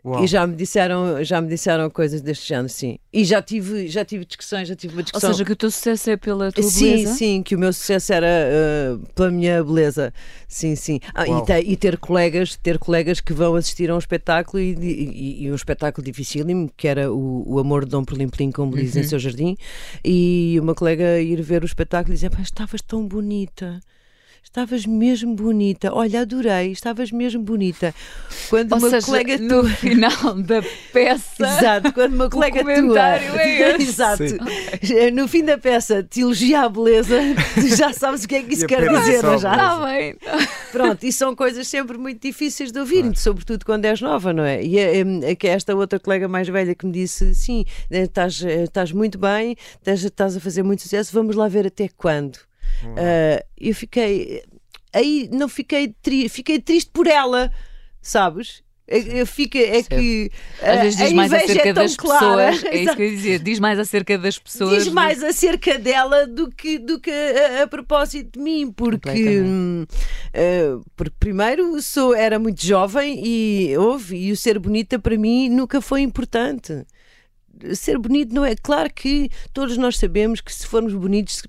Uau. 0.07 0.23
E 0.23 0.27
já 0.29 0.47
me 0.47 0.55
disseram, 0.55 1.25
já 1.25 1.40
me 1.40 1.49
disseram 1.49 1.90
coisas 1.90 2.21
deste 2.21 2.47
género, 2.49 2.69
sim. 2.69 2.99
E 3.12 3.25
já 3.25 3.42
tive, 3.42 3.88
já 3.88 4.05
tive 4.05 4.25
discussões, 4.25 4.69
já 4.69 4.77
tive 4.77 4.95
uma 4.95 5.01
Ou 5.01 5.05
discussão. 5.05 5.31
seja, 5.33 5.45
que 5.45 5.53
o 5.53 5.57
teu 5.57 5.71
sucesso 5.71 6.11
é 6.11 6.16
pela 6.16 6.53
tua 6.53 6.71
Sim, 6.71 6.97
beleza? 6.99 7.14
sim, 7.14 7.42
que 7.42 7.57
o 7.57 7.59
meu 7.59 7.73
sucesso 7.73 8.12
era 8.12 8.27
uh, 8.27 8.99
pela 9.14 9.31
minha 9.31 9.64
beleza. 9.64 10.12
Sim, 10.47 10.77
sim. 10.77 11.01
Ah, 11.14 11.27
e, 11.29 11.42
te- 11.45 11.71
e 11.73 11.77
ter 11.77 11.99
colegas, 11.99 12.55
ter 12.57 12.79
colegas 12.79 13.21
que 13.21 13.33
vão 13.33 13.57
assistir 13.57 13.90
a 13.90 13.95
um 13.97 13.99
espetáculo 13.99 14.62
e, 14.62 14.75
e- 14.75 15.45
e 15.45 15.51
um 15.51 15.55
espetáculo 15.57 16.05
dificílimo, 16.05 16.71
que 16.77 16.87
era 16.87 17.12
o, 17.12 17.42
o 17.55 17.59
Amor 17.59 17.85
de 17.85 17.90
Dom 17.90 18.05
Perlim 18.05 18.29
Plim, 18.29 18.53
como 18.53 18.77
diz 18.77 18.95
em 18.97 19.03
Uhum. 19.03 19.09
seu 19.09 19.19
jardim, 19.19 19.57
e 20.05 20.57
uma 20.61 20.75
colega 20.75 21.21
ir 21.21 21.42
ver 21.42 21.62
o 21.62 21.66
espetáculo 21.66 22.12
e 22.12 22.16
dizer: 22.16 22.31
"Pá, 22.31 22.40
estavas 22.42 22.81
tão 22.81 23.07
bonita. 23.09 23.81
Estavas 24.47 24.87
mesmo 24.87 25.35
bonita. 25.35 25.93
Olha, 25.93 26.21
adorei, 26.23 26.71
estavas 26.71 27.11
mesmo 27.13 27.43
bonita. 27.43 27.93
Quando 28.49 28.73
Ou 28.73 28.79
uma 28.79 28.89
seja, 28.89 29.05
colega 29.05 29.37
no 29.39 29.49
tua. 29.49 29.69
final 29.69 30.35
da 30.37 30.63
peça. 30.93 31.47
Exato, 31.47 31.93
quando 31.93 32.15
uma 32.15 32.31
colega 32.31 32.63
tua. 32.63 32.75
comentário 32.75 33.37
é 33.39 33.73
esse. 33.77 33.83
Exato. 33.91 34.23
Sim. 34.27 35.11
No 35.13 35.29
fim 35.29 35.45
da 35.45 35.59
peça 35.59 36.03
te 36.03 36.21
elogia 36.23 36.61
a 36.63 36.69
beleza, 36.71 37.19
tu 37.55 37.77
já 37.77 37.93
sabes 37.93 38.25
o 38.25 38.29
que 38.29 38.37
é 38.37 38.43
que 38.45 38.55
isso 38.55 38.65
E 38.65 38.69
quer 38.69 38.89
dizer, 38.89 39.23
não 39.23 39.35
a 39.35 39.37
já? 39.37 39.53
Está 39.53 39.85
bem. 39.85 40.17
Pronto, 40.73 41.05
e 41.05 41.13
são 41.13 41.37
coisas 41.37 41.67
sempre 41.69 41.99
muito 41.99 42.23
difíceis 42.23 42.73
de 42.73 42.79
ouvir, 42.79 43.15
sobretudo 43.17 43.63
quando 43.67 43.85
és 43.85 44.01
nova, 44.01 44.33
não 44.33 44.45
é? 44.45 44.63
E 44.65 44.79
é, 44.79 45.01
é 45.23 45.35
que 45.35 45.49
esta 45.49 45.75
outra 45.75 45.99
colega 45.99 46.29
mais 46.29 46.49
velha 46.49 46.75
que 46.75 46.87
me 46.87 46.93
disse: 46.93 47.35
sim, 47.35 47.65
eh, 47.91 48.05
estás, 48.05 48.43
eh, 48.43 48.63
estás 48.63 48.91
muito 48.93 49.19
bem, 49.19 49.55
estás, 49.75 50.03
estás 50.03 50.37
a 50.37 50.41
fazer 50.41 50.63
muito 50.63 50.81
sucesso, 50.83 51.13
vamos 51.13 51.37
lá 51.37 51.47
ver 51.47 51.67
até 51.67 51.89
quando. 51.95 52.39
Ah, 52.97 53.45
eu 53.59 53.75
fiquei. 53.75 54.43
Aí 54.93 55.29
não 55.33 55.49
fiquei, 55.49 55.95
tri, 56.03 56.29
fiquei 56.29 56.59
triste 56.59 56.91
por 56.93 57.07
ela, 57.07 57.53
sabes? 58.01 58.63
É, 58.89 59.21
é, 59.21 59.27
fica, 59.27 59.59
é 59.59 59.83
que 59.83 60.31
às 60.63 60.81
vezes 60.81 60.97
diz 60.97 61.13
mais 61.13 61.33
acerca 61.33 61.69
é 61.69 61.73
das 61.73 61.97
clara. 61.97 62.53
pessoas. 62.53 62.73
É 62.73 62.83
isso 62.83 62.97
que 62.97 63.03
eu 63.03 63.07
ia 63.07 63.11
dizer. 63.17 63.39
Diz 63.41 63.59
mais 63.59 63.79
acerca 63.81 64.17
das 64.17 64.39
pessoas. 64.39 64.85
Diz 64.85 64.93
mais 64.93 65.25
acerca 65.25 65.77
dela 65.77 66.25
do 66.27 66.49
que, 66.49 66.79
do 66.79 67.01
que 67.01 67.11
a, 67.11 67.65
a 67.65 67.67
propósito 67.67 68.39
de 68.39 68.45
mim, 68.45 68.71
porque, 68.71 69.43
eh, 70.33 70.77
porque 70.95 71.15
primeiro 71.19 71.83
sou, 71.83 72.15
era 72.15 72.39
muito 72.39 72.65
jovem 72.65 73.21
e 73.25 73.77
houve, 73.77 74.17
e 74.17 74.31
o 74.31 74.37
ser 74.37 74.57
bonita 74.59 75.01
para 75.01 75.19
mim 75.19 75.49
nunca 75.49 75.81
foi 75.81 76.03
importante. 76.03 76.87
Ser 77.75 77.99
bonito 77.99 78.35
não 78.35 78.45
é. 78.45 78.55
Claro 78.55 78.92
que 78.92 79.29
todos 79.53 79.77
nós 79.77 79.99
sabemos 79.99 80.40
que 80.40 80.53
se 80.53 80.66
formos 80.66 80.95
bonitos 80.95 81.42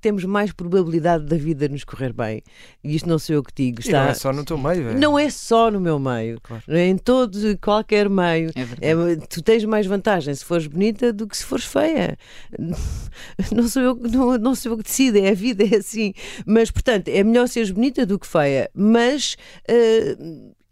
temos 0.00 0.24
mais 0.24 0.52
probabilidade 0.52 1.24
da 1.24 1.36
vida 1.36 1.68
nos 1.68 1.84
correr 1.84 2.12
bem. 2.12 2.42
E 2.82 2.94
isto 2.94 3.08
não 3.08 3.18
sou 3.18 3.36
eu 3.36 3.42
que 3.42 3.52
digo. 3.54 3.80
E 3.80 3.90
não 3.90 4.00
Está... 4.00 4.10
é 4.10 4.14
só 4.14 4.32
no 4.32 4.44
teu 4.44 4.58
meio. 4.58 4.88
É. 4.90 4.94
Não 4.94 5.18
é 5.18 5.30
só 5.30 5.70
no 5.70 5.80
meu 5.80 5.98
meio, 5.98 6.40
Claro. 6.42 6.62
é 6.68 6.86
em 6.86 6.96
todo 6.96 7.50
e 7.50 7.56
qualquer 7.56 8.08
meio. 8.08 8.50
É 8.54 8.64
verdade. 8.64 9.22
É, 9.22 9.26
tu 9.26 9.42
tens 9.42 9.64
mais 9.64 9.86
vantagem 9.86 10.34
se 10.34 10.44
fores 10.44 10.66
bonita 10.66 11.12
do 11.12 11.26
que 11.26 11.36
se 11.36 11.44
fores 11.44 11.64
feia. 11.64 12.16
Não 13.52 13.68
sou 13.68 13.82
eu, 13.82 13.94
não, 13.94 14.38
não 14.38 14.54
sou 14.54 14.72
eu 14.72 14.78
que 14.78 14.84
decido, 14.84 15.18
é 15.18 15.30
a 15.30 15.34
vida, 15.34 15.64
é 15.64 15.76
assim. 15.76 16.12
Mas, 16.44 16.70
portanto, 16.70 17.08
é 17.08 17.22
melhor 17.24 17.48
seres 17.48 17.70
bonita 17.70 18.04
do 18.04 18.18
que 18.18 18.26
feia. 18.26 18.70
Mas 18.74 19.36
eh, 19.68 20.16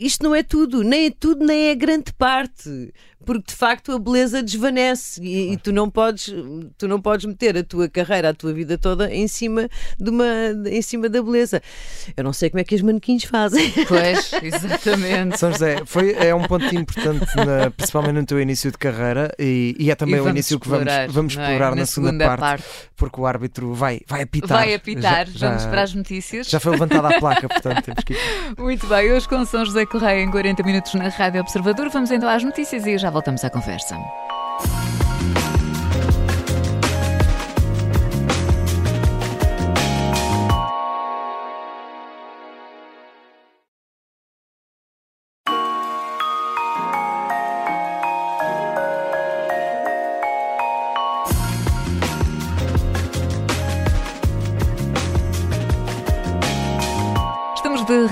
isto 0.06 0.22
não 0.22 0.34
é 0.34 0.42
tudo, 0.42 0.82
nem 0.82 1.06
é 1.06 1.10
tudo, 1.10 1.44
nem 1.44 1.68
é 1.70 1.74
grande 1.74 2.12
parte. 2.12 2.92
Porque 3.26 3.44
de 3.48 3.54
facto 3.54 3.90
a 3.92 3.98
beleza 3.98 4.42
desvanece 4.42 5.18
e, 5.22 5.52
e 5.52 5.56
tu 5.56 5.72
não 5.72 5.88
podes 5.88 6.26
tu 6.76 6.86
não 6.86 7.00
podes 7.00 7.24
meter 7.24 7.56
a 7.56 7.64
tua 7.64 7.88
carreira, 7.88 8.28
a 8.28 8.34
tua 8.34 8.52
vida 8.52 8.76
toda 8.76 9.10
em 9.10 9.26
cima 9.26 9.66
de 9.98 10.10
uma 10.10 10.26
em 10.68 10.82
cima 10.82 11.08
da 11.08 11.22
beleza. 11.22 11.62
Eu 12.14 12.22
não 12.22 12.34
sei 12.34 12.50
como 12.50 12.60
é 12.60 12.64
que 12.64 12.74
as 12.74 12.82
manequins 12.82 13.24
fazem. 13.24 13.72
Pois, 13.88 14.30
exatamente. 14.42 15.38
São 15.38 15.50
José, 15.52 15.82
foi, 15.86 16.12
é 16.12 16.34
um 16.34 16.42
ponto 16.42 16.66
importante, 16.74 17.24
na- 17.36 17.70
principalmente 17.70 18.14
no 18.16 18.26
teu 18.26 18.38
início 18.40 18.70
de 18.70 18.76
carreira, 18.76 19.32
e, 19.38 19.74
e 19.78 19.90
é 19.90 19.94
também 19.94 20.16
E 20.16 20.20
o 20.20 20.24
vamos 20.24 20.36
início 20.36 20.60
que 20.60 20.68
vamos, 20.68 20.82
explorar, 20.86 21.08
vamos 21.10 21.36
é? 21.36 21.40
explorar 21.40 21.70
Na 21.70 21.76
na, 21.76 21.86
segunda, 21.86 22.10
segunda 22.10 22.24
parte, 22.36 22.40
parte. 22.62 22.64
porque 22.96 23.20
o 23.20 23.26
árbitro 23.26 23.72
vai, 23.72 24.00
vai 24.06 24.20
apitar. 24.22 24.58
Vai 24.58 24.74
apitar. 24.74 25.26
Já- 25.30 25.48
Vamos 25.48 25.62
já- 25.62 25.70
para 25.70 25.82
as 25.82 25.94
notícias. 25.94 26.46
Já 26.48 26.60
foi 26.60 26.72
levantada 26.72 27.08
a 27.08 27.18
placa, 27.18 27.48
portanto 27.48 27.82
temos 27.84 28.04
que 28.04 28.12
ir. 28.12 28.18
Muito 28.58 28.86
bem, 28.86 29.10
hoje 29.12 29.26
com 29.26 29.42
São 29.46 29.64
José 29.64 29.86
Correia 29.94 30.24
em 30.24 30.28
40 30.28 30.60
minutos 30.64 30.92
na 30.94 31.06
Rádio 31.06 31.40
Observador. 31.40 31.88
Vamos 31.88 32.10
então 32.10 32.28
às 32.28 32.42
notícias 32.42 32.84
e 32.84 32.98
já 32.98 33.10
voltamos 33.10 33.44
à 33.44 33.48
conversa. 33.48 33.96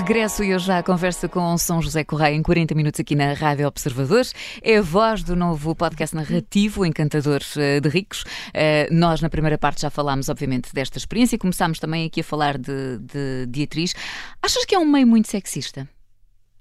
Regresso 0.05 0.43
e 0.43 0.53
hoje 0.53 0.65
já 0.65 0.83
conversa 0.83 1.29
com 1.29 1.57
São 1.57 1.81
José 1.81 2.03
Correia 2.03 2.35
em 2.35 2.43
40 2.43 2.75
minutos 2.75 2.99
aqui 2.99 3.15
na 3.15 3.31
Rádio 3.31 3.65
Observadores. 3.65 4.33
É 4.61 4.75
a 4.77 4.81
voz 4.81 5.23
do 5.23 5.33
novo 5.33 5.73
podcast 5.73 6.13
narrativo 6.13 6.85
Encantadores 6.85 7.55
eh, 7.55 7.79
de 7.79 7.87
Ricos. 7.87 8.25
Eh, 8.53 8.89
Nós, 8.91 9.21
na 9.21 9.29
primeira 9.29 9.57
parte, 9.57 9.81
já 9.81 9.89
falámos, 9.89 10.27
obviamente, 10.27 10.73
desta 10.73 10.97
experiência 10.97 11.37
e 11.37 11.39
começámos 11.39 11.79
também 11.79 12.05
aqui 12.05 12.19
a 12.19 12.23
falar 12.23 12.57
de, 12.57 12.97
de, 12.99 13.45
de 13.47 13.63
atriz. 13.63 13.93
Achas 14.41 14.65
que 14.65 14.75
é 14.75 14.79
um 14.79 14.85
meio 14.85 15.07
muito 15.07 15.29
sexista? 15.31 15.87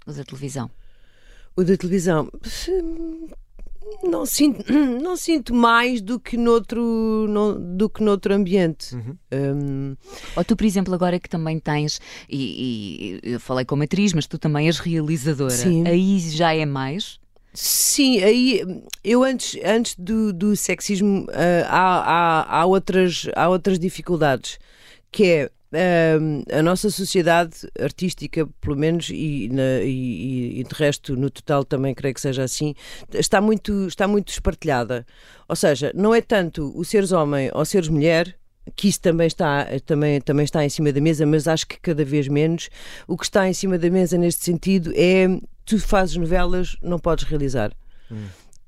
O 0.07 0.13
da 0.13 0.23
televisão. 0.23 0.71
O 1.57 1.65
da 1.65 1.77
televisão. 1.77 2.31
Não 4.05 4.27
sinto, 4.27 4.65
não 5.03 5.17
sinto 5.17 5.55
mais 5.55 6.01
do 6.01 6.19
que 6.19 6.37
noutro, 6.37 6.83
no- 7.29 7.55
do 7.59 7.89
que 7.89 8.03
noutro 8.03 8.35
ambiente. 8.35 8.95
Uhum. 8.95 9.17
Hum, 9.33 9.97
Ou 10.37 10.45
tu, 10.45 10.57
por 10.57 10.65
exemplo, 10.67 10.93
agora 10.95 11.19
que 11.21 11.29
também 11.29 11.59
tens, 11.59 12.01
e, 12.29 13.21
e 13.25 13.33
eu 13.33 13.41
falei 13.41 13.65
como 13.65 13.83
atriz, 13.83 14.13
mas 14.13 14.27
tu 14.27 14.39
também 14.39 14.67
és 14.67 14.79
realizadora, 14.79 15.51
Sim. 15.51 15.87
aí 15.87 16.19
já 16.19 16.55
é 16.55 16.65
mais? 16.67 17.21
sim, 17.55 18.23
aí 18.23 18.63
eu 19.05 19.23
antes, 19.23 19.61
antes 19.63 19.95
do, 19.99 20.33
do 20.33 20.57
sexismo 20.57 21.27
ah, 21.35 21.67
há, 21.69 22.01
há, 22.57 22.61
há, 22.61 22.65
outras, 22.67 23.27
há 23.37 23.47
outras 23.49 23.79
dificuldades, 23.79 24.59
que 25.11 25.25
é 25.27 25.51
hum, 26.21 26.43
a 26.53 26.63
nossa 26.63 26.91
sociedade 26.91 27.55
artística, 27.81 28.47
pelo 28.61 28.77
menos, 28.77 29.09
e, 29.11 29.49
na- 29.53 29.81
e- 29.83 30.61
e- 30.61 30.65
de 30.65 30.75
resto, 30.75 31.17
no 31.17 31.31
total, 31.31 31.65
também 31.65 31.95
creio 31.95 32.15
que 32.15 32.21
seja 32.21 32.43
assim, 32.45 32.75
está 33.13 33.41
muito, 33.41 33.87
está 33.87 34.07
muito 34.07 34.29
espartilhada. 34.31 35.07
Ou 35.49 35.57
seja, 35.57 35.93
não 35.95 36.15
é 36.15 36.21
tanto 36.21 36.73
o 36.79 36.85
seres 36.85 37.13
homem 37.13 37.51
ou 37.55 37.65
seres 37.65 37.89
mulher. 37.89 38.37
Que 38.77 38.87
isso 38.87 39.01
também 39.01 39.27
está, 39.27 39.67
também, 39.85 40.21
também 40.21 40.45
está 40.45 40.65
em 40.65 40.69
cima 40.69 40.93
da 40.93 41.01
mesa, 41.01 41.27
mas 41.27 41.49
acho 41.49 41.67
que 41.67 41.81
cada 41.81 42.05
vez 42.05 42.29
menos. 42.29 42.71
O 43.09 43.19
que 43.19 43.25
está 43.25 43.49
em 43.49 43.53
cima 43.53 43.77
da 43.77 43.91
mesa 43.91 44.17
neste 44.17 44.45
sentido 44.45 44.93
é 44.95 45.27
tu 45.65 45.81
fazes 45.81 46.15
novelas, 46.17 46.77
não 46.81 46.97
podes 46.97 47.25
realizar. 47.25 47.73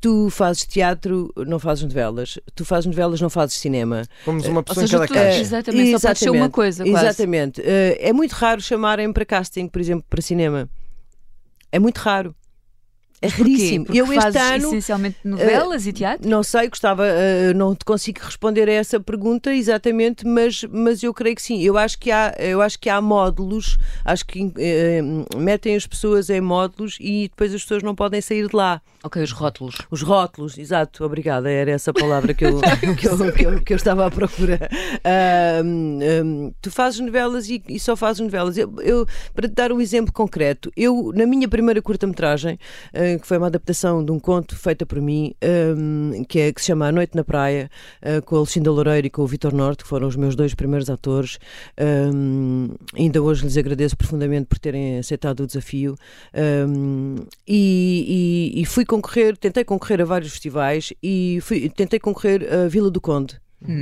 Tu 0.04 0.28
fazes 0.28 0.66
teatro, 0.66 1.32
não 1.46 1.58
fazes 1.58 1.82
novelas. 1.82 2.38
Tu 2.54 2.62
fazes 2.62 2.84
novelas, 2.84 3.22
não 3.22 3.30
fazes 3.30 3.56
cinema. 3.56 4.02
Pomos 4.22 4.46
uma 4.46 4.58
Ou 4.58 4.62
pessoa 4.62 4.84
em 4.84 4.86
seja, 4.86 4.98
cada 4.98 5.08
tu, 5.08 5.14
caixa. 5.14 5.40
exatamente, 5.40 5.98
só 5.98 6.08
pode 6.08 6.18
ser 6.18 6.28
uma 6.28 6.50
coisa, 6.50 6.84
quase. 6.84 7.06
Exatamente. 7.06 7.62
Eh, 7.64 7.96
é 8.10 8.12
muito 8.12 8.32
raro 8.32 8.60
chamarem 8.60 9.10
para 9.10 9.24
casting, 9.24 9.66
por 9.66 9.80
exemplo, 9.80 10.04
para 10.10 10.20
cinema. 10.20 10.68
É 11.72 11.78
muito 11.78 11.96
raro. 11.96 12.36
É 13.24 13.28
raríssimo. 13.28 13.84
Porque 13.86 14.00
Eu 14.00 14.04
este 14.06 14.20
fazes 14.22 14.40
ano. 14.42 14.66
essencialmente 14.66 15.16
novelas 15.24 15.86
e 15.86 15.92
teatro? 15.92 16.28
Não 16.28 16.42
sei, 16.42 16.68
gostava, 16.68 17.06
eh, 17.06 17.52
não 17.54 17.74
te 17.74 17.84
consigo 17.84 18.20
responder 18.22 18.68
a 18.68 18.72
essa 18.72 18.98
pergunta 19.00 19.54
exatamente, 19.54 20.26
mas, 20.26 20.64
mas 20.70 21.02
eu 21.02 21.12
creio 21.14 21.36
que 21.36 21.42
sim. 21.42 21.60
Eu 21.62 21.76
acho 21.78 21.98
que 21.98 22.10
há, 22.10 22.34
eu 22.38 22.60
acho 22.60 22.78
que 22.78 22.88
há 22.90 23.00
módulos, 23.00 23.78
acho 24.04 24.24
que 24.26 24.52
eh, 24.58 25.00
metem 25.36 25.76
as 25.76 25.86
pessoas 25.86 26.28
em 26.30 26.40
módulos 26.40 26.96
e 27.00 27.28
depois 27.28 27.54
as 27.54 27.62
pessoas 27.62 27.82
não 27.82 27.94
podem 27.94 28.20
sair 28.20 28.48
de 28.48 28.54
lá. 28.56 28.80
Ok, 29.02 29.22
os 29.22 29.32
rótulos. 29.32 29.76
Os 29.90 30.00
rótulos, 30.02 30.56
exato, 30.58 31.04
obrigada, 31.04 31.50
era 31.50 31.70
essa 31.70 31.90
a 31.90 31.94
palavra 31.94 32.32
que 32.32 32.44
eu, 32.46 32.60
que 32.98 33.06
eu, 33.06 33.32
que 33.32 33.44
eu, 33.46 33.60
que 33.62 33.72
eu 33.72 33.76
estava 33.76 34.06
à 34.06 34.10
procura. 34.10 34.58
Ahm, 35.04 36.52
tu 36.60 36.70
fazes 36.70 37.00
novelas 37.00 37.48
e, 37.48 37.62
e 37.68 37.78
só 37.78 37.96
fazes 37.96 38.20
novelas. 38.20 38.56
Eu, 38.56 38.72
eu- 38.80 39.06
para 39.34 39.48
te 39.48 39.54
dar 39.54 39.72
um 39.72 39.80
exemplo 39.80 40.12
concreto, 40.12 40.70
eu, 40.76 41.12
na 41.14 41.26
minha 41.26 41.48
primeira 41.48 41.80
curta-metragem, 41.82 42.58
que 43.18 43.26
foi 43.26 43.38
uma 43.38 43.46
adaptação 43.48 44.04
de 44.04 44.10
um 44.12 44.18
conto 44.20 44.56
feita 44.56 44.84
por 44.86 45.00
mim, 45.00 45.32
ahm, 45.42 46.24
que, 46.28 46.38
é, 46.40 46.52
que 46.52 46.60
se 46.60 46.68
chama 46.68 46.86
A 46.88 46.92
Noite 46.92 47.14
na 47.16 47.24
Praia, 47.24 47.70
ah, 48.02 48.20
com 48.22 48.36
a 48.36 48.40
Lucinda 48.40 48.70
Loureiro 48.70 49.06
e 49.06 49.10
com 49.10 49.22
o 49.22 49.26
Vitor 49.26 49.52
Norte, 49.54 49.82
que 49.84 49.88
foram 49.88 50.06
os 50.08 50.16
meus 50.16 50.34
dois 50.36 50.54
primeiros 50.54 50.88
atores. 50.90 51.38
Ahm, 51.78 52.68
ainda 52.94 53.22
hoje 53.22 53.44
lhes 53.44 53.56
agradeço 53.56 53.96
profundamente 53.96 54.46
por 54.46 54.58
terem 54.58 54.98
aceitado 54.98 55.40
o 55.40 55.46
desafio. 55.46 55.94
Ahm, 56.34 57.16
e, 57.46 58.52
e- 58.56 58.60
e 58.62 58.64
fui 58.64 58.84
concorrer, 58.84 59.36
tentei 59.36 59.64
concorrer 59.64 60.00
a 60.00 60.04
vários 60.04 60.32
festivais 60.32 60.92
e 61.02 61.38
fui- 61.42 61.68
tentei 61.68 61.98
concorrer 61.98 62.46
a 62.52 62.68
Vila 62.68 62.90
do 62.90 63.00
Conde. 63.00 63.38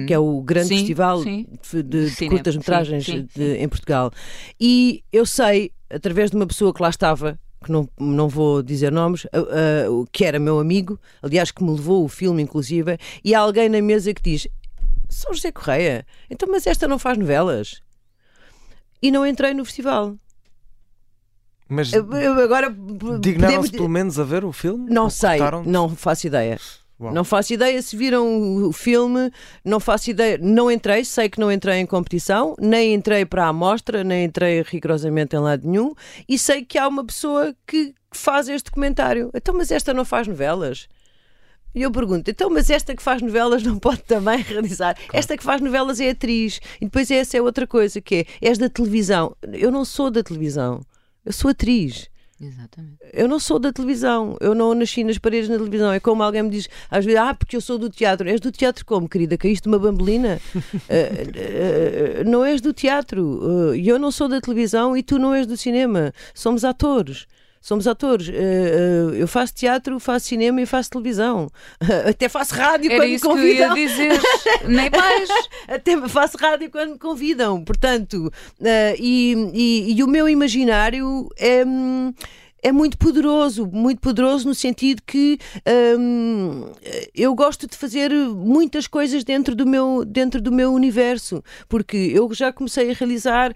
Que 0.06 0.14
é 0.14 0.18
o 0.18 0.40
grande 0.40 0.68
Sim, 0.68 0.76
festival 0.78 1.20
sim. 1.24 1.44
de, 1.72 1.82
de 1.82 2.28
curtas-metragens 2.28 3.04
em 3.36 3.68
Portugal. 3.68 4.12
E 4.60 5.02
eu 5.12 5.26
sei, 5.26 5.72
através 5.90 6.30
de 6.30 6.36
uma 6.36 6.46
pessoa 6.46 6.72
que 6.72 6.80
lá 6.80 6.88
estava, 6.88 7.36
que 7.62 7.72
não, 7.72 7.88
não 7.98 8.28
vou 8.28 8.62
dizer 8.62 8.90
nomes, 8.92 9.26
ah, 9.32 9.90
o 9.90 10.06
que 10.10 10.24
era 10.24 10.38
meu 10.38 10.58
amigo, 10.58 10.98
aliás, 11.22 11.50
que 11.50 11.62
me 11.64 11.70
levou 11.70 12.04
o 12.04 12.08
filme, 12.08 12.42
inclusive, 12.42 12.98
e 13.24 13.34
há 13.34 13.40
alguém 13.40 13.68
na 13.68 13.80
mesa 13.80 14.12
que 14.12 14.22
diz: 14.22 14.46
São 15.08 15.32
José 15.32 15.50
Correia, 15.52 16.06
então, 16.30 16.48
mas 16.50 16.66
esta 16.66 16.86
não 16.88 16.98
faz 16.98 17.16
novelas. 17.16 17.80
E 19.00 19.10
não 19.10 19.26
entrei 19.26 19.52
no 19.54 19.64
festival. 19.64 20.14
Mas 21.68 21.92
Agora 21.94 22.68
dignaram-se 23.20 23.56
podemos- 23.56 23.70
pelo 23.70 23.88
menos 23.88 24.18
a 24.18 24.24
ver 24.24 24.44
o 24.44 24.52
filme? 24.52 24.90
Não 24.90 25.08
sei, 25.08 25.38
não 25.66 25.88
faço 25.96 26.26
ideia. 26.26 26.58
Uau. 27.02 27.12
Não 27.12 27.24
faço 27.24 27.52
ideia 27.52 27.82
se 27.82 27.96
viram 27.96 28.64
o 28.64 28.72
filme, 28.72 29.32
não 29.64 29.80
faço 29.80 30.10
ideia. 30.10 30.38
Não 30.40 30.70
entrei, 30.70 31.04
sei 31.04 31.28
que 31.28 31.40
não 31.40 31.50
entrei 31.50 31.78
em 31.78 31.86
competição, 31.86 32.54
nem 32.60 32.94
entrei 32.94 33.26
para 33.26 33.46
a 33.46 33.48
amostra, 33.48 34.04
nem 34.04 34.24
entrei 34.24 34.62
rigorosamente 34.62 35.34
em 35.34 35.40
lado 35.40 35.68
nenhum, 35.68 35.94
e 36.28 36.38
sei 36.38 36.64
que 36.64 36.78
há 36.78 36.86
uma 36.86 37.04
pessoa 37.04 37.54
que 37.66 37.92
faz 38.12 38.48
este 38.48 38.70
comentário. 38.70 39.30
Então, 39.34 39.52
mas 39.54 39.72
esta 39.72 39.92
não 39.92 40.04
faz 40.04 40.28
novelas? 40.28 40.88
E 41.74 41.82
eu 41.82 41.90
pergunto, 41.90 42.30
então, 42.30 42.50
mas 42.50 42.68
esta 42.70 42.94
que 42.94 43.02
faz 43.02 43.20
novelas 43.20 43.62
não 43.62 43.78
pode 43.78 44.02
também 44.02 44.38
realizar? 44.42 44.96
Esta 45.12 45.36
que 45.36 45.42
faz 45.42 45.60
novelas 45.60 45.98
é 46.00 46.10
atriz. 46.10 46.60
E 46.80 46.84
depois 46.84 47.10
essa 47.10 47.36
é 47.36 47.42
outra 47.42 47.66
coisa, 47.66 48.00
que 48.00 48.14
é, 48.14 48.46
és 48.46 48.58
da 48.58 48.68
televisão. 48.68 49.34
Eu 49.52 49.72
não 49.72 49.84
sou 49.84 50.10
da 50.10 50.22
televisão, 50.22 50.80
eu 51.24 51.32
sou 51.32 51.50
atriz. 51.50 52.11
Exatamente. 52.42 52.96
Eu 53.12 53.28
não 53.28 53.38
sou 53.38 53.60
da 53.60 53.72
televisão, 53.72 54.36
eu 54.40 54.52
não 54.52 54.74
nasci 54.74 55.04
nas 55.04 55.16
paredes 55.16 55.48
da 55.48 55.56
televisão. 55.56 55.92
É 55.92 56.00
como 56.00 56.24
alguém 56.24 56.42
me 56.42 56.50
diz, 56.50 56.68
às 56.90 57.04
vezes, 57.04 57.20
ah, 57.20 57.32
porque 57.32 57.56
eu 57.56 57.60
sou 57.60 57.78
do 57.78 57.88
teatro. 57.88 58.28
És 58.28 58.40
do 58.40 58.50
teatro 58.50 58.84
como, 58.84 59.08
querida? 59.08 59.38
Caíste 59.38 59.68
uma 59.68 59.78
bambolina? 59.78 60.40
Eh, 60.88 61.26
eh, 61.34 62.24
não 62.24 62.44
és 62.44 62.60
do 62.60 62.72
teatro. 62.72 63.74
E 63.74 63.88
eu 63.88 63.98
não 63.98 64.10
sou 64.10 64.28
da 64.28 64.40
televisão 64.40 64.96
e 64.96 65.02
tu 65.02 65.18
não 65.18 65.32
és 65.32 65.46
do 65.46 65.56
cinema. 65.56 66.12
Somos 66.34 66.64
atores. 66.64 67.26
Somos 67.62 67.86
atores. 67.86 68.28
Uh, 68.28 68.32
uh, 68.32 69.14
eu 69.14 69.28
faço 69.28 69.54
teatro, 69.54 69.98
faço 70.00 70.26
cinema 70.26 70.60
e 70.60 70.66
faço 70.66 70.90
televisão. 70.90 71.48
Até 72.06 72.28
faço 72.28 72.54
rádio 72.54 72.90
Era 72.90 73.00
quando 73.00 73.10
me 73.10 73.20
convidam. 73.20 73.74
dizer. 73.74 74.20
Nem 74.66 74.90
mais. 74.90 75.28
Até 75.68 75.96
faço 76.08 76.36
rádio 76.36 76.68
quando 76.70 76.90
me 76.90 76.98
convidam. 76.98 77.64
Portanto, 77.64 78.30
uh, 78.60 78.96
e, 78.98 79.50
e, 79.54 79.94
e 79.96 80.02
o 80.02 80.08
meu 80.08 80.28
imaginário 80.28 81.28
é. 81.38 81.64
Hum, 82.64 82.68
é 82.68 82.72
muito 82.72 82.96
poderoso, 82.96 83.66
muito 83.66 84.00
poderoso 84.00 84.48
no 84.48 84.54
sentido 84.54 85.02
que 85.06 85.38
hum, 85.98 86.66
eu 87.14 87.34
gosto 87.34 87.66
de 87.66 87.76
fazer 87.76 88.10
muitas 88.12 88.86
coisas 88.86 89.24
dentro 89.24 89.54
do 89.54 89.66
meu, 89.66 90.04
dentro 90.04 90.40
do 90.40 90.52
meu 90.52 90.72
universo, 90.72 91.42
porque 91.68 91.96
eu 91.96 92.32
já 92.32 92.52
comecei 92.52 92.90
a 92.90 92.94
realizar, 92.94 93.52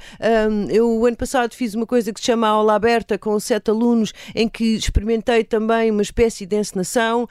hum, 0.50 0.66
eu 0.70 0.86
o 0.96 1.06
ano 1.06 1.16
passado 1.16 1.54
fiz 1.54 1.74
uma 1.74 1.86
coisa 1.86 2.12
que 2.12 2.20
se 2.20 2.26
chama 2.26 2.48
Aula 2.48 2.74
Aberta 2.74 3.18
com 3.18 3.38
sete 3.38 3.70
alunos, 3.70 4.12
em 4.34 4.48
que 4.48 4.74
experimentei 4.74 5.44
também 5.44 5.90
uma 5.90 6.02
espécie 6.02 6.46
de 6.46 6.56
encenação. 6.56 7.28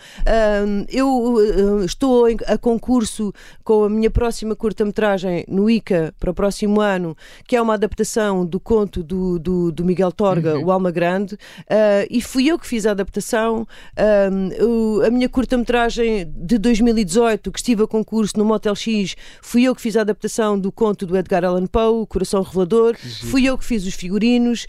Hum, 0.66 0.86
eu 0.90 1.10
uh, 1.10 1.86
estou 1.86 2.26
a 2.48 2.58
concurso 2.58 3.34
com 3.64 3.84
a 3.84 3.90
minha 3.90 4.12
próxima 4.12 4.56
curta-metragem 4.56 5.46
no 5.48 5.70
ICA 5.70 6.14
para 6.20 6.32
o 6.32 6.34
próximo 6.34 6.80
ano, 6.82 7.16
que 7.48 7.56
é 7.56 7.62
uma 7.62 7.74
adaptação 7.74 8.46
do 8.46 8.60
conto 8.60 9.04
do, 9.04 9.40
do, 9.40 9.72
do 9.72 9.86
Miguel 9.86 10.12
Torga, 10.12 10.60
O 10.60 10.72
Alma 10.72 10.92
Grande, 10.92 11.38
uh, 11.70 12.08
e 12.10 12.22
fui 12.22 12.48
eu 12.48 12.58
que 12.60 12.68
fiz 12.68 12.86
a 12.86 12.92
adaptação. 12.92 13.68
Um, 13.98 15.00
o- 15.00 15.02
a 15.06 15.10
minha 15.10 15.28
curta-metragem 15.30 16.32
de 16.36 16.58
2018, 16.58 17.52
que 17.52 17.60
estive 17.60 17.84
a 17.84 17.88
concurso 17.88 18.38
no 18.38 18.46
Motel 18.46 18.76
X, 18.76 19.16
fui 19.42 19.64
eu 19.64 19.76
que 19.76 19.82
fiz 19.82 19.96
a 19.98 20.02
adaptação 20.02 20.58
do 20.60 20.72
conto 20.72 21.06
do 21.06 21.18
Edgar 21.18 21.44
Allan 21.44 21.66
Poe, 21.68 22.02
O 22.02 22.08
Coração 22.08 22.42
Revelador, 22.42 22.96
fui 23.30 23.46
eu 23.46 23.58
que 23.58 23.66
fiz 23.66 23.86
os 23.86 23.94
figurinos, 23.94 24.68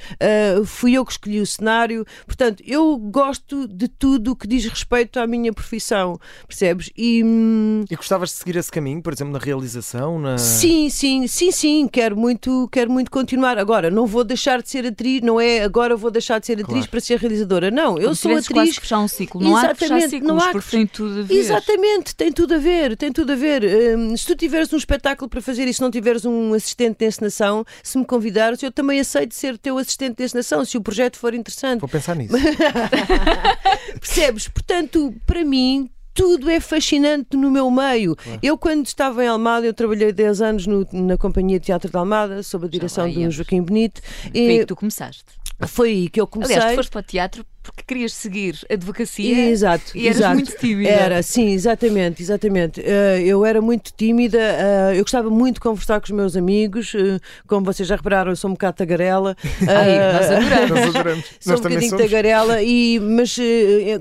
uh, 0.60 0.64
fui 0.64 0.92
eu 0.94 1.04
que 1.04 1.12
escolhi 1.12 1.40
o 1.40 1.46
cenário. 1.46 2.04
Portanto, 2.26 2.62
eu 2.66 2.96
gosto 2.96 3.66
de 3.68 3.88
tudo 3.88 4.32
o 4.32 4.36
que 4.36 4.46
diz 4.46 4.64
respeito 4.66 5.18
à 5.18 5.26
minha 5.26 5.52
profissão, 5.52 6.18
percebes? 6.46 6.90
E. 6.96 7.22
hum, 7.24 7.84
E 7.90 7.96
gostavas 7.96 8.30
de 8.30 8.36
seguir 8.36 8.56
esse 8.56 8.70
caminho, 8.70 9.02
por 9.02 9.12
exemplo, 9.12 9.32
na 9.32 9.38
realização? 9.38 10.18
Na... 10.18 10.38
Sim, 10.38 10.88
sim, 10.90 11.26
sim, 11.26 11.50
sim, 11.50 11.88
quero 11.88 12.16
muito, 12.16 12.68
quero 12.70 12.90
muito 12.90 13.10
continuar. 13.10 13.58
Agora, 13.58 13.90
não 13.90 14.06
vou 14.06 14.24
deixar 14.24 14.62
de 14.62 14.68
ser 14.70 14.86
atriz, 14.86 15.20
não 15.22 15.40
é 15.40 15.62
agora 15.62 15.96
vou 15.96 16.10
deixar 16.10 16.38
de 16.38 16.46
ser 16.46 16.60
atriz 16.62 16.85
Claro. 16.86 16.90
para 16.90 17.00
ser 17.00 17.18
realizadora. 17.18 17.70
Não, 17.70 17.96
eu 17.98 18.02
Como 18.04 18.14
sou 18.14 18.30
quase 18.32 18.48
atriz. 18.52 18.76
fechar 18.76 18.98
um 19.00 19.08
ciclo. 19.08 19.40
Não 19.42 19.56
há 19.56 19.60
Exatamente, 19.66 20.08
ciclos, 20.10 20.28
não 20.28 20.38
há 20.40 20.46
que 20.46 20.52
porque 20.52 20.70
tem 20.76 20.86
tudo 20.86 21.20
a 21.20 21.22
ver. 21.22 21.34
Exatamente, 21.34 22.14
tem 22.16 22.32
tudo 22.32 22.54
a 22.54 22.58
ver, 22.58 22.96
tem 22.96 23.12
tudo 23.12 23.32
a 23.32 23.36
ver. 23.36 23.96
Hum, 23.98 24.16
se 24.16 24.26
tu 24.26 24.34
tiveres 24.36 24.72
um 24.72 24.76
espetáculo 24.76 25.28
para 25.28 25.40
fazer 25.42 25.66
e 25.68 25.74
se 25.74 25.80
não 25.80 25.90
tiveres 25.90 26.24
um 26.24 26.54
assistente 26.54 26.98
de 26.98 27.06
encenação, 27.06 27.64
se 27.82 27.98
me 27.98 28.04
convidares, 28.04 28.62
eu 28.62 28.70
também 28.72 29.00
aceito 29.00 29.34
ser 29.34 29.56
teu 29.58 29.78
assistente 29.78 30.16
de 30.16 30.24
encenação, 30.24 30.64
se 30.64 30.76
o 30.76 30.80
projeto 30.80 31.18
for 31.18 31.34
interessante. 31.34 31.80
Vou 31.80 31.88
pensar 31.88 32.14
nisso. 32.16 32.34
Percebes? 34.00 34.48
Portanto, 34.48 35.14
para 35.26 35.44
mim. 35.44 35.90
Tudo 36.18 36.48
é 36.48 36.60
fascinante 36.60 37.36
no 37.36 37.50
meu 37.50 37.70
meio. 37.70 38.16
Eu, 38.42 38.56
quando 38.56 38.86
estava 38.86 39.22
em 39.22 39.28
Almada, 39.28 39.66
eu 39.66 39.74
trabalhei 39.74 40.10
10 40.14 40.40
anos 40.40 40.66
no- 40.66 40.88
na 40.90 41.18
Companhia 41.18 41.60
de 41.60 41.66
Teatro 41.66 41.90
de 41.90 41.96
Almada, 41.98 42.42
sob 42.42 42.64
a 42.64 42.70
direção 42.70 43.06
do. 43.06 43.30
Joaquim 43.30 43.60
Benito. 43.60 44.00
Foi 44.22 44.30
E 44.32 44.58
que 44.60 44.64
tu 44.64 44.74
começaste. 44.74 45.24
Foi 45.66 45.88
aí 45.90 46.08
que 46.08 46.20
eu 46.20 46.26
comecei. 46.26 46.56
Aliás, 46.56 46.72
tu 46.72 46.76
foste 46.76 46.90
para 46.90 47.00
o 47.00 47.02
teatro 47.02 47.46
porque 47.66 47.82
querias 47.86 48.12
seguir 48.12 48.58
a 48.70 48.74
advocacia 48.74 49.50
Exato, 49.50 49.92
e 49.94 50.06
eras 50.06 50.16
exato. 50.18 50.34
muito 50.34 50.56
tímida. 50.58 50.88
Era, 50.90 51.22
sim, 51.22 51.52
exatamente, 51.52 52.22
exatamente. 52.22 52.80
Eh, 52.84 53.22
eu 53.24 53.44
era 53.44 53.60
muito 53.60 53.92
tímida, 53.96 54.38
eh, 54.38 54.92
eu 54.96 55.02
gostava 55.02 55.28
muito 55.30 55.54
de 55.54 55.60
conversar 55.60 56.00
com 56.00 56.04
os 56.04 56.10
meus 56.10 56.36
amigos, 56.36 56.92
eh, 56.94 57.18
como 57.46 57.64
vocês 57.64 57.88
já 57.88 57.96
repararam, 57.96 58.30
eu 58.32 58.36
sou 58.36 58.50
um 58.50 58.54
bocado 58.54 58.76
tagarela. 58.76 59.36
Ai, 59.68 60.12
nós 60.12 60.30
adoramos. 60.30 60.70
Nós 60.70 60.88
adoramos. 60.96 61.24
Sou 61.40 61.52
Nós 61.52 61.60
um 61.60 61.62
bocadinho 61.64 61.90
somos. 61.90 62.04
tagarela, 62.04 62.62
e, 62.62 62.98
mas 63.00 63.36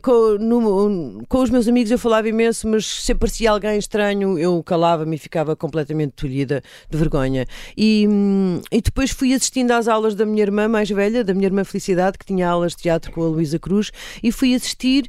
com, 0.01 0.37
no- 0.39 1.23
com 1.27 1.41
os 1.41 1.49
meus 1.49 1.67
amigos 1.67 1.91
eu 1.91 1.97
falava 1.99 2.27
imenso, 2.27 2.67
mas 2.67 2.85
se 2.85 3.11
aparecia 3.11 3.51
alguém 3.51 3.77
estranho 3.77 4.37
eu 4.39 4.61
calava-me 4.63 5.15
e 5.15 5.19
ficava 5.19 5.55
completamente 5.55 6.13
tolhida 6.13 6.61
de 6.89 6.97
vergonha. 6.97 7.45
E, 7.77 8.07
hum, 8.09 8.61
e 8.71 8.81
depois 8.81 9.11
fui 9.11 9.33
assistindo 9.33 9.71
às 9.71 9.87
aulas 9.87 10.15
da 10.15 10.25
minha 10.25 10.41
irmã 10.43 10.67
mais 10.67 10.89
velha, 10.89 11.23
da 11.23 11.33
minha 11.33 11.45
irmã 11.47 11.63
Felicidade, 11.63 12.17
que 12.17 12.25
tinha 12.25 12.47
aulas 12.47 12.73
de 12.75 12.83
teatro 12.83 13.11
com 13.11 13.21
a 13.23 13.27
Luísa 13.27 13.54
Cruz, 13.59 13.91
e 14.23 14.31
fui 14.31 14.53
assistir. 14.55 15.07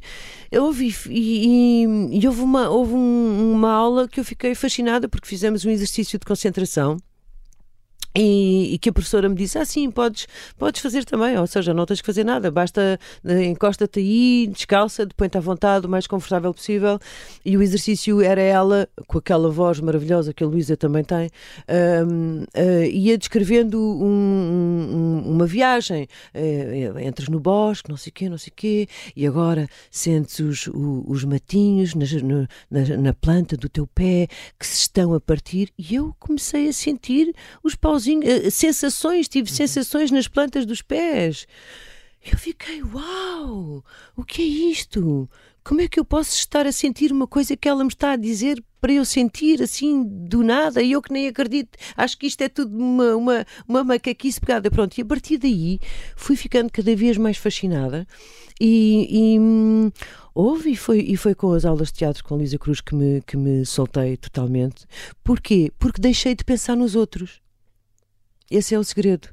Eu 0.51 0.65
ouvi, 0.65 0.93
e, 1.09 1.83
e- 1.83 2.19
e 2.19 2.27
houve, 2.27 2.41
uma, 2.41 2.69
houve 2.69 2.93
um- 2.93 3.51
uma 3.53 3.71
aula 3.71 4.07
que 4.07 4.19
eu 4.19 4.23
fiquei 4.25 4.55
fascinada 4.55 5.07
porque 5.09 5.27
fizemos 5.27 5.65
um 5.65 5.69
exercício 5.69 6.17
de 6.19 6.25
concentração. 6.25 6.97
E, 8.17 8.73
e 8.73 8.77
que 8.79 8.89
a 8.89 8.93
professora 8.93 9.29
me 9.29 9.35
disse: 9.35 9.57
Ah, 9.59 9.65
sim, 9.65 9.91
podes, 9.91 10.27
podes 10.57 10.81
fazer 10.81 11.05
também, 11.05 11.37
ou 11.37 11.45
seja, 11.45 11.73
não 11.73 11.85
tens 11.85 12.01
que 12.01 12.05
fazer 12.07 12.23
nada, 12.23 12.49
basta 12.49 12.99
eh, 13.23 13.45
encosta-te 13.45 13.99
aí, 13.99 14.47
descalça, 14.51 15.07
põe-te 15.15 15.37
à 15.37 15.41
vontade, 15.41 15.85
o 15.85 15.89
mais 15.89 16.07
confortável 16.07 16.51
possível. 16.53 16.97
E 17.45 17.55
o 17.55 17.61
exercício 17.61 18.19
era 18.21 18.41
ela, 18.41 18.89
com 19.07 19.19
aquela 19.19 19.49
voz 19.51 19.79
maravilhosa 19.79 20.33
que 20.33 20.43
a 20.43 20.47
Luísa 20.47 20.75
também 20.75 21.03
tem, 21.03 21.29
ah, 21.67 22.85
ia 22.91 23.17
descrevendo 23.17 23.79
um- 23.79 25.21
um- 25.25 25.31
uma 25.31 25.45
viagem. 25.45 26.07
Eh, 26.33 26.91
entras 27.05 27.29
no 27.29 27.39
bosque, 27.39 27.89
não 27.89 27.97
sei 27.97 28.09
o 28.09 28.13
quê, 28.13 28.29
não 28.29 28.37
sei 28.37 28.51
quê, 28.55 28.87
e 29.15 29.27
agora 29.27 29.67
sentes 29.91 30.39
os, 30.39 30.69
os 30.73 31.23
matinhos 31.23 31.93
no- 31.93 32.47
na, 32.71 32.97
na 32.97 33.13
planta 33.13 33.55
do 33.55 33.69
teu 33.69 33.85
pé 33.85 34.27
que 34.59 34.65
se 34.65 34.77
estão 34.81 35.13
a 35.13 35.19
partir, 35.19 35.71
e 35.77 35.95
eu 35.95 36.15
comecei 36.19 36.67
a 36.69 36.73
sentir 36.73 37.33
os 37.63 37.75
pauzinhos, 37.75 38.06
eh, 38.23 38.49
sensações, 38.49 39.27
tive 39.27 39.51
sensações 39.51 40.11
nas 40.11 40.27
plantas 40.27 40.65
dos 40.65 40.81
pés. 40.81 41.47
Eu 42.29 42.37
fiquei, 42.37 42.83
uau, 42.83 43.83
o 44.15 44.23
que 44.23 44.41
é 44.41 44.45
isto? 44.45 45.29
Como 45.63 45.81
é 45.81 45.87
que 45.87 45.99
eu 45.99 46.05
posso 46.05 46.33
estar 46.33 46.65
a 46.65 46.71
sentir 46.71 47.11
uma 47.11 47.27
coisa 47.27 47.55
que 47.55 47.67
ela 47.67 47.83
me 47.83 47.89
está 47.89 48.11
a 48.11 48.15
dizer 48.15 48.63
para 48.79 48.93
eu 48.93 49.03
sentir 49.03 49.61
assim 49.61 50.03
do 50.03 50.41
nada? 50.41 50.81
E 50.81 50.93
eu 50.93 51.01
que 51.01 51.11
nem 51.11 51.27
acredito, 51.27 51.77
acho 51.95 52.17
que 52.17 52.25
isto 52.25 52.41
é 52.41 52.47
tudo 52.47 52.77
uma, 52.77 53.15
uma, 53.15 53.45
uma 53.67 53.83
macaquice 53.83 54.39
pegada. 54.39 54.71
Pronto, 54.71 54.97
e 54.97 55.01
a 55.01 55.05
partir 55.05 55.37
daí 55.37 55.79
fui 56.15 56.35
ficando 56.35 56.71
cada 56.71 56.95
vez 56.95 57.17
mais 57.17 57.37
fascinada 57.37 58.07
e. 58.59 59.07
e 59.09 59.39
hum, 59.39 59.91
Houve 60.39 60.69
e 60.69 60.75
foi, 60.75 60.99
e 60.99 61.17
foi 61.17 61.33
com 61.33 61.51
as 61.51 61.65
aulas 61.65 61.87
de 61.87 61.95
teatro 61.95 62.23
com 62.23 62.35
a 62.35 62.37
Luísa 62.37 62.59
Cruz 62.59 62.79
que 62.79 62.93
me, 62.93 63.23
que 63.25 63.35
me 63.35 63.65
soltei 63.65 64.15
totalmente. 64.17 64.85
Porquê? 65.23 65.71
Porque 65.79 65.99
deixei 65.99 66.35
de 66.35 66.45
pensar 66.45 66.75
nos 66.75 66.95
outros. 66.95 67.41
Esse 68.49 68.75
é 68.75 68.79
o 68.79 68.83
segredo. 68.83 69.29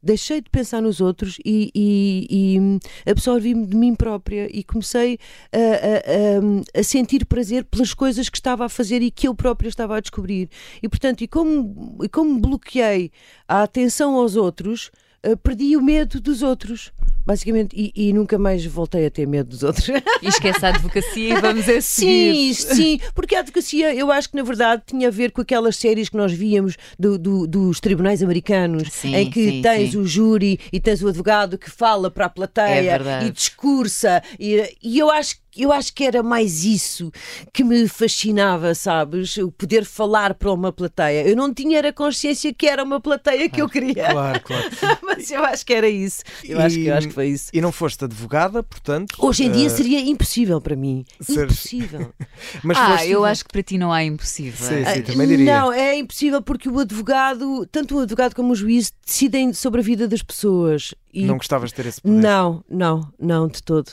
Deixei 0.00 0.40
de 0.40 0.48
pensar 0.48 0.80
nos 0.80 1.00
outros 1.00 1.38
e, 1.44 1.72
e- 1.74 2.26
e 2.30 3.10
absorvi-me 3.10 3.66
de 3.66 3.76
mim 3.76 3.96
própria 3.96 4.48
e 4.56 4.62
comecei 4.62 5.18
a, 5.52 5.58
a- 5.58 6.78
a- 6.78 6.80
a 6.80 6.82
sentir 6.84 7.26
prazer 7.26 7.64
pelas 7.64 7.92
coisas 7.94 8.28
que 8.28 8.36
estava 8.38 8.64
a 8.64 8.68
fazer 8.68 9.02
e 9.02 9.10
que 9.10 9.26
eu 9.26 9.34
própria 9.34 9.68
estava 9.68 9.96
a 9.96 10.00
descobrir. 10.00 10.48
E 10.80 10.88
portanto, 10.88 11.22
e 11.22 11.26
como, 11.28 11.98
e 12.00 12.08
como 12.08 12.38
bloqueei 12.38 13.10
a 13.48 13.64
atenção 13.64 14.14
aos 14.14 14.36
outros, 14.36 14.92
eh, 15.20 15.34
perdi 15.34 15.76
o 15.76 15.82
medo 15.82 16.20
dos 16.20 16.42
outros. 16.42 16.92
Basicamente, 17.28 17.76
e, 17.76 17.92
e 18.08 18.10
nunca 18.14 18.38
mais 18.38 18.64
voltei 18.64 19.04
a 19.04 19.10
ter 19.10 19.26
medo 19.26 19.50
dos 19.50 19.62
outros. 19.62 19.86
E 20.22 20.28
esquece 20.28 20.64
a 20.64 20.70
advocacia 20.70 21.34
e 21.36 21.36
vamos 21.42 21.68
a 21.68 21.78
Sim, 21.82 21.82
seguir. 21.82 22.54
sim, 22.54 23.00
porque 23.14 23.34
a 23.34 23.40
advocacia 23.40 23.94
eu 23.94 24.10
acho 24.10 24.30
que 24.30 24.36
na 24.36 24.42
verdade 24.42 24.82
tinha 24.86 25.08
a 25.08 25.10
ver 25.10 25.30
com 25.30 25.42
aquelas 25.42 25.76
séries 25.76 26.08
que 26.08 26.16
nós 26.16 26.32
víamos 26.32 26.76
do- 26.98 27.18
do- 27.18 27.46
dos 27.46 27.80
tribunais 27.80 28.22
americanos, 28.22 28.88
Sim, 28.90 29.14
em 29.14 29.30
que 29.30 29.44
sim, 29.50 29.60
tens 29.62 29.90
sim. 29.90 29.98
o 29.98 30.06
júri 30.06 30.58
e 30.72 30.80
tens 30.80 31.02
o 31.02 31.08
advogado 31.08 31.58
que 31.58 31.70
fala 31.70 32.10
para 32.10 32.24
a 32.24 32.28
É 32.28 32.30
plateia 32.30 32.82
verdade. 32.92 33.26
e 33.26 33.30
discursa, 33.30 34.22
e, 34.40 34.74
e 34.82 34.98
eu 34.98 35.10
acho 35.10 35.36
eu 35.56 35.72
acho 35.72 35.92
que 35.92 36.04
era 36.04 36.22
mais 36.22 36.64
isso 36.64 37.10
que 37.52 37.64
me 37.64 37.88
fascinava, 37.88 38.76
sabes? 38.76 39.36
O 39.38 39.50
poder 39.50 39.84
falar 39.84 40.34
para 40.34 40.52
uma 40.52 40.70
plateia. 40.72 41.26
Eu 41.26 41.34
não 41.34 41.52
tinha 41.52 41.78
era 41.78 41.92
consciência 41.92 42.54
que 42.54 42.64
era 42.68 42.84
uma 42.84 43.00
plateia 43.00 43.48
que 43.48 43.60
eu 43.60 43.68
queria, 43.68 44.10
Claro, 44.12 44.40
claro. 44.40 44.64
mas 45.02 45.28
eu 45.32 45.42
acho 45.44 45.66
que 45.66 45.74
era 45.74 45.88
isso. 45.88 46.22
Eu, 46.44 46.60
acho, 46.60 46.76
que, 46.76 46.86
eu 46.86 46.94
acho 46.94 47.08
que 47.08 47.14
foi 47.18 47.28
isso. 47.28 47.50
E 47.52 47.60
não 47.60 47.72
foste 47.72 48.04
advogada, 48.04 48.62
portanto. 48.62 49.14
Hoje 49.18 49.44
em 49.44 49.50
dia 49.52 49.66
eh, 49.66 49.70
seria 49.70 50.00
impossível 50.00 50.60
para 50.60 50.76
mim. 50.76 51.04
seres- 51.20 51.42
Impossível. 51.52 52.12
Mas 52.62 52.76
Ah, 52.78 52.90
foste- 52.98 53.10
eu 53.10 53.24
acho 53.24 53.44
que 53.44 53.52
para 53.52 53.62
ti 53.62 53.78
não 53.78 53.92
há 53.92 54.04
impossível. 54.04 54.66
Sim, 54.66 54.82
Ah, 54.86 54.94
sim, 54.94 55.02
também 55.02 55.26
diria. 55.28 55.60
Não, 55.60 55.72
é 55.72 55.96
impossível 55.96 56.40
porque 56.42 56.68
o 56.68 56.78
advogado, 56.78 57.66
tanto 57.66 57.96
o 57.96 58.00
advogado 58.00 58.34
como 58.34 58.52
o 58.52 58.54
juiz, 58.56 58.92
decidem 59.04 59.52
sobre 59.52 59.80
a 59.80 59.84
vida 59.84 60.06
das 60.08 60.22
pessoas. 60.22 60.94
E 61.12 61.24
Não 61.24 61.36
gostavas 61.36 61.70
de 61.70 61.76
ter 61.76 61.86
esse 61.86 62.00
poder. 62.00 62.14
não, 62.20 62.64
não, 62.70 63.12
não, 63.18 63.48
de 63.48 63.62
todo. 63.62 63.90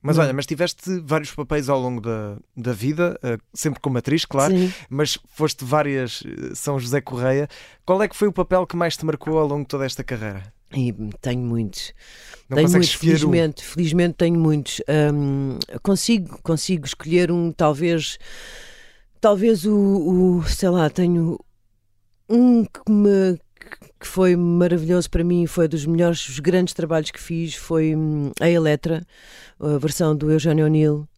Mas 0.00 0.16
Não. 0.16 0.22
olha, 0.24 0.32
mas 0.32 0.46
tiveste 0.46 1.00
vários 1.04 1.32
papéis 1.34 1.68
ao 1.68 1.78
longo 1.80 2.00
da, 2.00 2.36
da 2.56 2.72
vida, 2.72 3.18
eh, 3.20 3.36
sempre 3.52 3.80
como 3.80 3.98
atriz, 3.98 4.24
claro, 4.24 4.56
Sim. 4.56 4.72
mas 4.88 5.18
foste 5.34 5.64
várias 5.64 6.22
eh, 6.24 6.54
São 6.54 6.78
José 6.78 7.00
Correia. 7.00 7.48
Qual 7.84 8.00
é 8.00 8.06
que 8.06 8.16
foi 8.16 8.28
o 8.28 8.32
papel 8.32 8.64
que 8.64 8.76
mais 8.76 8.96
te 8.96 9.04
marcou 9.04 9.36
ao 9.36 9.46
longo 9.48 9.62
de 9.62 9.68
toda 9.68 9.84
esta 9.84 10.04
carreira? 10.04 10.52
E 10.74 10.92
tenho 11.20 11.40
muitos. 11.40 11.92
Não 12.48 12.56
tenho 12.56 12.70
muitos, 12.70 12.88
escolher 12.90 13.14
um. 13.14 13.18
felizmente, 13.18 13.64
felizmente 13.64 14.14
tenho 14.14 14.38
muitos. 14.38 14.82
Hum, 15.14 15.58
consigo, 15.82 16.38
consigo 16.42 16.84
escolher 16.84 17.32
um, 17.32 17.52
talvez, 17.52 18.18
talvez 19.20 19.64
o, 19.64 20.38
o 20.38 20.42
sei 20.44 20.68
lá, 20.68 20.90
tenho 20.90 21.38
um 22.28 22.64
que 22.64 22.90
me 22.90 23.38
que 24.00 24.06
foi 24.06 24.36
maravilhoso 24.36 25.10
para 25.10 25.24
mim, 25.24 25.46
foi 25.46 25.66
dos 25.68 25.84
melhores, 25.84 26.28
os 26.28 26.38
grandes 26.38 26.72
trabalhos 26.72 27.10
que 27.10 27.20
fiz, 27.20 27.54
foi 27.54 27.94
hum, 27.94 28.30
a 28.40 28.48
Eletra, 28.48 29.04
a 29.58 29.78
versão 29.78 30.16
do 30.16 30.30
Eugênio 30.30 30.66
O'Neill 30.66 31.08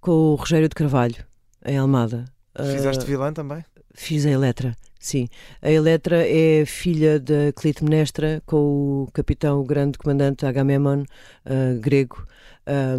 com 0.00 0.12
o 0.12 0.34
Rogério 0.36 0.68
de 0.68 0.74
Carvalho, 0.74 1.16
em 1.64 1.76
Almada. 1.76 2.24
Fizeste 2.56 3.04
Uh, 3.04 3.06
vilã 3.06 3.32
também? 3.32 3.64
Fiz 3.94 4.24
a 4.26 4.30
Eletra, 4.30 4.76
sim. 4.98 5.28
A 5.62 5.70
Eletra 5.70 6.26
é 6.26 6.64
filha 6.66 7.18
da 7.20 7.52
Clitemnestra 7.54 8.42
com 8.46 9.04
o 9.04 9.08
capitão, 9.12 9.60
o 9.60 9.64
grande 9.64 9.98
comandante 9.98 10.44
Agamemnon, 10.46 11.02
uh, 11.46 11.78
grego, 11.80 12.26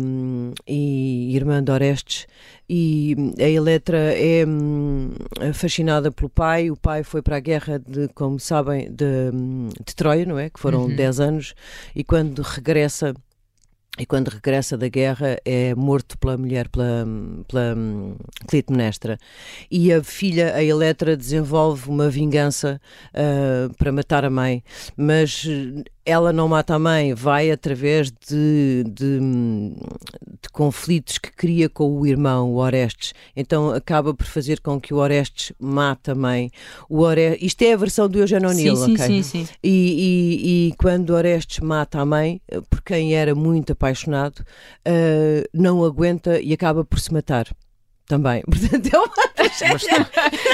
um, 0.01 0.53
e 0.67 1.35
irmã 1.35 1.63
de 1.63 1.71
Orestes. 1.71 2.27
E 2.67 3.15
a 3.39 3.47
Eletra 3.47 3.97
é 4.15 4.45
hum, 4.47 5.11
fascinada 5.53 6.11
pelo 6.11 6.29
pai. 6.29 6.71
O 6.71 6.75
pai 6.77 7.03
foi 7.03 7.21
para 7.21 7.37
a 7.37 7.39
guerra, 7.39 7.79
de, 7.79 8.07
como 8.09 8.39
sabem, 8.39 8.91
de, 8.91 9.05
hum, 9.33 9.69
de 9.85 9.95
Troia, 9.95 10.25
não 10.25 10.39
é? 10.39 10.49
Que 10.49 10.59
foram 10.59 10.83
Uhum. 10.85 10.95
10 10.95 11.19
anos. 11.19 11.53
E 11.95 12.03
quando 12.03 12.41
regressa. 12.41 13.13
E 13.97 14.05
quando 14.05 14.29
regressa 14.29 14.77
da 14.77 14.87
guerra 14.87 15.37
é 15.43 15.75
morto 15.75 16.17
pela 16.17 16.37
mulher, 16.37 16.69
pela, 16.69 17.05
pela 17.47 17.75
hum, 17.75 18.15
Clitemnestra. 18.47 19.17
E 19.69 19.91
a 19.91 20.01
filha, 20.01 20.55
a 20.55 20.63
Eletra, 20.63 21.17
desenvolve 21.17 21.89
uma 21.89 22.09
vingança 22.09 22.79
ah, 23.13 23.69
para 23.77 23.91
matar 23.91 24.23
a 24.23 24.29
mãe. 24.29 24.63
Mas 24.95 25.45
ela 26.05 26.33
não 26.33 26.47
mata 26.47 26.75
a 26.75 26.79
mãe, 26.79 27.13
vai 27.13 27.51
através 27.51 28.11
de, 28.11 28.83
de, 28.91 29.19
de 29.19 30.49
conflitos 30.51 31.17
que 31.17 31.31
cria 31.31 31.69
com 31.69 31.91
o 31.99 32.05
irmão, 32.07 32.51
o 32.51 32.57
Orestes. 32.57 33.13
Então 33.35 33.71
acaba 33.71 34.13
por 34.13 34.25
fazer 34.25 34.59
com 34.61 34.79
que 34.79 34.93
o 34.93 34.97
Orestes 34.97 35.53
mate 35.59 36.11
a 36.11 36.15
mãe. 36.15 36.49
O 36.89 36.99
Ore... 37.01 37.37
Isto 37.41 37.61
é 37.63 37.73
a 37.73 37.77
versão 37.77 38.07
do 38.09 38.19
Eugênio 38.19 38.49
O'Neill, 38.49 38.75
sim, 38.75 38.93
ok? 38.93 39.05
sim, 39.05 39.23
sim. 39.23 39.47
E, 39.63 39.69
e- 39.69 40.67
e 40.69 40.73
quando 40.77 41.11
Orestes 41.11 41.59
mata 41.59 41.99
a 41.99 42.05
mãe, 42.05 42.41
por 42.69 42.81
quem 42.81 43.13
era 43.15 43.35
muito 43.35 43.73
apaixonado, 43.73 44.43
eh, 44.85 45.47
não 45.53 45.83
aguenta 45.83 46.39
e 46.41 46.53
acaba 46.53 46.83
por 46.83 46.99
se 46.99 47.13
matar. 47.13 47.47
Também. 48.09 48.41
Portanto, 48.49 48.89
é 48.91 48.97
uma 48.97 49.33
tragédia. 49.35 50.09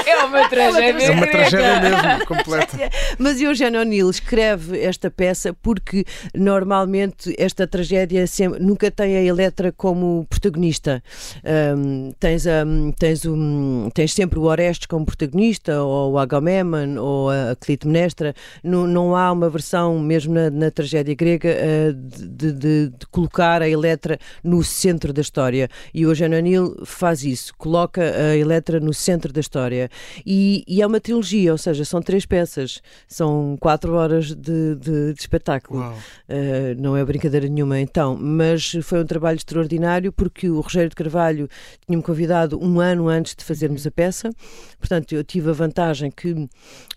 É 0.06 0.24
uma 0.26 0.48
tragédia. 0.50 1.06
É 1.06 1.12
uma 1.12 1.28
tragédia 1.28 1.80
mesmo, 1.80 2.26
completa. 2.28 2.78
Mas 3.18 3.40
Eugênio 3.40 3.80
O'Neill 3.80 4.10
escreve 4.10 4.78
esta 4.84 5.10
peça 5.10 5.54
porque 5.62 6.04
normalmente 6.36 7.34
esta 7.40 7.66
tragédia 7.66 8.22
é 8.24 8.26
sempre- 8.26 8.60
nunca 8.60 8.92
tem 8.92 9.16
a 9.16 9.22
Eletra 9.24 9.72
como 9.72 10.26
protagonista. 10.30 11.02
Ahm, 11.46 12.12
tens, 12.20 12.46
a- 12.46 12.66
tens, 13.00 13.24
o- 13.24 13.90
tens 13.94 14.14
sempre 14.14 14.38
o 14.38 14.44
Orestes 14.44 14.86
como 14.88 15.06
protagonista, 15.06 15.82
ou 15.82 16.12
o 16.14 16.20
Agamemnon, 16.20 17.00
ou 17.02 17.30
a 17.30 17.56
Clitemnestra. 17.60 18.34
Não, 18.62 18.86
não 18.86 19.16
há 19.16 19.32
uma 19.32 19.50
versão, 19.50 19.98
mesmo 19.98 20.34
na, 20.34 20.50
na 20.50 20.70
tragédia 20.70 21.16
grega, 21.16 21.50
ah, 21.58 21.94
de, 21.94 22.52
de- 22.52 22.90
de 22.90 23.06
colocar 23.12 23.62
a 23.62 23.70
Eletra 23.70 24.20
no 24.44 24.62
centro 24.62 25.14
da 25.14 25.22
história. 25.22 25.70
E 25.94 26.06
o 26.06 26.10
Eugênio 26.10 26.38
O'Neill 26.38 26.76
faz 26.86 27.24
isso, 27.24 27.45
coloca 27.54 28.02
a 28.02 28.36
Eletra 28.36 28.80
no 28.80 28.94
centro 28.94 29.32
da 29.34 29.40
história. 29.40 29.90
E, 30.26 30.64
e 30.68 30.82
é 30.82 30.88
uma 30.88 31.00
trilogia, 31.00 31.52
ou 31.52 31.58
seja, 31.58 31.84
são 31.86 32.02
três 32.02 32.26
peças, 32.26 32.82
são 33.08 33.58
quatro 33.60 33.94
horas 33.94 34.34
de, 34.34 34.76
de- 34.76 35.14
de 35.14 35.20
espetáculo. 35.20 35.82
Uh, 36.30 36.82
não 36.82 36.96
é 36.98 37.04
brincadeira 37.06 37.48
nenhuma, 37.48 37.80
então. 37.80 38.18
Mas 38.20 38.72
foi 38.84 39.02
um 39.02 39.06
trabalho 39.06 39.38
extraordinário 39.38 40.12
porque 40.12 40.50
o 40.50 40.60
Rogério 40.60 40.90
de 40.90 40.96
Carvalho 40.96 41.48
tinha-me 41.86 42.04
convidado 42.04 42.60
um 42.64 42.80
ano 42.80 43.08
antes 43.08 43.36
de 43.36 43.44
fazermos 43.44 43.86
a 43.86 43.92
peça. 43.92 44.30
Portanto, 44.80 45.14
eu 45.14 45.24
tive 45.24 45.50
a 45.50 45.54
vantagem 45.54 46.10
que 46.12 46.48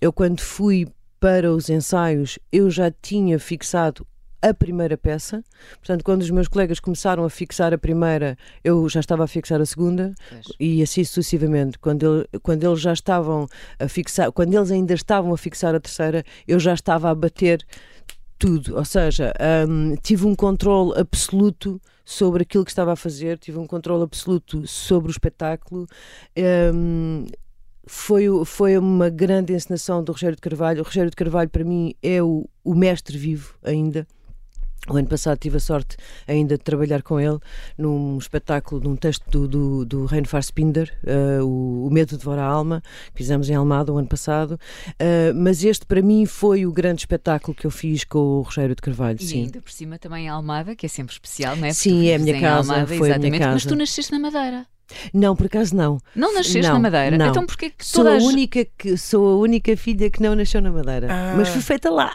eu, 0.00 0.12
quando 0.12 0.40
fui 0.40 0.86
para 1.20 1.52
os 1.52 1.68
ensaios, 1.68 2.38
eu 2.52 2.70
já 2.70 2.90
tinha 2.90 3.38
fixado 3.38 4.06
a 4.40 4.54
primeira 4.54 4.96
peça. 4.96 5.42
Portanto, 5.78 6.04
quando 6.04 6.22
os 6.22 6.30
meus 6.30 6.46
colegas 6.48 6.78
começaram 6.80 7.24
a 7.24 7.30
fixar 7.30 7.72
a 7.74 7.78
primeira, 7.78 8.36
eu 8.62 8.88
já 8.88 9.00
estava 9.00 9.24
a 9.24 9.26
fixar 9.26 9.60
a 9.60 9.66
segunda 9.66 10.14
e 10.60 10.82
assim 10.82 11.02
sucessivamente. 11.04 11.78
Quando, 11.78 12.20
ele- 12.32 12.40
quando 12.42 12.64
eles 12.64 12.80
já 12.80 12.92
estavam 12.92 13.46
a 13.78 13.88
fixar, 13.88 14.30
quando 14.32 14.54
eles 14.54 14.70
ainda 14.70 14.94
estavam 14.94 15.32
a 15.34 15.38
fixar 15.38 15.74
a 15.74 15.80
terceira, 15.80 16.24
eu 16.46 16.58
já 16.60 16.72
estava 16.74 17.10
a 17.10 17.14
bater 17.14 17.64
tudo. 18.38 18.76
Ou 18.76 18.84
seja, 18.84 19.32
hum, 19.68 19.94
tive 20.02 20.24
um 20.26 20.34
controle 20.34 20.98
absoluto 20.98 21.80
sobre 22.04 22.42
aquilo 22.42 22.64
que 22.64 22.70
estava 22.70 22.92
a 22.92 22.96
fazer, 22.96 23.38
tive 23.38 23.58
um 23.58 23.66
controle 23.66 24.02
absoluto 24.04 24.66
sobre 24.66 25.10
o 25.10 25.12
espetáculo. 25.12 25.86
Hum, 26.74 27.26
foi, 27.86 28.26
foi 28.44 28.76
uma 28.78 29.08
grande 29.08 29.52
encenação 29.52 30.04
do 30.04 30.12
Rogério 30.12 30.36
de 30.36 30.42
Carvalho. 30.42 30.80
O 30.80 30.84
Rogério 30.84 31.10
de 31.10 31.16
Carvalho, 31.16 31.48
para 31.50 31.64
mim, 31.64 31.94
é 32.02 32.22
o, 32.22 32.48
o 32.62 32.74
mestre 32.74 33.16
vivo 33.18 33.54
ainda. 33.64 34.06
O 34.90 34.96
ano 34.96 35.08
passado 35.08 35.38
tive 35.38 35.58
a 35.58 35.60
sorte 35.60 35.96
ainda 36.26 36.56
de 36.56 36.64
trabalhar 36.64 37.02
com 37.02 37.20
ele 37.20 37.38
num 37.76 38.16
espetáculo, 38.18 38.80
num 38.82 38.96
texto 38.96 39.28
do, 39.30 39.48
do, 39.48 39.84
do 39.84 40.06
Reino 40.06 40.26
Farspinder, 40.26 40.96
uh, 41.04 41.44
o, 41.44 41.86
o 41.86 41.90
Medo 41.90 42.16
Devora 42.16 42.42
a 42.42 42.46
Alma, 42.46 42.82
que 43.12 43.18
fizemos 43.18 43.50
em 43.50 43.54
Almada 43.54 43.92
o 43.92 43.98
ano 43.98 44.08
passado. 44.08 44.58
Uh, 44.92 45.34
mas 45.34 45.62
este, 45.64 45.84
para 45.84 46.00
mim, 46.00 46.24
foi 46.26 46.64
o 46.66 46.72
grande 46.72 47.02
espetáculo 47.02 47.54
que 47.54 47.66
eu 47.66 47.70
fiz 47.70 48.04
com 48.04 48.18
o 48.18 48.42
Rogério 48.42 48.74
de 48.74 48.82
Carvalho. 48.82 49.18
E 49.20 49.26
sim. 49.26 49.42
ainda 49.44 49.60
por 49.60 49.70
cima 49.70 49.98
também 49.98 50.28
a 50.28 50.32
Almada, 50.32 50.74
que 50.74 50.86
é 50.86 50.88
sempre 50.88 51.12
especial, 51.12 51.56
não 51.56 51.66
é? 51.66 51.68
Porque 51.68 51.82
Sim, 51.82 52.08
é 52.08 52.14
a 52.14 52.18
minha 52.18 52.36
em 52.36 52.40
casa, 52.40 52.72
Almada, 52.72 52.86
foi 52.86 52.96
a 52.96 52.98
minha 52.98 53.08
exatamente. 53.10 53.40
Mas 53.40 53.62
casa. 53.64 53.68
tu 53.68 53.76
nasceste 53.76 54.12
na 54.12 54.18
Madeira. 54.18 54.66
Não, 55.12 55.36
por 55.36 55.46
acaso 55.46 55.76
não. 55.76 55.98
Não 56.14 56.32
nasceste 56.34 56.62
Não, 56.62 56.74
na 56.74 56.78
Madeira? 56.80 57.16
não. 57.18 57.26
Então 57.28 57.46
porquê 57.46 57.70
que 57.70 57.84
Sou 57.84 58.04
toda 58.04 58.16
a, 58.16 58.20
a, 58.20 58.22
única 58.22 58.66
que, 58.76 58.96
sou 58.96 59.32
a 59.32 59.36
única 59.36 59.76
filha 59.76 60.08
que 60.10 60.22
não 60.22 60.34
nasceu 60.34 60.60
na 60.62 60.70
Madeira. 60.70 61.08
Ah. 61.10 61.34
Mas 61.36 61.48
fui 61.48 61.60
feita 61.60 61.90
lá. 61.90 62.12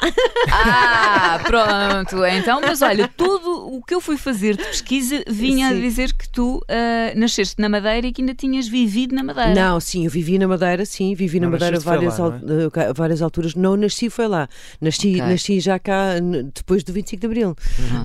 Ah, 0.51 1.39
pronto. 1.45 2.25
Então, 2.25 2.61
mas 2.61 2.81
olha, 2.81 3.07
tudo 3.07 3.75
o 3.75 3.81
que 3.83 3.93
eu 3.93 4.01
fui 4.01 4.17
fazer 4.17 4.57
de 4.57 4.63
pesquisa 4.63 5.23
vinha 5.27 5.67
a 5.67 5.71
Sim. 5.71 5.81
dizer 5.81 6.13
que 6.13 6.27
tu 6.29 6.61
ah, 6.67 7.13
nasceste 7.15 7.55
na 7.61 7.69
Madeira 7.69 8.07
e 8.07 8.11
que 8.11 8.21
ainda 8.21 8.33
tinhas 8.33 8.67
vivido 8.67 9.15
na 9.15 9.23
Madeira. 9.23 9.53
Não, 9.53 9.79
sim, 9.79 10.05
eu 10.05 10.11
vivi 10.11 10.37
na 10.37 10.47
Madeira, 10.47 10.85
sim, 10.85 11.13
vivi 11.15 11.39
na 11.39 11.45
Não 11.47 11.51
Madeira 11.51 11.77
nasceste, 11.77 11.87
foi 11.89 12.07
várias, 12.07 12.17
lá, 12.19 12.25
al- 12.25 12.65
eh, 12.67 12.69
ca- 12.71 12.93
várias 12.93 13.21
alturas. 13.21 13.55
Não 13.55 13.75
nasci, 13.77 14.09
foi 14.09 14.27
lá. 14.27 14.47
Nasci, 14.81 15.15
Ok. 15.15 15.21
nasci 15.21 15.59
já 15.59 15.77
cá 15.79 16.13
depois 16.53 16.83
do 16.83 16.91
25 16.93 17.19
de 17.21 17.25
Abril, 17.27 17.55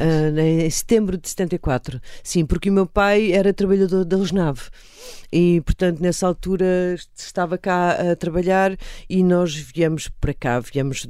ah, 0.01 0.41
em 0.41 0.71
setembro 0.71 1.17
de 1.17 1.29
74. 1.29 2.01
Sim, 2.23 2.45
porque 2.47 2.71
o 2.71 2.73
meu 2.73 2.87
pai 2.87 3.33
era 3.33 3.53
trabalhador 3.53 4.05
da 4.05 4.17
have 4.59 4.98
E, 5.33 5.61
portanto, 5.63 6.01
nessa 6.01 6.27
altura 6.27 6.97
estava 7.17 7.59
cá 7.59 8.13
a 8.13 8.17
trabalhar 8.17 8.77
e 9.09 9.23
nós 9.23 9.55
viemos 9.55 10.09
para 10.21 10.35
cá, 10.35 10.61
viemos 10.61 11.07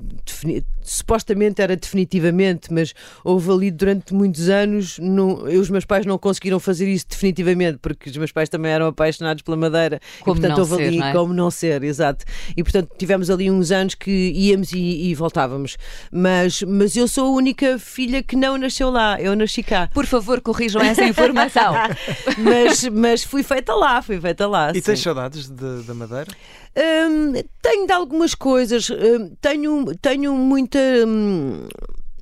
supostamente 0.89 1.61
era 1.61 1.77
definitivamente, 1.77 2.73
mas 2.73 2.95
houve 3.23 3.51
ali 3.51 3.71
durante 3.71 4.15
muitos 4.15 4.49
anos, 4.49 4.99
não, 4.99 5.47
eu, 5.49 5.61
os 5.61 5.71
meus 5.71 5.85
pais 5.85 6.07
não 6.07 6.19
conseguiram 6.19 6.59
fazer 6.59 6.89
isso 6.89 7.07
definitivamente, 7.09 7.79
porque 7.79 8.09
os 8.09 8.17
meus 8.17 8.33
pais 8.33 8.49
também 8.49 8.73
eram 8.73 8.87
apaixonados 8.87 9.43
pela 9.43 9.57
Madeira. 9.57 10.01
Como 10.21 10.37
e, 10.37 10.41
portanto, 10.41 10.59
houve 10.59 10.77
ser, 10.77 10.89
ali 10.89 10.99
não 10.99 11.07
é? 11.07 11.13
como 11.13 11.35
não 11.35 11.51
ser, 11.51 11.83
exato. 11.85 12.25
E 12.57 12.63
portanto 12.63 12.91
tivemos 12.99 13.31
ali 13.31 13.51
uns 13.51 13.71
anos 13.71 13.95
que 13.95 14.11
íamos 14.35 14.73
e, 14.73 15.11
e 15.11 15.15
voltávamos. 15.15 15.77
Mas, 16.11 16.63
mas 16.63 16.97
eu 16.97 17.07
sou 17.07 17.27
a 17.27 17.31
única 17.37 17.79
filha 17.79 18.23
que 18.23 18.35
não 18.35 18.57
nasceu 18.57 18.91
lá, 18.91 19.21
eu 19.21 19.37
nasci 19.37 19.63
cá. 19.63 19.91
Por 19.93 20.07
favor, 20.07 20.41
corrijam 20.41 20.81
essa 20.83 21.05
informação. 21.05 21.75
mas, 22.39 22.85
mas 22.89 23.25
fui 23.25 23.43
feita 23.43 23.75
lá, 23.75 23.88
fui 24.03 24.21
feita 24.21 24.47
lá. 24.47 24.71
E 24.71 24.75
sim. 24.77 24.83
tens 24.83 25.01
saudades 25.01 25.49
de- 25.49 25.83
da 25.83 25.95
Madeira? 25.95 26.31
Hum, 26.77 27.33
tenho 27.63 27.87
de 27.87 27.93
algumas 27.93 28.35
coisas, 28.35 28.89
hum, 28.91 29.33
tenho, 29.41 29.85
tenho 29.97 30.35
muita, 30.35 30.79
hum, 31.07 31.67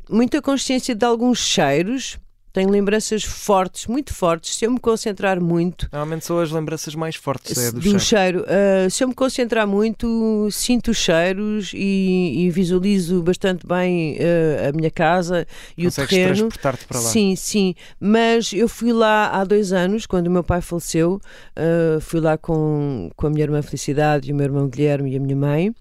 muita 0.09 0.41
consciência 0.41 0.95
de 0.95 1.05
alguns 1.05 1.39
cheiros, 1.39 2.19
tenho 2.57 2.71
lembranças 2.71 3.23
fortes, 3.23 3.87
muito 3.87 4.15
fortes. 4.15 4.57
Se 4.57 4.65
eu 4.65 4.71
me 4.71 4.81
concentrar 4.81 5.39
muito, 5.39 5.87
Normalmente 5.93 6.25
são 6.25 6.39
as 6.39 6.51
lembranças 6.51 6.95
mais 6.95 7.15
fortes 7.15 7.59
é, 7.59 7.71
do, 7.71 7.81
do 7.81 7.83
cheiro. 7.83 8.01
cheiro, 8.01 8.47
ah, 8.49 8.89
se 8.89 9.05
eu 9.05 9.09
me 9.09 9.15
concentrar 9.15 9.67
muito, 9.67 10.49
sinto 10.51 10.91
os 10.91 10.97
cheiros 10.97 11.73
e, 11.75 12.47
e 12.47 12.51
visualizo 12.51 13.23
bastante 13.23 13.67
bem 13.67 14.17
ah, 14.19 14.71
a 14.71 14.73
minha 14.73 14.91
casa 14.91 15.47
e 15.77 15.85
Consegues 15.85 16.07
o 16.07 16.09
terreno. 16.09 16.35
transportar-te 16.35 16.87
para 16.87 16.99
lá. 16.99 17.11
Sim, 17.11 17.37
sim. 17.37 17.75
Mas 18.01 18.55
eu 18.55 18.69
fui 18.71 18.91
lá 18.91 19.29
há 19.33 19.45
dois 19.45 19.71
anos, 19.75 20.07
quando 20.07 20.29
o 20.29 20.31
meu 20.31 20.43
pai 20.43 20.63
faleceu. 20.63 21.21
uh, 21.59 22.01
fui 22.01 22.21
lá 22.21 22.39
com, 22.39 23.11
com 23.15 23.27
a 23.27 23.31
minha 23.31 23.43
irmã 23.43 23.61
Felicidade 23.61 24.31
e 24.31 24.33
o 24.33 24.35
meu 24.35 24.45
irmão 24.47 24.67
Guilherme 24.67 25.13
e 25.13 25.17
a 25.17 25.21
minha 25.21 25.37
mãe. 25.37 25.75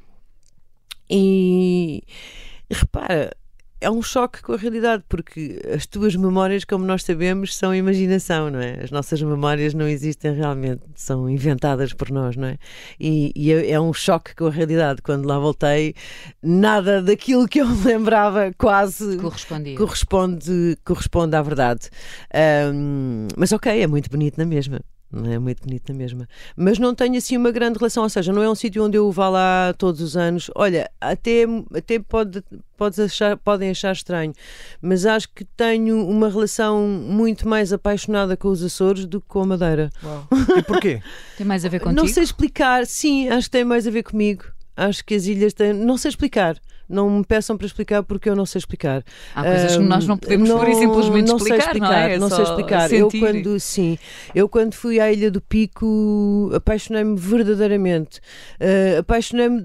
E 1.09 2.03
repara, 2.69 3.31
é 3.85 3.91
um 3.91 4.01
choque 4.01 4.41
com 4.41 4.53
a 4.53 4.57
realidade, 4.57 5.03
porque 5.07 5.61
as 5.71 5.85
tuas 5.85 6.15
memórias, 6.15 6.65
como 6.65 6.83
nós 6.83 7.03
sabemos, 7.03 7.55
são 7.55 7.73
imaginação, 7.73 8.49
não 8.49 8.59
é? 8.59 8.83
As 8.83 8.89
nossas 8.89 9.21
memórias 9.21 9.75
não 9.75 9.87
existem 9.87 10.33
realmente, 10.33 10.81
são 10.95 11.29
inventadas 11.29 11.93
por 11.93 12.09
nós, 12.09 12.35
não 12.35 12.47
é? 12.47 12.57
E, 12.99 13.31
e 13.35 13.51
é 13.51 13.75
é 13.75 13.79
um 13.79 13.93
choque 13.93 14.33
com 14.35 14.47
a 14.47 14.49
realidade. 14.49 15.03
Quando 15.03 15.27
lá 15.27 15.37
voltei, 15.37 15.93
nada 16.41 16.99
daquilo 17.01 17.47
que 17.47 17.61
eu 17.61 17.67
me 17.67 17.83
lembrava 17.83 18.51
quase 18.57 19.17
Correspondia. 19.17 19.77
corresponde, 19.77 20.77
corresponde 20.83 21.35
à 21.35 21.41
verdade. 21.43 21.89
Ahm, 22.33 23.27
mas 23.37 23.51
ok, 23.51 23.81
é 23.81 23.85
muito 23.85 24.09
bonito 24.09 24.37
na 24.37 24.45
mesma. 24.45 24.79
Não 25.15 25.31
é 25.31 25.39
muito 25.39 25.63
bonita 25.63 25.93
mesmo. 25.93 26.27
Mas 26.57 26.77
não 26.77 26.93
tenho 26.93 27.17
assim 27.17 27.37
uma 27.37 27.49
grande 27.49 27.79
relação, 27.79 28.03
ou 28.03 28.09
seja, 28.09 28.33
não 28.33 28.43
é 28.43 28.49
um 28.49 28.55
sítio 28.55 28.83
onde 28.83 28.97
eu 28.97 29.09
vá 29.11 29.29
lá 29.29 29.73
todos 29.77 30.01
os 30.01 30.17
anos. 30.17 30.51
Olha, 30.53 30.91
até, 30.99 31.45
até 31.73 31.99
pode, 31.99 32.43
podes 32.75 32.99
achar, 32.99 33.37
podem 33.37 33.69
achar 33.69 33.93
estranho, 33.93 34.33
mas 34.81 35.05
acho 35.05 35.29
que 35.33 35.45
tenho 35.45 36.05
uma 36.05 36.27
relação 36.29 36.81
muito 36.85 37.47
mais 37.47 37.71
apaixonada 37.71 38.35
com 38.35 38.49
os 38.49 38.61
Açores 38.61 39.05
do 39.05 39.21
que 39.21 39.27
com 39.27 39.41
a 39.41 39.45
Madeira. 39.45 39.89
Uau. 40.03 40.27
E 40.57 40.63
porquê? 40.63 41.01
Tem 41.37 41.45
mais 41.45 41.65
a 41.65 41.69
ver 41.69 41.79
contigo? 41.79 42.01
Não 42.01 42.07
sei 42.07 42.23
explicar, 42.23 42.85
sim, 42.85 43.27
acho 43.29 43.47
que 43.47 43.51
tem 43.51 43.63
mais 43.63 43.87
a 43.87 43.91
ver 43.91 44.03
comigo. 44.03 44.45
Acho 44.75 45.03
que 45.05 45.15
as 45.15 45.25
ilhas 45.25 45.53
têm. 45.53 45.73
Não 45.73 45.97
sei 45.97 46.09
explicar. 46.09 46.57
Não 46.87 47.09
me 47.09 47.25
peçam 47.25 47.57
para 47.57 47.65
explicar 47.65 48.03
porque 48.03 48.29
eu 48.29 48.35
não 48.35 48.45
sei 48.45 48.59
explicar. 48.59 49.03
Há 49.33 49.43
coisas 49.43 49.77
que 49.77 49.83
nós 49.83 50.07
não 50.07 50.17
podemos 50.17 50.47
não, 50.49 50.67
e 50.67 50.75
simplesmente 50.75 51.27
não 51.27 51.37
explicar, 51.37 51.61
sei 51.61 51.65
explicar, 51.65 51.89
não 51.89 51.93
é? 51.97 52.13
É 52.13 52.17
não 52.17 52.29
sei 52.29 52.43
explicar. 52.43 52.93
Eu 52.93 53.09
sentir. 53.11 53.19
quando 53.19 53.59
sim, 53.59 53.97
eu 54.33 54.49
quando 54.49 54.73
fui 54.73 54.99
à 54.99 55.11
Ilha 55.11 55.31
do 55.31 55.41
Pico 55.41 56.51
apaixonei-me 56.53 57.15
verdadeiramente. 57.17 58.19
Uh, 58.59 58.99
apaixonei-me 58.99 59.61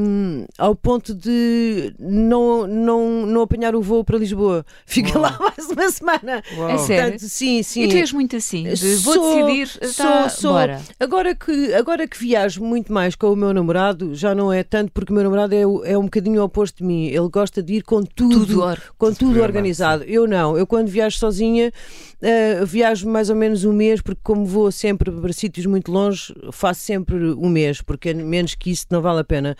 um, 0.00 0.46
ao 0.58 0.74
ponto 0.74 1.14
de 1.14 1.94
não, 1.98 2.66
não, 2.66 3.26
não 3.26 3.42
apanhar 3.42 3.74
o 3.74 3.82
voo 3.82 4.04
para 4.04 4.18
Lisboa. 4.18 4.64
Fica 4.86 5.18
Uau. 5.18 5.22
lá 5.22 5.38
mais 5.38 5.68
uma 5.70 5.90
semana. 5.90 6.42
Uau. 6.56 6.68
É 6.70 6.78
sério? 6.78 7.02
Portanto, 7.12 7.28
sim, 7.28 7.62
sim. 7.62 7.82
E 7.82 7.88
tu 7.88 7.96
és 7.96 8.12
muito 8.12 8.36
assim, 8.36 8.64
de 8.64 8.94
vou 8.96 9.14
Sou- 9.14 9.46
decidir, 9.46 9.68
sou- 9.92 10.06
tá, 10.06 10.28
sou- 10.28 10.52
bora. 10.52 10.80
Agora 10.98 11.34
que, 11.34 11.74
agora 11.74 12.06
que 12.06 12.18
viajo 12.18 12.62
muito 12.62 12.92
mais 12.92 13.14
com 13.14 13.32
o 13.32 13.36
meu 13.36 13.52
namorado, 13.52 14.14
já 14.14 14.34
não 14.34 14.52
é 14.52 14.62
tanto 14.62 14.92
porque 14.92 15.12
o 15.12 15.14
meu 15.14 15.24
namorado 15.24 15.54
é, 15.54 15.62
é 15.62 15.98
um 15.98 16.04
bocadinho 16.04 16.42
oposto 16.52 16.78
de 16.78 16.84
mim. 16.84 17.06
Ele 17.06 17.28
gosta 17.28 17.62
de 17.62 17.74
ir 17.74 17.82
com 17.82 18.02
tudo, 18.02 18.46
Tudo 18.46 18.62
or- 18.62 18.78
com 18.98 19.06
tudo 19.08 19.16
programado, 19.32 19.42
organizado. 19.44 20.04
Eu 20.04 20.26
não. 20.28 20.56
Eu 20.56 20.66
quando 20.66 20.88
viajo 20.88 21.18
sozinha, 21.18 21.72
eh, 22.20 22.64
viajo 22.64 23.08
mais 23.08 23.30
ou 23.30 23.36
menos 23.36 23.64
um 23.64 23.72
mês, 23.72 24.00
porque 24.02 24.20
como 24.22 24.44
vou 24.44 24.70
sempre 24.70 25.10
para 25.10 25.32
sítios 25.32 25.66
muito 25.66 25.90
longe, 25.90 26.34
faço 26.52 26.80
sempre 26.80 27.16
um 27.32 27.48
mês, 27.48 27.80
porque 27.80 28.12
menos 28.14 28.54
que 28.54 28.70
isso 28.70 28.86
não 28.90 29.00
vale 29.00 29.20
a 29.20 29.24
pena. 29.24 29.56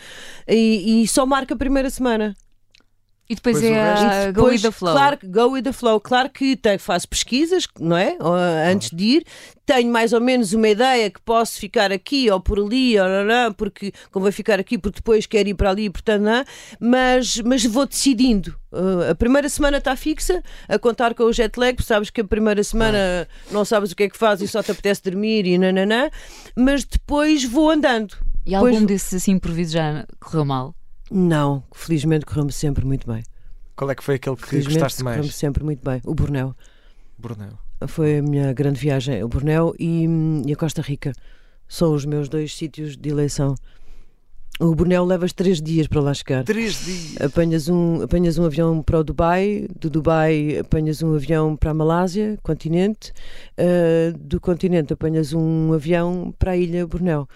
E, 0.46 1.02
e 1.02 1.08
só 1.08 1.24
marca 1.24 1.54
a 1.54 1.56
primeira 1.56 1.88
semana. 1.90 2.36
E 3.32 3.34
depois 3.34 3.58
Pois 3.58 3.64
é 3.64 4.28
a 4.28 4.30
go 4.32 4.44
with 4.44 4.60
the 4.60 4.70
flow. 4.70 4.92
Claro, 4.92 5.16
que 5.16 5.26
go 5.26 5.46
with 5.52 5.62
the 5.62 5.72
flow. 5.72 5.98
Claro 5.98 6.28
que 6.28 6.54
te- 6.54 6.76
faço 6.76 7.08
pesquisas, 7.08 7.66
não 7.80 7.96
é? 7.96 8.14
Ou, 8.20 8.34
Antes 8.34 8.90
de 8.90 9.04
ir, 9.04 9.24
tenho 9.64 9.90
mais 9.90 10.12
ou 10.12 10.20
menos 10.20 10.52
uma 10.52 10.68
ideia 10.68 11.08
que 11.10 11.18
posso 11.22 11.58
ficar 11.58 11.90
aqui 11.90 12.30
ou 12.30 12.38
por 12.38 12.58
ali, 12.58 13.00
ou, 13.00 13.08
não, 13.08 13.24
não, 13.24 13.52
porque 13.54 13.90
como 14.10 14.24
vai 14.24 14.32
ficar 14.32 14.60
aqui, 14.60 14.76
porque 14.76 14.96
depois 14.96 15.24
quero 15.24 15.48
ir 15.48 15.54
para 15.54 15.70
ali, 15.70 15.88
portanto, 15.88 16.20
não, 16.22 16.44
mas, 16.78 17.38
mas 17.38 17.64
vou 17.64 17.86
decidindo. 17.86 18.54
Uh, 18.70 19.10
a 19.12 19.14
primeira 19.14 19.48
semana 19.48 19.78
está 19.78 19.96
fixa, 19.96 20.42
a 20.68 20.78
contar 20.78 21.14
com 21.14 21.24
o 21.24 21.32
jet 21.32 21.58
lag, 21.58 21.74
porque 21.74 21.88
sabes 21.88 22.10
que 22.10 22.20
a 22.20 22.24
primeira 22.24 22.62
semana 22.62 23.26
não 23.50 23.64
sabes 23.64 23.92
o 23.92 23.96
que 23.96 24.02
é 24.02 24.08
que 24.10 24.18
fazes 24.18 24.50
e 24.50 24.52
só 24.52 24.62
te 24.62 24.72
apetece 24.72 25.02
dormir 25.02 25.46
e 25.46 25.56
nananã, 25.56 26.10
mas 26.54 26.84
depois 26.84 27.44
vou 27.44 27.70
andando. 27.70 28.14
E 28.44 28.54
algum 28.54 28.70
Depois- 28.72 28.86
desses 28.88 29.14
assim 29.14 29.32
improvisos 29.32 29.72
já 29.72 30.04
correu 30.20 30.44
mal? 30.44 30.74
Não, 31.12 31.62
felizmente 31.74 32.24
correu-me 32.24 32.52
sempre 32.52 32.84
muito 32.84 33.06
bem. 33.06 33.22
Qual 33.76 33.90
é 33.90 33.94
que 33.94 34.02
foi 34.02 34.14
aquele 34.14 34.36
que 34.36 34.46
Felizmente 34.46 34.74
gostaste 34.78 35.02
correu-me 35.02 35.22
mais? 35.24 35.34
sempre 35.34 35.62
muito 35.62 35.84
bem. 35.84 36.00
O 36.04 36.14
Borneo. 36.14 36.56
Borneo. 37.18 37.58
Foi 37.86 38.18
a 38.18 38.22
minha 38.22 38.52
grande 38.52 38.78
viagem, 38.80 39.22
o 39.22 39.28
Borneo 39.28 39.74
e, 39.78 40.06
hum, 40.08 40.42
e 40.46 40.52
a 40.52 40.56
Costa 40.56 40.80
Rica. 40.80 41.12
São 41.68 41.92
os 41.92 42.04
meus 42.04 42.28
dois 42.28 42.54
sítios 42.54 42.96
de 42.96 43.08
eleição. 43.10 43.54
O 44.60 44.74
Borneo 44.74 45.04
levas 45.04 45.32
três 45.32 45.60
dias 45.60 45.86
para 45.88 46.00
lá 46.00 46.14
chegar. 46.14 46.44
Três 46.44 46.84
dias. 46.84 47.20
Apanhas 47.20 47.68
um, 47.68 48.02
apanhas 48.02 48.38
um 48.38 48.44
avião 48.44 48.82
para 48.82 49.00
o 49.00 49.04
Dubai, 49.04 49.66
do 49.80 49.90
Dubai 49.90 50.58
apanhas 50.58 51.02
um 51.02 51.14
avião 51.14 51.56
para 51.56 51.70
a 51.70 51.74
Malásia, 51.74 52.38
continente, 52.42 53.12
ah, 53.58 54.16
do 54.18 54.40
continente 54.40 54.92
apanhas 54.92 55.32
um 55.32 55.72
avião 55.72 56.32
para 56.38 56.52
a 56.52 56.56
ilha 56.56 56.86
Borneo. 56.86 57.26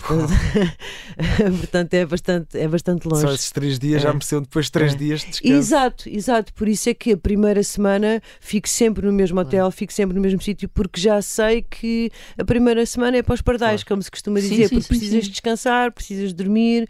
Portanto, 1.60 1.94
é 1.94 2.06
bastante, 2.06 2.58
é 2.58 2.68
bastante 2.68 3.06
longe. 3.08 3.22
Só 3.22 3.32
esses 3.32 3.50
três 3.52 3.78
dias 3.78 4.02
já 4.02 4.10
É. 4.10 4.12
mereciam 4.12 4.42
depois 4.42 4.70
três 4.70 4.94
É. 4.94 4.96
dias 4.96 5.20
de 5.20 5.26
descanso. 5.30 5.52
Exato, 5.54 6.08
exato. 6.08 6.54
Por 6.54 6.68
isso 6.68 6.88
é 6.88 6.94
que 6.94 7.12
a 7.12 7.16
primeira 7.16 7.62
semana 7.62 8.20
fico 8.40 8.68
sempre 8.68 9.06
no 9.06 9.12
mesmo 9.12 9.38
hotel, 9.40 9.70
fico 9.70 9.92
sempre 9.92 10.14
no 10.16 10.20
mesmo 10.22 10.40
sítio, 10.40 10.68
porque 10.68 11.00
já 11.00 11.20
sei 11.22 11.62
que 11.62 12.10
a 12.38 12.44
primeira 12.44 12.84
semana 12.86 13.16
é 13.18 13.22
para 13.22 13.34
os 13.34 13.42
pardais, 13.42 13.84
como 13.84 14.02
se 14.02 14.10
costuma 14.10 14.40
Sim, 14.40 14.48
dizer, 14.48 14.68
sim, 14.68 14.74
porque 14.76 14.82
sim, 14.82 14.88
precisas 14.88 15.24
sim. 15.24 15.30
descansar, 15.30 15.92
precisas 15.92 16.32
dormir, 16.32 16.88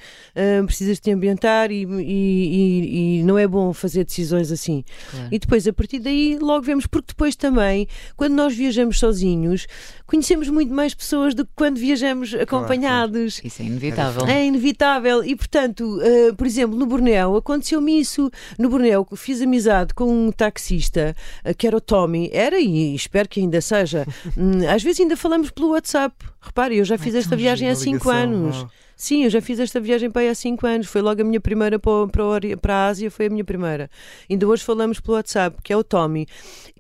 hum, 0.63 0.67
precisas 0.67 0.99
te 1.01 1.11
ambientar 1.11 1.71
e, 1.71 1.85
e- 1.85 2.01
e- 2.07 3.19
e 3.21 3.23
não 3.25 3.39
é 3.39 3.47
bom 3.47 3.73
fazer 3.73 4.05
decisões 4.05 4.51
assim. 4.53 4.85
Claro. 5.11 5.29
E 5.33 5.39
depois, 5.39 5.67
a 5.67 5.73
partir 5.73 5.99
daí, 5.99 6.39
logo 6.41 6.63
vemos, 6.63 6.87
porque 6.87 7.09
depois 7.09 7.37
também, 7.37 7.87
quando 8.17 8.35
nós 8.35 8.55
viajamos 8.55 8.99
sozinhos, 8.99 9.67
conhecemos 10.07 10.49
muito 10.49 10.73
mais 10.73 10.95
pessoas 10.95 11.35
do 11.35 11.45
que 11.45 11.53
quando 11.55 11.79
viajamos 11.79 12.35
acompanhados. 12.35 13.00
Isso 13.45 13.63
é 13.63 13.65
inevitável. 13.65 14.27
É 14.27 14.45
inevitável 14.45 15.25
e, 15.25 15.35
portanto, 15.37 16.01
eh, 16.03 16.33
por 16.33 16.47
exemplo, 16.47 16.79
no 16.79 16.87
Borneo 16.87 17.37
aconteceu-me 17.37 18.01
isso. 18.01 18.31
No 18.59 18.69
Borneo 18.69 19.07
fiz 19.17 19.41
amizade 19.41 19.95
com 19.95 20.05
um 20.09 20.33
taxista 20.33 21.15
eh, 21.45 21.55
que 21.55 21.67
era 21.67 21.77
o 21.77 21.81
Tommy, 21.81 22.31
era 22.33 22.59
e 22.59 22.95
espero 22.95 23.29
que 23.29 23.41
ainda 23.41 23.61
seja. 23.61 24.07
Hum, 24.37 24.69
Às 24.69 24.83
vezes 24.83 25.01
ainda 25.01 25.17
falamos 25.17 25.51
pelo 25.51 25.71
WhatsApp. 25.71 26.15
Repare, 26.41 26.77
eu 26.77 26.85
já 26.85 26.97
fiz 26.97 27.15
esta 27.15 27.35
viagem 27.37 27.69
há 27.69 27.75
gira 27.75 27.81
a 27.97 27.99
5 27.99 28.09
ligação, 28.11 28.23
anos. 28.23 28.57
uau. 28.57 28.71
Sim, 28.97 29.25
eu 29.25 29.31
já 29.31 29.41
fiz 29.41 29.59
esta 29.59 29.81
viagem 29.81 30.11
para 30.11 30.23
aí 30.23 30.29
há 30.29 30.35
5 30.35 30.67
anos. 30.67 30.87
Foi 30.87 31.01
logo 31.01 31.21
a 31.21 31.25
minha 31.25 31.41
primeira 31.41 31.79
para, 31.79 32.07
para, 32.09 32.57
para 32.61 32.75
a 32.75 32.87
Ásia, 32.89 33.11
foi 33.11 33.27
a 33.27 33.31
minha 33.31 33.45
primeira. 33.45 33.91
Ainda 34.29 34.47
hoje 34.47 34.63
falamos 34.63 35.01
pelo 35.01 35.17
WhatsApp, 35.17 35.57
que 35.63 35.73
é 35.73 35.77
o 35.77 35.83
Tommy, 35.83 36.27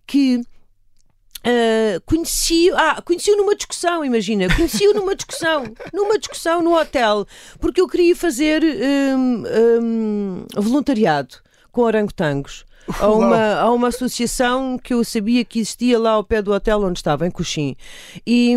que. 0.06 0.40
Ah, 1.44 2.00
conheci, 2.04 2.70
ah, 2.72 3.00
conheci-o 3.02 3.36
numa 3.36 3.54
discussão, 3.54 4.04
imagina, 4.04 4.54
conheci-o 4.54 4.94
numa 4.94 5.14
discussão, 5.14 5.64
numa 5.92 6.18
discussão 6.18 6.62
no 6.62 6.76
hotel, 6.76 7.26
porque 7.58 7.80
eu 7.80 7.88
queria 7.88 8.14
fazer 8.14 8.62
hum, 8.62 9.44
hum, 9.80 10.46
voluntariado 10.54 11.36
com 11.72 11.82
orangotangos. 11.82 12.64
A 12.98 13.08
uma, 13.08 13.54
a 13.54 13.70
uma 13.70 13.88
associação 13.88 14.78
que 14.78 14.92
eu 14.92 15.04
sabia 15.04 15.44
que 15.44 15.60
existia 15.60 15.98
lá 15.98 16.12
ao 16.12 16.24
pé 16.24 16.42
do 16.42 16.52
hotel 16.52 16.82
onde 16.82 16.98
estava, 16.98 17.26
em 17.26 17.30
Coxim. 17.30 17.76
E, 18.26 18.56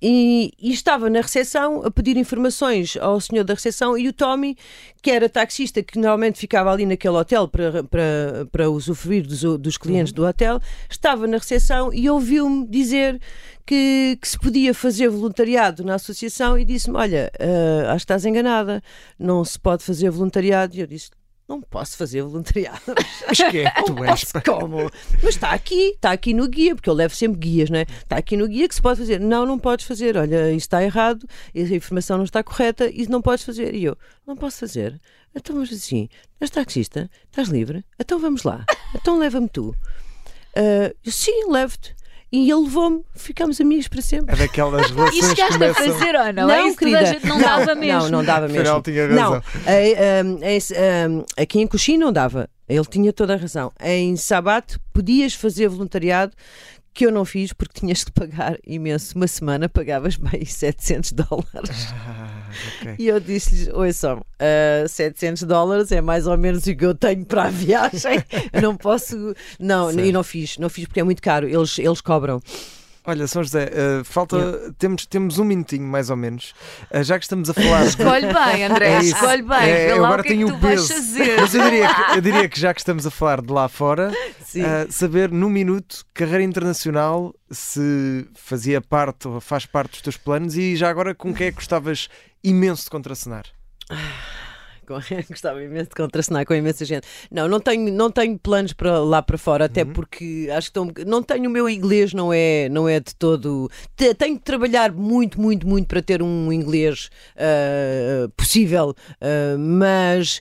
e, 0.00 0.52
e 0.60 0.72
estava 0.72 1.08
na 1.08 1.20
recepção 1.20 1.82
a 1.84 1.90
pedir 1.90 2.16
informações 2.16 2.96
ao 3.00 3.20
senhor 3.20 3.44
da 3.44 3.54
recepção 3.54 3.96
e 3.96 4.08
o 4.08 4.12
Tommy, 4.12 4.56
que 5.00 5.10
era 5.10 5.28
taxista, 5.28 5.82
que 5.82 5.98
normalmente 5.98 6.38
ficava 6.38 6.72
ali 6.72 6.86
naquele 6.86 7.16
hotel 7.16 7.46
para, 7.46 7.84
para, 7.84 8.46
para 8.50 8.70
usufruir 8.70 9.26
dos, 9.26 9.42
dos 9.58 9.76
clientes 9.76 10.12
do 10.12 10.24
hotel, 10.24 10.60
estava 10.90 11.26
na 11.26 11.38
recepção 11.38 11.92
e 11.92 12.08
ouviu-me 12.10 12.66
dizer 12.66 13.20
que, 13.64 14.18
que 14.20 14.28
se 14.28 14.38
podia 14.38 14.74
fazer 14.74 15.08
voluntariado 15.08 15.84
na 15.84 15.94
associação 15.94 16.58
e 16.58 16.64
disse-me: 16.64 16.96
Olha, 16.96 17.30
ah, 17.38 17.92
acho 17.92 17.98
que 17.98 18.04
estás 18.04 18.24
enganada, 18.24 18.82
não 19.18 19.44
se 19.44 19.58
pode 19.58 19.84
fazer 19.84 20.10
voluntariado. 20.10 20.76
E 20.76 20.80
eu 20.80 20.86
disse: 20.86 21.10
Não 21.52 21.60
posso 21.60 21.98
fazer 21.98 22.22
voluntariado. 22.22 22.80
Mas 23.28 23.36
que 23.36 23.58
é 23.58 23.70
que 23.70 23.84
tu 23.84 24.02
és? 24.02 24.32
Como? 24.42 24.90
Mas 25.22 25.34
está 25.34 25.50
aqui, 25.50 25.90
está 25.90 26.10
aqui 26.10 26.32
no 26.32 26.48
guia, 26.48 26.74
porque 26.74 26.88
eu 26.88 26.94
levo 26.94 27.14
sempre 27.14 27.38
guias, 27.38 27.68
não 27.68 27.78
é? 27.78 27.82
Está 27.82 28.16
aqui 28.16 28.38
no 28.38 28.48
guia 28.48 28.66
que 28.66 28.74
se 28.74 28.80
pode 28.80 29.00
fazer. 29.00 29.20
Não, 29.20 29.44
não 29.44 29.58
podes 29.58 29.84
fazer. 29.84 30.16
Olha, 30.16 30.48
isso 30.48 30.64
está 30.64 30.82
errado, 30.82 31.28
essa 31.54 31.74
informação 31.74 32.16
não 32.16 32.24
está 32.24 32.42
correta, 32.42 32.88
isso 32.88 33.10
não 33.10 33.20
podes 33.20 33.44
fazer. 33.44 33.74
E 33.74 33.84
eu, 33.84 33.98
não 34.26 34.34
posso 34.34 34.60
fazer. 34.60 34.98
Então, 35.34 35.54
mas 35.56 35.70
assim, 35.70 36.08
és 36.40 36.48
taxista, 36.48 37.10
estás 37.26 37.48
livre? 37.48 37.84
Então 37.98 38.18
vamos 38.18 38.44
lá. 38.44 38.64
Então 38.94 39.18
leva-me 39.18 39.48
tu. 39.50 39.76
Ah, 40.56 40.90
eu, 41.04 41.12
sim, 41.12 41.50
levo-te. 41.50 41.94
E 42.32 42.50
ele 42.50 42.62
levou-me, 42.62 43.02
ficámos 43.14 43.60
amigos 43.60 43.88
para 43.88 44.00
sempre. 44.00 44.34
É 44.34 44.38
daquelas 44.38 44.88
relações 44.90 45.20
que 45.20 45.36
chegaste 45.36 45.42
a 45.42 45.58
começam... 45.58 45.98
fazer 45.98 46.14
ou 46.14 46.32
não? 46.32 46.50
é 46.50 46.66
isso 46.66 46.78
que 46.78 46.86
toda 46.86 46.98
a 46.98 47.04
gente 47.04 47.26
não 47.26 47.38
dava 47.38 47.74
mesmo. 47.74 48.00
Não, 48.02 48.08
não 48.08 48.24
dava 48.24 48.48
mesmo. 48.48 48.60
Afinal, 48.60 48.82
tinha 48.82 49.08
Não, 49.08 49.32
razão. 49.32 49.42
eh, 49.66 49.92
eh, 50.42 50.56
esse, 50.56 50.74
eh, 50.74 51.06
aqui 51.36 51.60
em 51.60 51.66
Coxim 51.66 51.98
não 51.98 52.10
dava. 52.10 52.48
Ele 52.66 52.84
tinha 52.86 53.12
toda 53.12 53.34
a 53.34 53.36
razão. 53.36 53.70
Em 53.78 54.16
Sabat 54.16 54.78
podias 54.94 55.34
fazer 55.34 55.68
voluntariado 55.68 56.32
que 56.94 57.04
eu 57.06 57.12
não 57.12 57.24
fiz 57.24 57.52
porque 57.52 57.80
tinhas 57.80 57.98
de 57.98 58.10
pagar 58.12 58.56
imenso. 58.66 59.14
Uma 59.14 59.26
semana 59.26 59.68
pagavas 59.68 60.16
mais 60.16 60.54
700 60.54 61.12
dólares. 61.12 61.88
Ah, 61.92 62.28
ok. 62.80 62.94
E 62.98 63.08
eu 63.08 63.18
disse-lhes: 63.20 63.68
ouçam, 63.68 64.24
eh, 64.38 64.84
700 64.88 65.42
dólares 65.44 65.92
é 65.92 66.00
mais 66.00 66.26
ou 66.26 66.36
menos 66.36 66.66
o 66.66 66.74
que 66.76 66.84
eu 66.84 66.94
tenho 66.94 67.24
para 67.24 67.44
a 67.44 67.50
viagem. 67.50 68.22
Não 68.62 68.76
posso. 68.76 69.34
Não, 69.58 69.90
Certo. 69.90 70.06
e 70.06 70.12
não 70.12 70.22
fiz. 70.22 70.58
Não 70.58 70.68
fiz 70.68 70.86
porque 70.86 71.00
é 71.00 71.04
muito 71.04 71.22
caro. 71.22 71.48
Eles, 71.48 71.78
eles 71.78 72.00
cobram. 72.00 72.40
Olha, 73.04 73.26
São 73.26 73.42
José, 73.42 73.68
eh, 73.72 74.02
falta. 74.04 74.72
Temos, 74.78 75.06
temos 75.06 75.36
um 75.40 75.44
minutinho 75.44 75.84
mais 75.84 76.08
ou 76.08 76.16
menos. 76.16 76.54
Eh, 76.88 77.02
já 77.02 77.18
que 77.18 77.24
estamos 77.24 77.50
a 77.50 77.54
falar. 77.54 77.80
de- 77.82 77.88
Escolhe 77.88 78.32
bem, 78.32 78.64
André, 78.64 78.92
É 78.92 79.00
escolhe 79.00 79.42
bem. 79.42 79.58
É, 79.58 79.90
eu 79.90 80.04
agora 80.04 80.20
o 80.22 80.24
que 80.24 80.32
é 80.32 80.36
que 80.36 80.38
tenho 80.38 80.48
tu 80.48 80.54
o 80.54 80.60
peso. 80.60 80.94
Mas 81.40 81.52
eu 81.52 81.62
diria, 81.64 81.92
que, 81.92 82.00
eu 82.16 82.20
diria 82.20 82.48
que 82.48 82.60
já 82.60 82.72
que 82.72 82.80
estamos 82.80 83.04
a 83.04 83.10
falar 83.10 83.40
de 83.42 83.52
lá 83.52 83.68
fora, 83.68 84.12
eh, 84.54 84.86
saber 84.88 85.32
num 85.32 85.50
minuto, 85.50 86.04
carreira 86.14 86.44
internacional, 86.44 87.34
se 87.50 88.24
fazia 88.36 88.80
parte 88.80 89.26
ou 89.26 89.40
faz 89.40 89.66
parte 89.66 89.90
dos 89.92 90.02
teus 90.02 90.16
planos 90.16 90.56
e 90.56 90.76
já 90.76 90.88
agora 90.88 91.12
com 91.12 91.34
quem 91.34 91.48
é 91.48 91.50
que 91.50 91.56
gostavas 91.56 92.08
imenso 92.44 92.84
de 92.84 92.90
contracenar? 92.90 93.44
com, 94.86 94.94
gostava 95.30 95.62
imenso 95.62 95.90
de 95.90 95.94
contracenar 95.94 96.44
com 96.44 96.54
imensa 96.54 96.84
gente. 96.84 97.06
Não, 97.30 97.46
não 97.46 97.60
tenho, 97.60 97.92
não 97.92 98.10
tenho 98.10 98.36
planos 98.38 98.72
para 98.72 98.98
lá 98.98 99.22
para 99.22 99.38
fora, 99.38 99.66
até 99.66 99.82
Uhum. 99.84 99.92
porque 99.92 100.48
acho 100.50 100.72
que 100.72 100.78
estou, 100.78 100.92
não 101.06 101.22
tenho 101.22 101.48
o 101.48 101.52
meu 101.52 101.68
inglês, 101.68 102.12
não 102.12 102.32
é, 102.32 102.68
não 102.68 102.88
é 102.88 102.98
de 102.98 103.14
todo. 103.14 103.70
te- 103.96 104.12
Tenho 104.14 104.36
que 104.36 104.42
trabalhar 104.44 104.90
muito, 104.92 105.40
muito, 105.40 105.66
muito 105.68 105.86
para 105.86 106.02
ter 106.02 106.20
um 106.22 106.52
inglês 106.52 107.10
ah, 107.36 108.28
possível, 108.36 108.94
ah, 109.20 109.56
mas 109.58 110.40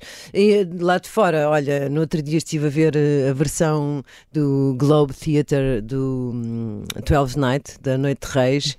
lá 0.79 0.97
de 0.97 1.07
fora, 1.07 1.47
olha, 1.49 1.87
no 1.87 2.01
outro 2.01 2.21
dia 2.21 2.37
estive 2.39 2.65
a 2.65 2.69
ver 2.69 2.93
a 3.29 3.33
versão 3.33 4.03
do 4.31 4.75
Globe 4.77 5.13
Theatre 5.13 5.81
do 5.81 6.31
hum, 6.33 6.83
12 7.07 7.37
Night, 7.37 7.79
da 7.79 7.95
Noite 7.97 8.27
de 8.27 8.33
Reis, 8.33 8.77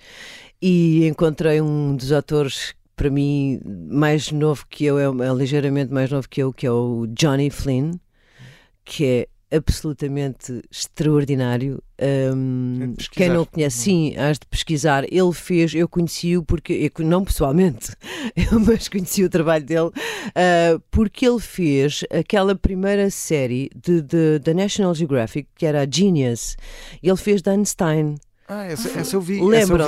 e 0.61 1.07
encontrei 1.07 1.61
um 1.61 1.95
dos 1.97 2.11
atores 2.13 2.75
para 3.03 3.11
mim 3.11 3.61
mais 3.65 4.31
novo 4.31 4.65
que 4.71 4.85
eu, 4.85 4.97
é, 4.97 5.27
é 5.27 5.35
ligeiramente 5.35 5.93
mais 5.93 6.09
novo 6.09 6.29
que 6.29 6.41
eu, 6.41 6.53
que 6.53 6.65
é 6.65 6.71
o 6.71 7.05
Johnny 7.09 7.51
Flynn, 7.51 7.95
que 8.85 9.05
é 9.51 9.57
absolutamente 9.57 10.63
extraordinário. 10.71 11.83
Um, 12.01 12.95
É 12.97 13.05
quem 13.11 13.29
não 13.29 13.45
conhece, 13.45 13.77
sim, 13.77 14.17
has 14.17 14.39
de 14.39 14.47
pesquisar. 14.47 15.03
Ele 15.13 15.33
fez, 15.33 15.75
eu 15.75 15.89
conheci-o 15.89 16.45
porque, 16.45 16.73
eu, 16.97 17.05
não 17.05 17.25
pessoalmente, 17.25 17.91
eu, 18.37 18.61
mas 18.61 18.89
conheci 18.89 19.25
o 19.25 19.29
trabalho 19.29 19.65
dele, 19.65 19.89
uh, 19.89 20.81
porque 20.89 21.27
ele 21.27 21.41
fez 21.41 22.05
aquela 22.09 22.55
primeira 22.55 23.11
série 23.11 23.69
da 24.41 24.55
National 24.55 24.95
Geographic, 24.95 25.49
que 25.57 25.67
era 25.67 25.83
a 25.83 25.91
Genius. 25.91 26.57
Ele 27.03 27.17
fez 27.17 27.43
de 27.43 27.51
Einstein. 27.51 28.15
Ah, 28.53 28.65
essa, 28.67 28.99
essa 28.99 29.17
eu 29.17 29.21
vi. 29.21 29.41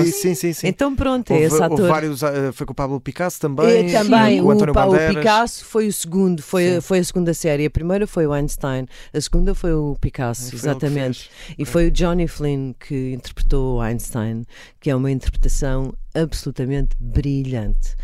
Vi. 0.03 0.13
Sim, 0.13 0.35
sim, 0.35 0.53
sim. 0.53 0.67
Então 0.67 0.97
pronto, 0.97 1.31
é 1.31 1.35
houve, 1.35 1.47
esse 1.47 1.55
houve 1.55 1.75
ator. 1.75 1.89
vários. 1.89 2.25
ah, 2.25 2.53
foi 2.53 2.65
com 2.65 2.73
o 2.73 2.75
Pablo 2.75 3.01
Picasso 3.01 3.39
também. 3.39 3.89
E 3.89 3.93
também 3.93 4.41
com 4.41 4.47
o 4.47 4.51
António 4.51 4.73
o. 4.73 5.15
Picasso 5.15 5.65
foi 5.65 5.87
o 5.87 5.93
segundo, 5.93 6.41
Sim. 6.41 6.49
foi, 6.49 6.81
foi 6.81 6.99
a 7.01 7.05
segunda 7.05 7.35
série. 7.35 7.67
A 7.67 7.71
primeira 7.71 8.07
foi 8.07 8.27
o 8.27 8.33
Einstein, 8.33 8.87
a 9.13 9.21
segunda 9.21 9.55
foi 9.55 9.75
o 9.75 9.97
Picasso, 10.01 10.51
Foi 10.51 10.59
exatamente. 10.59 11.31
E 11.59 11.65
foi 11.65 11.89
o 11.89 11.91
Johnny 11.91 12.27
Flynn 12.27 12.73
que 12.73 13.13
interpretou 13.13 13.77
o 13.77 13.81
Einstein, 13.81 14.45
que 14.81 14.89
é 14.89 14.97
uma 14.97 15.11
interpretação 15.11 15.93
absolutamente 16.15 16.97
brilhante. 16.99 17.97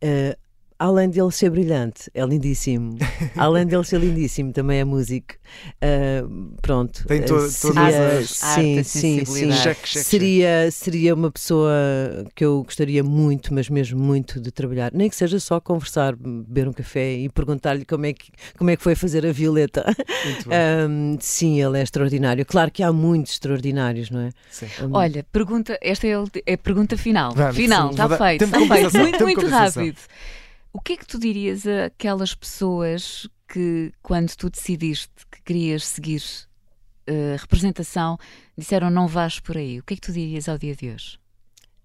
Eh, 0.00 0.36
além 0.84 1.08
dele 1.08 1.30
ser 1.32 1.50
brilhante, 1.50 2.10
é 2.14 2.24
lindíssimo. 2.24 2.98
além 3.36 3.66
dele 3.66 3.84
ser 3.84 3.98
lindíssimo, 4.00 4.52
também 4.52 4.80
é 4.80 4.84
músico. 4.84 5.34
Eh, 5.80 6.22
pronto. 6.60 7.04
Tem 7.06 7.20
to- 7.22 7.28
todas 7.36 7.52
seria, 7.54 8.18
as- 8.18 8.30
sim, 8.30 8.46
Arte, 8.78 8.84
sim, 8.84 9.00
sim. 9.00 9.18
sensibilidade. 9.24 9.62
Cheque, 9.62 9.88
cheque, 9.88 10.04
Seria, 10.04 10.70
seria 10.70 11.14
uma 11.14 11.30
pessoa 11.30 11.72
que 12.34 12.44
eu 12.44 12.62
gostaria 12.62 13.02
muito, 13.02 13.54
mas 13.54 13.68
mesmo 13.68 13.98
muito, 14.02 14.40
de 14.40 14.50
trabalhar. 14.50 14.90
Nem 14.92 15.08
que 15.08 15.16
seja 15.16 15.38
só 15.40 15.60
conversar, 15.60 16.14
beber 16.16 16.68
um 16.68 16.72
café 16.72 17.14
e 17.14 17.28
perguntar-lhe 17.28 17.84
como, 17.84 18.06
é 18.06 18.12
que, 18.12 18.30
como 18.58 18.70
é 18.70 18.76
que 18.76 18.82
foi 18.82 18.94
fazer 18.94 19.24
a 19.26 19.32
Violeta. 19.32 19.84
cheque. 19.96 20.28
Muito 20.28 20.48
bem. 20.48 20.58
Ahm, 20.58 21.16
sim, 21.20 21.62
ele 21.62 21.78
é 21.78 21.82
extraordinário. 21.82 22.44
Claro 22.44 22.70
que 22.70 22.82
há 22.82 22.92
muitos 22.92 23.32
extraordinários, 23.34 24.10
não 24.10 24.20
é? 24.20 24.30
Sim. 24.50 24.66
Olha, 24.92 25.24
pergunta, 25.32 25.78
esta 25.80 26.06
é 26.06 26.14
a 26.14 26.24
é 26.46 26.54
a 26.54 26.58
pergunta 26.58 26.96
final. 26.96 27.32
Vamos, 27.34 27.56
final, 27.56 27.90
está 27.90 28.08
feito. 28.18 28.46
feito. 28.48 28.98
Muito, 28.98 29.24
muito 29.24 29.46
rápido. 29.46 29.96
O 30.76 30.80
que 30.80 30.94
é 30.94 30.96
que 30.96 31.06
tu 31.06 31.20
dirias 31.20 31.68
àquelas 31.68 32.34
pessoas 32.34 33.28
que, 33.46 33.92
quando 34.02 34.34
tu 34.34 34.50
decidiste 34.50 35.08
que 35.30 35.40
querias 35.42 35.86
seguir 35.86 36.20
eh, 37.06 37.36
representação, 37.38 38.18
disseram 38.58 38.90
não 38.90 39.06
vais 39.06 39.38
por 39.38 39.56
aí? 39.56 39.78
O 39.78 39.84
que 39.84 39.94
é 39.94 39.96
que 39.96 40.02
tu 40.02 40.12
dirias 40.12 40.48
ao 40.48 40.58
dia 40.58 40.74
de 40.74 40.90
hoje? 40.90 41.16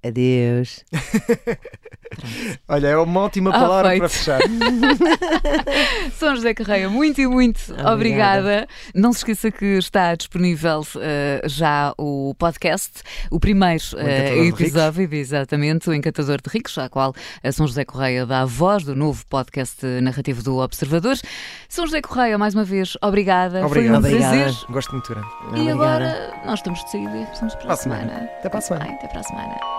Adeus. 0.04 0.84
Olha, 2.68 2.88
é 2.88 2.98
uma 2.98 3.22
ótima 3.22 3.50
Ah, 3.52 3.60
palavra 3.60 3.90
feito. 3.90 4.00
para 4.00 4.10
fechar. 4.10 4.40
São 6.18 6.36
José 6.36 6.54
Correia, 6.54 6.90
muito 6.90 7.22
e 7.22 7.28
muito 7.28 7.60
obrigada. 7.74 7.94
Obrigada. 7.94 8.68
Não 8.96 9.12
se 9.14 9.20
esqueça 9.20 9.52
que 9.52 9.66
está 9.78 10.16
disponível 10.16 10.86
eh, 11.00 11.42
já 11.46 11.94
o 11.98 12.34
podcast, 12.40 12.92
o 13.30 13.40
primeiro 13.40 13.84
eh, 13.98 14.34
de 14.42 14.48
episódio, 14.50 15.14
exatamente, 15.14 15.90
o 15.90 15.94
Encantador 15.94 16.42
de 16.42 16.50
Ricos, 16.50 16.78
à 16.78 16.90
qual 16.90 17.14
a 17.44 17.52
São 17.52 17.68
José 17.68 17.86
Correia 17.86 18.26
dá 18.26 18.42
a 18.42 18.46
voz 18.46 18.84
do 18.84 18.96
novo 18.96 19.24
podcast 19.28 19.86
narrativo 20.02 20.42
do 20.42 20.58
Observador. 20.58 21.16
São 21.68 21.86
José 21.86 22.02
Correia, 22.02 22.38
mais 22.38 22.56
uma 22.56 22.64
vez, 22.64 22.98
obrigada. 23.02 23.68
Foi 23.70 23.90
um 23.90 23.96
Obrigado. 23.96 24.06
Obrigada. 24.06 24.38
prazer. 24.38 24.66
Gosto 24.70 24.92
muito 24.94 25.10
grande. 25.14 25.28
E 25.28 25.48
Obrigada. 25.72 25.72
agora 25.74 26.42
nós 26.46 26.60
estamos 26.60 26.84
de 26.84 26.92
saída 26.92 27.16
e 27.16 27.20
regressamos 27.20 27.54
para, 27.56 27.64
Para 27.64 27.72
a 27.72 27.74
a 27.74 27.78
semana. 27.78 28.02
semana. 28.10 28.30
Até 28.40 28.50
para 28.50 28.60
a 28.60 28.62
semana. 28.62 28.86
Bem, 28.86 28.96
até 28.96 29.08
para 29.08 29.20
a 29.20 29.24
semana. 29.24 29.60